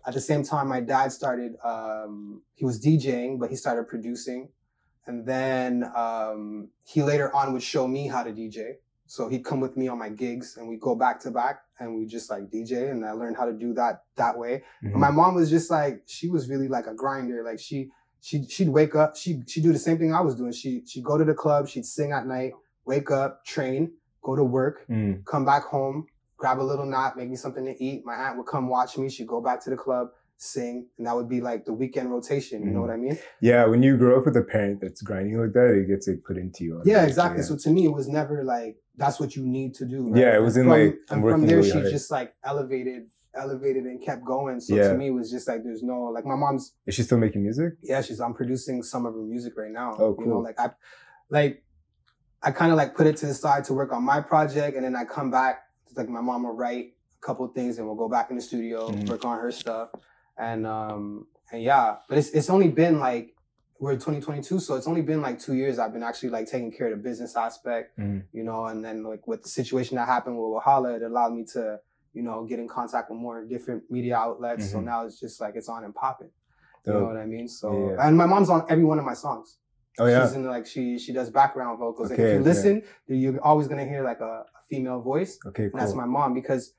At 0.06 0.14
the 0.14 0.20
same 0.20 0.42
time, 0.42 0.66
my 0.68 0.80
dad 0.80 1.12
started. 1.12 1.52
Um, 1.64 2.42
he 2.54 2.64
was 2.64 2.80
DJing, 2.80 3.38
but 3.38 3.50
he 3.50 3.56
started 3.56 3.86
producing. 3.88 4.48
And 5.06 5.26
then 5.26 5.84
um, 5.96 6.68
he 6.84 7.02
later 7.02 7.34
on 7.34 7.52
would 7.52 7.62
show 7.62 7.86
me 7.88 8.06
how 8.08 8.22
to 8.22 8.30
DJ. 8.32 8.74
So 9.06 9.28
he'd 9.28 9.44
come 9.44 9.60
with 9.60 9.76
me 9.76 9.88
on 9.88 9.98
my 9.98 10.08
gigs 10.08 10.56
and 10.56 10.68
we'd 10.68 10.80
go 10.80 10.94
back 10.94 11.20
to 11.20 11.30
back 11.30 11.62
and 11.80 11.94
we 11.96 12.06
just 12.06 12.30
like 12.30 12.44
DJ 12.50 12.90
and 12.90 13.04
I 13.04 13.12
learned 13.12 13.36
how 13.36 13.44
to 13.44 13.52
do 13.52 13.74
that 13.74 14.04
that 14.16 14.38
way. 14.38 14.62
Mhm. 14.82 14.92
And 14.92 15.00
my 15.00 15.10
mom 15.10 15.34
was 15.34 15.50
just 15.50 15.70
like, 15.70 16.02
she 16.06 16.28
was 16.28 16.48
really 16.48 16.68
like 16.68 16.86
a 16.86 16.94
grinder. 16.94 17.42
Like 17.44 17.58
she 17.60 17.90
she 18.22 18.44
she'd 18.46 18.68
wake 18.70 18.94
up, 18.94 19.16
she 19.16 19.42
she'd 19.46 19.64
do 19.64 19.72
the 19.72 19.78
same 19.78 19.98
thing 19.98 20.14
I 20.14 20.20
was 20.22 20.34
doing. 20.36 20.52
She 20.52 20.82
she'd 20.86 21.04
go 21.04 21.18
to 21.18 21.24
the 21.24 21.34
club, 21.34 21.68
she'd 21.68 21.84
sing 21.84 22.12
at 22.12 22.26
night, 22.26 22.52
wake 22.86 23.10
up, 23.10 23.44
train, 23.44 23.92
go 24.22 24.34
to 24.36 24.44
work, 24.44 24.86
Mm. 24.88 25.24
come 25.26 25.44
back 25.44 25.64
home, 25.64 26.06
grab 26.36 26.60
a 26.60 26.62
little 26.62 26.86
nap, 26.86 27.16
make 27.16 27.28
me 27.28 27.36
something 27.36 27.64
to 27.66 27.74
eat. 27.84 28.06
My 28.06 28.14
aunt 28.14 28.38
would 28.38 28.46
come 28.46 28.68
watch 28.68 28.96
me. 28.96 29.08
She'd 29.10 29.26
go 29.26 29.40
back 29.40 29.60
to 29.64 29.70
the 29.70 29.76
club, 29.76 30.08
sing, 30.36 30.86
and 30.98 31.06
that 31.06 31.14
would 31.16 31.28
be 31.28 31.40
like 31.40 31.64
the 31.64 31.72
weekend 31.72 32.10
rotation. 32.12 32.62
You 32.64 32.70
know 32.70 32.78
Mhm. 32.78 32.86
what 32.86 32.90
I 32.90 32.96
mean? 32.96 33.18
Yeah, 33.40 33.66
when 33.66 33.82
you 33.82 33.96
grow 33.96 34.18
up 34.18 34.24
with 34.24 34.36
a 34.36 34.42
parent 34.42 34.80
that's 34.80 35.02
grinding 35.02 35.36
like 35.40 35.52
that, 35.54 35.74
it 35.74 35.86
gets 35.88 36.06
like 36.08 36.22
put 36.24 36.36
into 36.36 36.62
you. 36.64 36.80
Yeah, 36.84 37.04
exactly. 37.04 37.40
yeah. 37.42 37.46
So 37.48 37.56
to 37.56 37.70
me, 37.70 37.84
it 37.86 37.92
was 37.92 38.08
never 38.08 38.44
like 38.44 38.76
that's 38.96 39.18
what 39.18 39.34
you 39.34 39.44
need 39.46 39.74
to 39.76 39.84
do. 39.86 40.08
right? 40.10 40.20
Yeah, 40.20 40.36
it 40.36 40.42
wasn't 40.42 40.66
from, 40.68 40.70
like, 40.78 40.98
and 41.10 41.22
from 41.24 41.46
there 41.46 41.62
she 41.62 41.70
hard. 41.72 41.90
just 41.90 42.10
like 42.10 42.34
elevated, 42.44 43.06
elevated 43.34 43.84
and 43.84 44.02
kept 44.02 44.24
going. 44.24 44.60
So 44.60 44.74
Yeah. 44.76 44.88
to 44.88 44.94
me, 44.94 45.08
it 45.08 45.10
was 45.12 45.30
just 45.30 45.48
like 45.48 45.62
there's 45.64 45.82
no 45.82 46.04
like 46.04 46.24
my 46.26 46.34
mom's 46.36 46.74
Is 46.86 46.94
she 46.94 47.02
still 47.02 47.18
making 47.18 47.42
music? 47.42 47.74
yeah, 47.82 48.00
she's 48.02 48.20
I'm 48.20 48.34
producing 48.34 48.82
some 48.82 49.06
of 49.06 49.14
her 49.14 49.20
music 49.22 49.54
right 49.56 49.70
now. 49.70 49.96
Oh, 49.98 50.16
You 50.18 50.26
know, 50.26 50.34
cool. 50.34 50.42
like 50.42 50.58
I 50.60 50.70
like 51.30 51.62
I 52.42 52.50
kind 52.50 52.72
of 52.72 52.76
like 52.78 52.94
put 52.96 53.06
it 53.06 53.16
to 53.18 53.26
the 53.26 53.34
side 53.34 53.64
to 53.64 53.72
work 53.74 53.92
on 53.92 54.02
my 54.02 54.20
project 54.20 54.76
and 54.76 54.84
then 54.84 54.96
I 54.96 55.04
come 55.04 55.30
back, 55.30 55.62
it's 55.86 55.96
like 55.96 56.08
my 56.08 56.20
mom 56.20 56.42
will 56.42 56.54
write 56.56 56.94
a 57.22 57.26
couple 57.26 57.44
of 57.44 57.54
things 57.54 57.78
and 57.78 57.86
we'll 57.86 57.96
go 57.96 58.08
back 58.08 58.30
in 58.30 58.36
the 58.36 58.42
studio, 58.42 58.90
Mhm. 58.90 59.06
work 59.08 59.24
on 59.24 59.38
her 59.38 59.50
stuff. 59.52 59.90
And 60.36 60.66
um 60.66 61.26
and 61.52 61.62
yeah, 61.62 61.96
but 62.08 62.18
it's 62.18 62.30
it's 62.30 62.50
only 62.50 62.68
been 62.68 62.98
like 62.98 63.34
we're 63.78 63.94
2022, 63.94 64.60
so 64.60 64.76
it's 64.76 64.86
only 64.86 65.02
been 65.02 65.20
like 65.22 65.40
two 65.40 65.54
years 65.54 65.78
I've 65.80 65.92
been 65.92 66.04
actually 66.04 66.28
like 66.28 66.46
taking 66.48 66.70
care 66.70 66.86
of 66.92 66.96
the 66.96 67.02
business 67.02 67.34
aspect, 67.36 67.98
Mhm. 67.98 68.24
you 68.32 68.44
know, 68.44 68.66
and 68.66 68.84
then 68.84 69.02
like 69.02 69.26
with 69.26 69.42
the 69.42 69.48
situation 69.48 69.96
that 69.96 70.06
happened 70.06 70.36
with 70.36 70.44
Wahala, 70.62 70.96
it 70.96 71.02
allowed 71.02 71.32
me 71.34 71.44
to, 71.54 71.80
you 72.12 72.22
know, 72.22 72.44
get 72.44 72.58
in 72.58 72.68
contact 72.68 73.10
with 73.10 73.18
more 73.18 73.44
different 73.44 73.82
media 73.90 74.16
outlets. 74.16 74.70
So 74.70 74.78
Mhm. 74.78 74.84
now 74.84 75.06
it's 75.06 75.18
just 75.18 75.40
like 75.40 75.54
it's 75.56 75.68
on 75.68 75.84
and 75.84 75.94
popping. 75.94 76.30
You 76.84 76.92
know 76.94 77.04
what 77.06 77.16
I 77.16 77.26
mean? 77.26 77.48
So 77.48 77.72
Yeah. 77.72 78.06
and 78.06 78.16
my 78.16 78.26
mom's 78.26 78.50
on 78.50 78.64
every 78.68 78.84
one 78.84 78.98
of 78.98 79.04
my 79.04 79.14
songs. 79.14 79.58
Oh 79.98 80.06
yeah. 80.06 80.24
She's 80.26 80.34
in 80.34 80.44
like 80.44 80.66
she 80.66 80.98
she 80.98 81.12
does 81.12 81.30
background 81.30 81.78
vocals. 81.78 82.10
Like 82.10 82.18
Okay, 82.18 82.28
if 82.28 82.34
you 82.34 82.40
okay. 82.40 82.48
listen, 82.48 82.82
you're 83.06 83.40
always 83.44 83.68
gonna 83.68 83.84
hear 83.84 84.02
like 84.02 84.20
a, 84.20 84.44
a 84.58 84.62
female 84.68 85.00
voice. 85.00 85.38
Okay, 85.46 85.64
And 85.64 85.74
that's 85.74 85.94
my 85.94 86.06
mom 86.06 86.34
because 86.34 86.74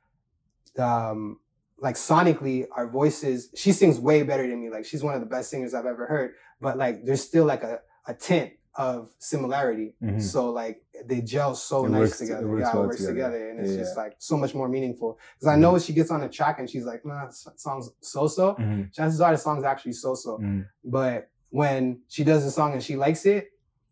um 0.78 1.40
like 1.78 1.96
sonically 1.96 2.66
our 2.76 2.88
voices 2.90 3.50
she 3.56 3.72
sings 3.72 4.00
way 4.00 4.24
better 4.24 4.48
than 4.48 4.62
me. 4.62 4.70
Like 4.70 4.86
she's 4.86 5.04
one 5.04 5.14
of 5.16 5.20
the 5.22 5.26
best 5.28 5.50
singers 5.50 5.74
I've 5.74 5.86
ever 5.86 6.06
heard. 6.08 6.34
But 6.62 6.78
like 6.78 7.06
there's 7.06 7.24
still 7.24 7.46
like 7.46 7.64
a, 7.64 7.80
a 8.08 8.14
tint 8.14 8.54
of 8.76 9.10
similarity. 9.20 9.96
Mhm. 10.02 10.22
So 10.22 10.50
like 10.52 10.82
they 11.06 11.22
gel 11.22 11.54
so 11.56 11.86
It 11.86 11.90
nice 11.90 12.00
works- 12.00 12.22
it 12.22 12.26
together. 12.28 12.48
works 12.48 12.62
yeah, 12.62 12.74
well 12.74 12.84
it 12.84 12.88
works 12.88 12.98
together. 12.98 13.14
together. 13.14 13.50
And 13.52 13.60
it's 13.60 13.72
Yeah. 13.72 13.78
just 13.78 13.98
like 13.98 14.16
so 14.18 14.38
much 14.38 14.56
more 14.56 14.68
meaningful. 14.68 15.20
Because 15.36 15.48
I 15.48 15.56
know 15.58 15.78
she 15.80 15.94
gets 15.94 16.10
on 16.12 16.22
a 16.24 16.30
track 16.30 16.60
and 16.60 16.70
she's 16.70 16.86
like, 16.86 17.06
nah, 17.06 17.30
song's 17.30 17.92
so 18.02 18.28
so. 18.28 18.56
Mhm. 18.56 18.92
Chances 18.94 19.22
are 19.22 19.32
the 19.32 19.38
song's 19.38 19.64
actually 19.64 19.94
so 19.94 20.16
so. 20.16 20.38
Mhm. 20.40 20.66
But 20.84 21.30
when 21.50 22.02
she 22.08 22.24
does 22.24 22.44
the 22.46 22.52
song 22.52 22.74
and 22.74 22.82
she 22.82 22.96
likes 22.96 23.26
it, 23.26 23.50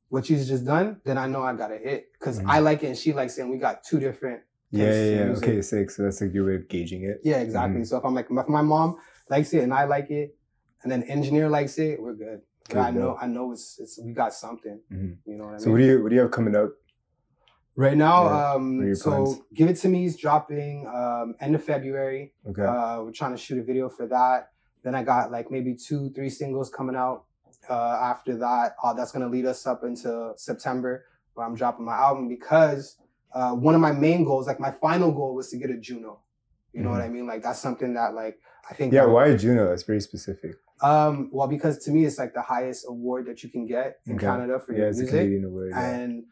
what 0.10 0.26
she's 0.26 0.48
just 0.48 0.66
done, 0.66 1.00
then 1.06 1.18
I 1.18 1.28
know 1.28 1.42
I 1.44 1.54
got 1.56 1.72
a 1.72 1.78
hit 1.78 2.08
because. 2.20 2.40
I 2.46 2.60
like 2.60 2.84
it 2.84 2.88
and 2.88 2.98
she 2.98 3.14
likes 3.14 3.38
it, 3.38 3.42
and 3.44 3.52
we 3.52 3.58
got 3.58 3.84
two 3.84 4.00
different. 4.00 4.42
Yeah, 4.72 4.86
yeah, 4.92 5.16
yeah. 5.28 5.34
Okay, 5.38 5.62
sick. 5.62 5.90
So 5.92 6.04
that's 6.04 6.22
like 6.22 6.34
your 6.34 6.46
way 6.48 6.56
of 6.56 6.68
gauging 6.68 7.04
it. 7.04 7.20
Yeah, 7.24 7.38
exactly. 7.40 7.84
So 7.84 7.98
if 7.98 8.04
I'm 8.06 8.14
like, 8.16 8.28
if 8.32 8.48
my 8.48 8.62
mom 8.62 8.98
likes 9.30 9.54
it 9.54 9.64
and 9.64 9.74
I 9.74 9.84
like 9.86 10.10
it, 10.12 10.36
and 10.84 10.92
then 10.92 11.04
engineer 11.04 11.50
likes 11.50 11.78
it, 11.78 12.02
we're 12.02 12.14
good. 12.16 12.42
I 12.80 12.92
know. 12.92 13.18
I 13.22 13.28
know 13.28 13.52
it's 13.52 13.80
it's 13.80 14.00
we 14.04 14.14
got 14.14 14.34
something. 14.34 14.80
Mhm. 14.92 15.18
You 15.26 15.38
know 15.38 15.44
what 15.46 15.50
I 15.50 15.52
mean? 15.54 15.60
So 15.60 15.72
what 15.72 15.78
do 15.78 15.86
you 15.86 16.02
what 16.04 16.10
do 16.10 16.16
you 16.16 16.22
have 16.22 16.32
coming 16.32 16.56
up? 16.56 16.72
right 17.76 17.96
now, 17.98 18.26
Yeah, 18.26 18.54
um, 18.54 18.96
so 18.96 19.10
plans? 19.12 19.40
give 19.54 19.70
it 19.70 19.76
to 19.78 19.88
me 19.88 20.06
is 20.06 20.18
dropping 20.18 20.86
um 20.88 21.36
end 21.40 21.56
of 21.56 21.64
February. 21.64 22.34
Okay. 22.50 22.62
Uh, 22.64 23.02
we're 23.04 23.12
trying 23.14 23.32
to 23.32 23.38
shoot 23.38 23.58
a 23.60 23.64
video 23.64 23.90
for 23.90 24.08
that. 24.08 24.50
Then 24.84 24.94
I 24.96 25.04
got 25.04 25.32
like 25.32 25.50
maybe 25.52 25.76
two, 25.76 26.10
three 26.12 26.30
singles 26.30 26.70
coming 26.70 26.96
out. 26.96 27.26
Uh, 27.70 27.74
after 28.14 28.36
that, 28.38 28.76
uh, 28.84 28.94
that's 28.94 29.12
gonna 29.12 29.30
lead 29.30 29.46
us 29.46 29.66
up 29.68 29.84
into 29.84 30.34
September, 30.36 31.06
where 31.34 31.46
I'm 31.46 31.56
dropping 31.56 31.86
my 31.86 31.96
album 31.96 32.28
because 32.28 32.98
uh, 33.34 33.52
one 33.54 33.76
of 33.76 33.82
my 33.82 33.92
main 33.94 34.26
goals, 34.26 34.48
like 34.48 34.60
my 34.60 34.72
final 34.72 35.12
goal, 35.12 35.36
was 35.36 35.50
to 35.52 35.58
get 35.58 35.70
a 35.70 35.78
Juno. 35.78 36.20
You 36.74 36.82
know 36.82 36.90
what 36.90 37.02
I 37.02 37.10
mean? 37.10 37.28
Like 37.28 37.44
that's 37.44 37.60
something 37.60 37.94
that 37.94 38.14
like 38.14 38.40
I 38.70 38.74
think. 38.74 38.92
Mm-hmm. 38.94 39.08
yeah, 39.08 39.14
why 39.14 39.36
Juno? 39.36 39.70
That's 39.70 39.84
very 39.84 40.02
specific. 40.02 40.56
Um, 40.82 41.30
well, 41.32 41.48
because 41.48 41.78
to 41.86 41.92
me, 41.92 42.06
it's 42.06 42.18
like 42.18 42.34
the 42.34 42.42
highest 42.42 42.86
award 42.88 43.28
that 43.28 43.44
you 43.44 43.50
can 43.50 43.66
get 43.66 43.98
in 44.08 44.16
Okay. 44.16 44.26
Canada 44.26 44.60
for 44.60 44.74
Yeah, 44.74 44.80
your 44.80 44.88
it's 44.88 44.98
a 45.00 45.02
music. 45.04 45.20
Canadian 45.20 45.46
award. 45.46 45.72
Yeah. 45.76 45.90
And 45.90 46.24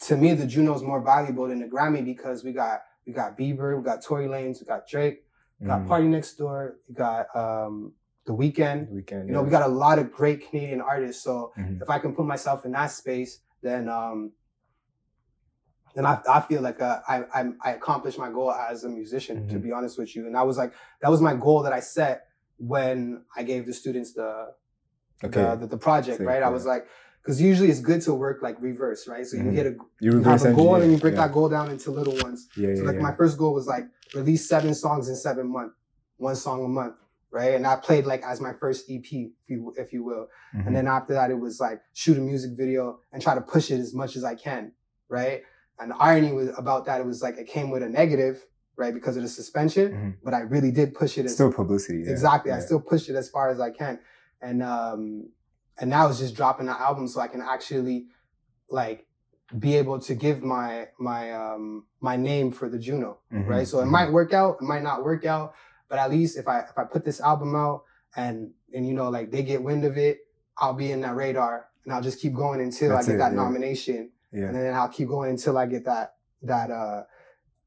to 0.00 0.16
me, 0.16 0.34
the 0.34 0.46
Juno 0.46 0.74
is 0.74 0.82
more 0.82 1.02
valuable 1.02 1.48
than 1.48 1.60
the 1.60 1.66
Grammy 1.68 2.04
because 2.04 2.44
we 2.44 2.52
got 2.52 2.80
we 3.06 3.12
got 3.14 3.36
Bieber, 3.38 3.76
we 3.76 3.82
got 3.82 4.02
Tory 4.04 4.26
Lanez, 4.26 4.60
we 4.60 4.66
got 4.66 4.86
Drake, 4.86 5.24
we 5.58 5.66
got 5.66 5.80
Mhm. 5.80 5.88
Party 5.88 6.06
Next 6.06 6.34
Door, 6.36 6.76
we 6.88 6.94
got 6.94 7.34
um, 7.34 7.94
The 8.26 8.32
Weeknd. 8.34 8.90
Weekend. 8.90 9.26
You 9.28 9.34
know, 9.34 9.42
we 9.42 9.50
got 9.50 9.62
a 9.62 9.72
lot 9.72 9.98
of 9.98 10.12
great 10.12 10.46
Canadian 10.48 10.80
artists. 10.82 11.22
So 11.24 11.52
Mhm. 11.56 11.80
if 11.82 11.88
I 11.88 11.98
can 11.98 12.14
put 12.14 12.26
myself 12.26 12.64
in 12.66 12.72
that 12.72 12.90
space, 12.90 13.40
then 13.62 13.88
um, 13.88 14.32
then 15.94 16.06
I, 16.06 16.20
I 16.28 16.40
feel 16.42 16.60
like 16.62 16.80
uh, 16.80 17.00
I, 17.08 17.24
I 17.34 17.50
I 17.64 17.70
accomplished 17.72 18.18
my 18.18 18.30
goal 18.30 18.52
as 18.52 18.84
a 18.84 18.88
musician. 18.88 19.48
To 19.48 19.56
Mhm. 19.58 19.62
be 19.62 19.72
honest 19.72 19.98
with 19.98 20.14
you, 20.14 20.26
and 20.26 20.34
that 20.34 20.46
was 20.46 20.56
like 20.58 20.72
that 21.02 21.10
was 21.10 21.20
my 21.20 21.34
goal 21.34 21.62
that 21.62 21.72
I 21.72 21.80
set 21.80 22.26
when 22.60 23.24
I 23.36 23.42
gave 23.42 23.66
the 23.66 23.72
students 23.72 24.12
the 24.12 24.52
Okay. 25.22 25.42
the, 25.42 25.56
the, 25.56 25.66
the 25.66 25.76
project, 25.76 26.20
right? 26.20 26.42
I 26.42 26.48
was 26.48 26.64
like, 26.64 26.86
because 27.22 27.42
usually 27.42 27.68
it's 27.68 27.80
good 27.80 28.00
to 28.02 28.14
work 28.14 28.38
like 28.42 28.56
reverse, 28.60 29.06
right? 29.06 29.26
So 29.26 29.36
you 29.36 29.42
Mhm. 29.44 29.52
hit 29.52 29.66
a 29.66 29.70
you 30.00 30.12
you 30.12 30.22
have 30.22 30.42
a 30.44 30.54
goal 30.54 30.76
and 30.76 30.90
you 30.92 30.96
break 30.98 31.14
yeah. 31.14 31.26
that 31.26 31.34
goal 31.34 31.48
down 31.50 31.70
into 31.70 31.90
little 31.90 32.16
ones. 32.22 32.48
Yeah, 32.56 32.74
So 32.76 32.84
like 32.84 32.96
yeah. 32.96 33.02
my 33.02 33.14
first 33.14 33.36
goal 33.36 33.52
was 33.52 33.66
like 33.66 33.84
release 34.14 34.48
seven 34.48 34.74
songs 34.74 35.08
in 35.10 35.16
seven 35.16 35.46
months, 35.48 35.74
one 36.16 36.36
song 36.36 36.64
a 36.64 36.68
month, 36.68 36.94
right? 37.30 37.52
And 37.54 37.66
I 37.66 37.76
played 37.76 38.06
like 38.06 38.22
as 38.22 38.40
my 38.40 38.54
first 38.54 38.88
EP, 38.88 39.04
if 39.42 39.50
you 39.50 39.74
if 39.76 39.92
you 39.92 40.02
will. 40.04 40.28
Mhm. 40.54 40.66
And 40.68 40.76
then 40.76 40.86
after 40.86 41.12
that, 41.12 41.30
it 41.30 41.38
was 41.38 41.60
like 41.60 41.82
shoot 41.92 42.16
a 42.16 42.20
music 42.22 42.52
video 42.56 43.00
and 43.12 43.20
try 43.20 43.34
to 43.34 43.42
push 43.42 43.70
it 43.70 43.78
as 43.78 43.92
much 43.92 44.16
as 44.16 44.24
I 44.24 44.34
can, 44.36 44.72
right? 45.10 45.42
And 45.78 45.90
the 45.90 45.96
irony 45.96 46.32
was 46.32 46.48
about 46.58 46.86
that, 46.86 47.00
it 47.02 47.06
was 47.06 47.20
like 47.22 47.36
it 47.36 47.46
came 47.46 47.68
with 47.70 47.82
a 47.82 47.88
negative, 47.90 48.46
right, 48.80 48.92
because 48.94 49.16
of 49.16 49.22
the 49.22 49.28
suspension. 49.28 49.92
Mhm. 49.92 50.14
But 50.24 50.34
I 50.34 50.40
really 50.40 50.72
did 50.72 50.94
push 50.94 51.18
it 51.18 51.26
as 51.26 51.34
still 51.34 51.52
publicity. 51.52 52.00
yeah. 52.04 52.10
exactly. 52.10 52.50
I 52.50 52.60
still 52.60 52.80
pushed 52.80 53.08
it 53.08 53.14
as 53.16 53.28
far 53.28 53.48
as 53.50 53.60
I 53.60 53.70
can, 53.70 54.00
and 54.40 54.62
um, 54.62 55.28
and 55.78 55.88
now 55.90 56.08
it's 56.08 56.18
just 56.18 56.34
dropping 56.34 56.66
the 56.66 56.78
album 56.88 57.06
so 57.06 57.20
I 57.20 57.28
can 57.28 57.42
actually 57.42 58.06
like 58.70 59.06
be 59.58 59.76
able 59.76 59.98
to 60.00 60.14
give 60.14 60.42
my 60.42 60.88
my 60.98 61.32
um 61.32 61.84
my 62.00 62.16
name 62.16 62.50
for 62.50 62.68
the 62.68 62.78
Juno, 62.78 63.18
Mhm, 63.32 63.46
right? 63.48 63.66
So 63.66 63.80
it 63.80 63.84
mhm. 63.86 63.90
might 63.90 64.10
work 64.12 64.32
out, 64.32 64.56
it 64.60 64.64
might 64.64 64.82
not 64.82 65.04
work 65.04 65.24
out, 65.26 65.54
but 65.88 65.98
at 65.98 66.10
least 66.10 66.36
if 66.38 66.46
I 66.48 66.60
if 66.60 66.76
I 66.78 66.84
put 66.84 67.04
this 67.04 67.20
album 67.20 67.54
out 67.54 67.82
and 68.16 68.52
and 68.74 68.86
you 68.88 68.94
know 68.94 69.08
like 69.10 69.30
they 69.30 69.42
get 69.42 69.62
wind 69.62 69.84
of 69.84 69.96
it, 69.98 70.18
I'll 70.58 70.74
be 70.84 70.92
in 70.92 71.00
that 71.02 71.14
radar, 71.16 71.66
and 71.84 71.92
I'll 71.92 72.02
just 72.02 72.20
keep 72.20 72.34
going 72.34 72.60
until 72.60 72.90
That's 72.90 73.06
I 73.08 73.10
get 73.12 73.14
it, 73.16 73.18
that 73.18 73.32
yeah. 73.32 73.42
nomination 73.42 74.10
Yeah. 74.32 74.46
and 74.48 74.54
then 74.56 74.72
I'll 74.74 74.88
keep 74.98 75.08
going 75.08 75.30
until 75.30 75.58
I 75.58 75.66
get 75.66 75.84
that 75.84 76.14
that 76.42 76.70
uh 76.70 77.02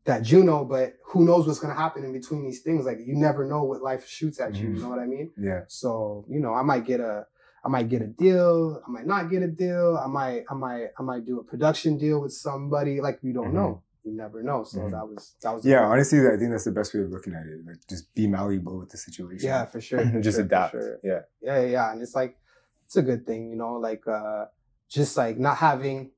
that 0.06 0.24
Juno. 0.24 0.66
But 0.66 0.96
who 1.06 1.26
knows 1.26 1.48
what's 1.48 1.60
gonna 1.60 1.74
happen 1.76 2.04
in 2.04 2.12
between 2.14 2.44
these 2.44 2.62
things? 2.62 2.86
Like 2.86 3.00
you 3.06 3.16
never 3.16 3.46
know 3.46 3.64
what 3.64 3.82
life 3.82 4.08
shoots 4.08 4.40
at 4.40 4.56
you. 4.56 4.70
Mhm. 4.70 4.76
You 4.76 4.82
know 4.82 4.90
what 4.90 5.00
I 5.00 5.06
mean? 5.06 5.32
Yeah. 5.38 5.62
So 5.68 6.26
you 6.30 6.40
know, 6.40 6.54
I 6.54 6.62
might 6.64 6.86
get 6.86 7.00
a 7.00 7.26
I 7.66 7.70
might 7.70 7.88
get 7.88 8.02
a 8.02 8.08
deal. 8.08 8.82
I 8.86 8.92
might 8.92 9.06
not 9.08 9.30
get 9.30 9.42
a 9.42 9.48
deal. 9.48 9.98
I 9.98 10.08
might 10.08 10.44
I 10.50 10.54
might 10.54 10.88
I 11.00 11.04
might 11.04 11.26
do 11.26 11.40
a 11.40 11.44
production 11.44 11.98
deal 11.98 12.20
with 12.22 12.34
somebody. 12.34 13.00
Like 13.02 13.20
we 13.24 13.32
don't 13.34 13.52
Mhm. 13.52 13.54
know. 13.62 13.84
You 14.04 14.12
never 14.12 14.44
know. 14.44 14.66
So 14.66 14.80
Mhm. 14.80 14.92
that 14.92 15.08
was 15.08 15.36
that 15.42 15.54
was 15.56 15.66
Yeah, 15.66 15.86
honestly, 15.88 16.20
I 16.28 16.36
think 16.38 16.52
that's 16.52 16.66
the 16.66 16.72
best 16.72 16.94
way 16.94 17.00
of 17.02 17.10
looking 17.10 17.34
at 17.34 17.46
it. 17.46 17.66
Like, 17.66 17.78
just 17.88 18.14
be 18.14 18.28
malleable 18.28 18.78
with 18.80 18.90
the 18.90 18.98
situation. 18.98 19.48
yeah 19.48 19.64
for 19.66 19.80
sure. 19.80 20.00
for 20.12 20.20
just 20.20 20.36
sure, 20.36 20.46
adapt. 20.46 20.72
sure. 20.72 21.00
Yeah. 21.04 21.22
yeah, 21.42 21.62
yeah, 21.62 21.68
yeah. 21.68 21.92
And 21.94 22.02
it's 22.02 22.14
like, 22.14 22.38
it's 22.86 22.98
a 22.98 23.02
good 23.02 23.26
thing, 23.26 23.50
you 23.50 23.56
know, 23.56 23.76
like, 23.76 24.06
uh, 24.06 24.48
just 24.90 25.16
like 25.16 25.40
not 25.40 25.56
having, 25.56 26.12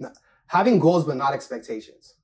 not, 0.00 0.18
having 0.48 0.80
goals, 0.80 1.04
but 1.04 1.16
not 1.16 1.32
expectations 1.32 2.14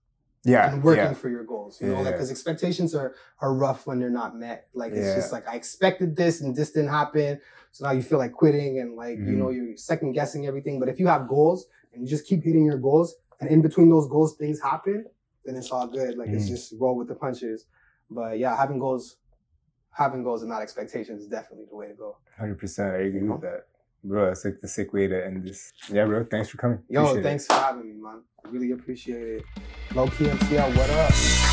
Yeah. 0.45 0.72
and 0.72 0.82
working 0.82 1.05
yeah. 1.05 1.12
for 1.14 1.28
your 1.28 1.45
goals, 1.45 1.80
you 1.80 1.86
know, 1.88 1.99
Yeah. 1.99 2.01
like, 2.07 2.18
cause 2.18 2.30
expectations 2.30 2.95
are, 2.95 3.14
are 3.40 3.55
rough 3.55 3.86
when 3.86 4.01
they're 4.01 4.11
not 4.11 4.36
met. 4.36 4.68
Like, 4.74 4.93
it's 4.93 5.07
Yeah. 5.07 5.14
just 5.14 5.32
like, 5.32 5.47
I 5.47 5.55
expected 5.55 6.16
this 6.16 6.40
and 6.40 6.55
this 6.57 6.72
didn't 6.72 6.90
happen. 6.90 7.40
So 7.70 7.84
now 7.86 7.93
you 7.93 8.03
feel 8.03 8.18
like 8.18 8.32
quitting 8.32 8.80
and 8.80 8.97
like, 8.97 9.18
you 9.18 9.24
Mhm. 9.24 9.36
know, 9.38 9.51
you're 9.51 9.76
second 9.76 10.12
guessing 10.12 10.47
everything. 10.47 10.80
But 10.80 10.88
if 10.88 10.99
you 10.99 11.07
have 11.07 11.28
goals 11.28 11.66
and 11.93 12.03
you 12.03 12.09
just 12.09 12.26
keep 12.26 12.43
hitting 12.43 12.64
your 12.64 12.78
goals 12.78 13.14
and 13.40 13.49
in 13.51 13.62
between 13.62 13.88
those 13.88 14.09
goals, 14.09 14.36
things 14.36 14.61
happen, 14.61 15.07
then 15.45 15.57
it's 15.57 15.70
all 15.70 15.86
good. 15.86 16.16
Like, 16.18 16.28
it's 16.30 16.47
Mhm. 16.47 16.49
just 16.49 16.74
roll 16.80 16.97
with 16.97 17.09
the 17.09 17.14
punches. 17.14 17.66
But 18.11 18.38
yeah, 18.38 18.57
having 18.57 18.78
goals, 18.80 19.16
having 19.90 20.22
goals 20.24 20.43
and 20.43 20.51
not 20.51 20.62
expectations 20.62 21.22
is 21.22 21.28
definitely 21.28 21.66
the 21.70 21.76
way 21.76 21.86
to 21.88 21.95
go. 21.95 22.16
Hundred 22.36 22.59
percent. 22.59 22.95
I 22.95 22.99
agree 22.99 23.22
with 23.28 23.40
that, 23.43 23.66
bro. 24.05 24.26
That's 24.26 24.44
like 24.44 24.61
the 24.61 24.68
sick 24.68 24.92
way 24.92 25.07
to 25.09 25.24
end 25.26 25.44
this. 25.44 25.72
Yeah, 25.90 26.05
bro. 26.07 26.24
Thanks 26.24 26.48
for 26.50 26.57
coming. 26.59 26.80
Yo, 26.88 27.00
Appreciate 27.03 27.20
it. 27.20 27.22
thanks 27.24 27.46
for 27.46 27.55
having 27.55 27.88
me, 27.88 28.03
man. 28.03 28.20
I 28.44 28.48
Really 28.48 28.72
appreciate 28.72 29.22
it. 29.40 29.44
Low 29.94 30.07
key 30.09 30.24
MCL, 30.26 30.76
what 30.76 30.90
up? 30.90 31.51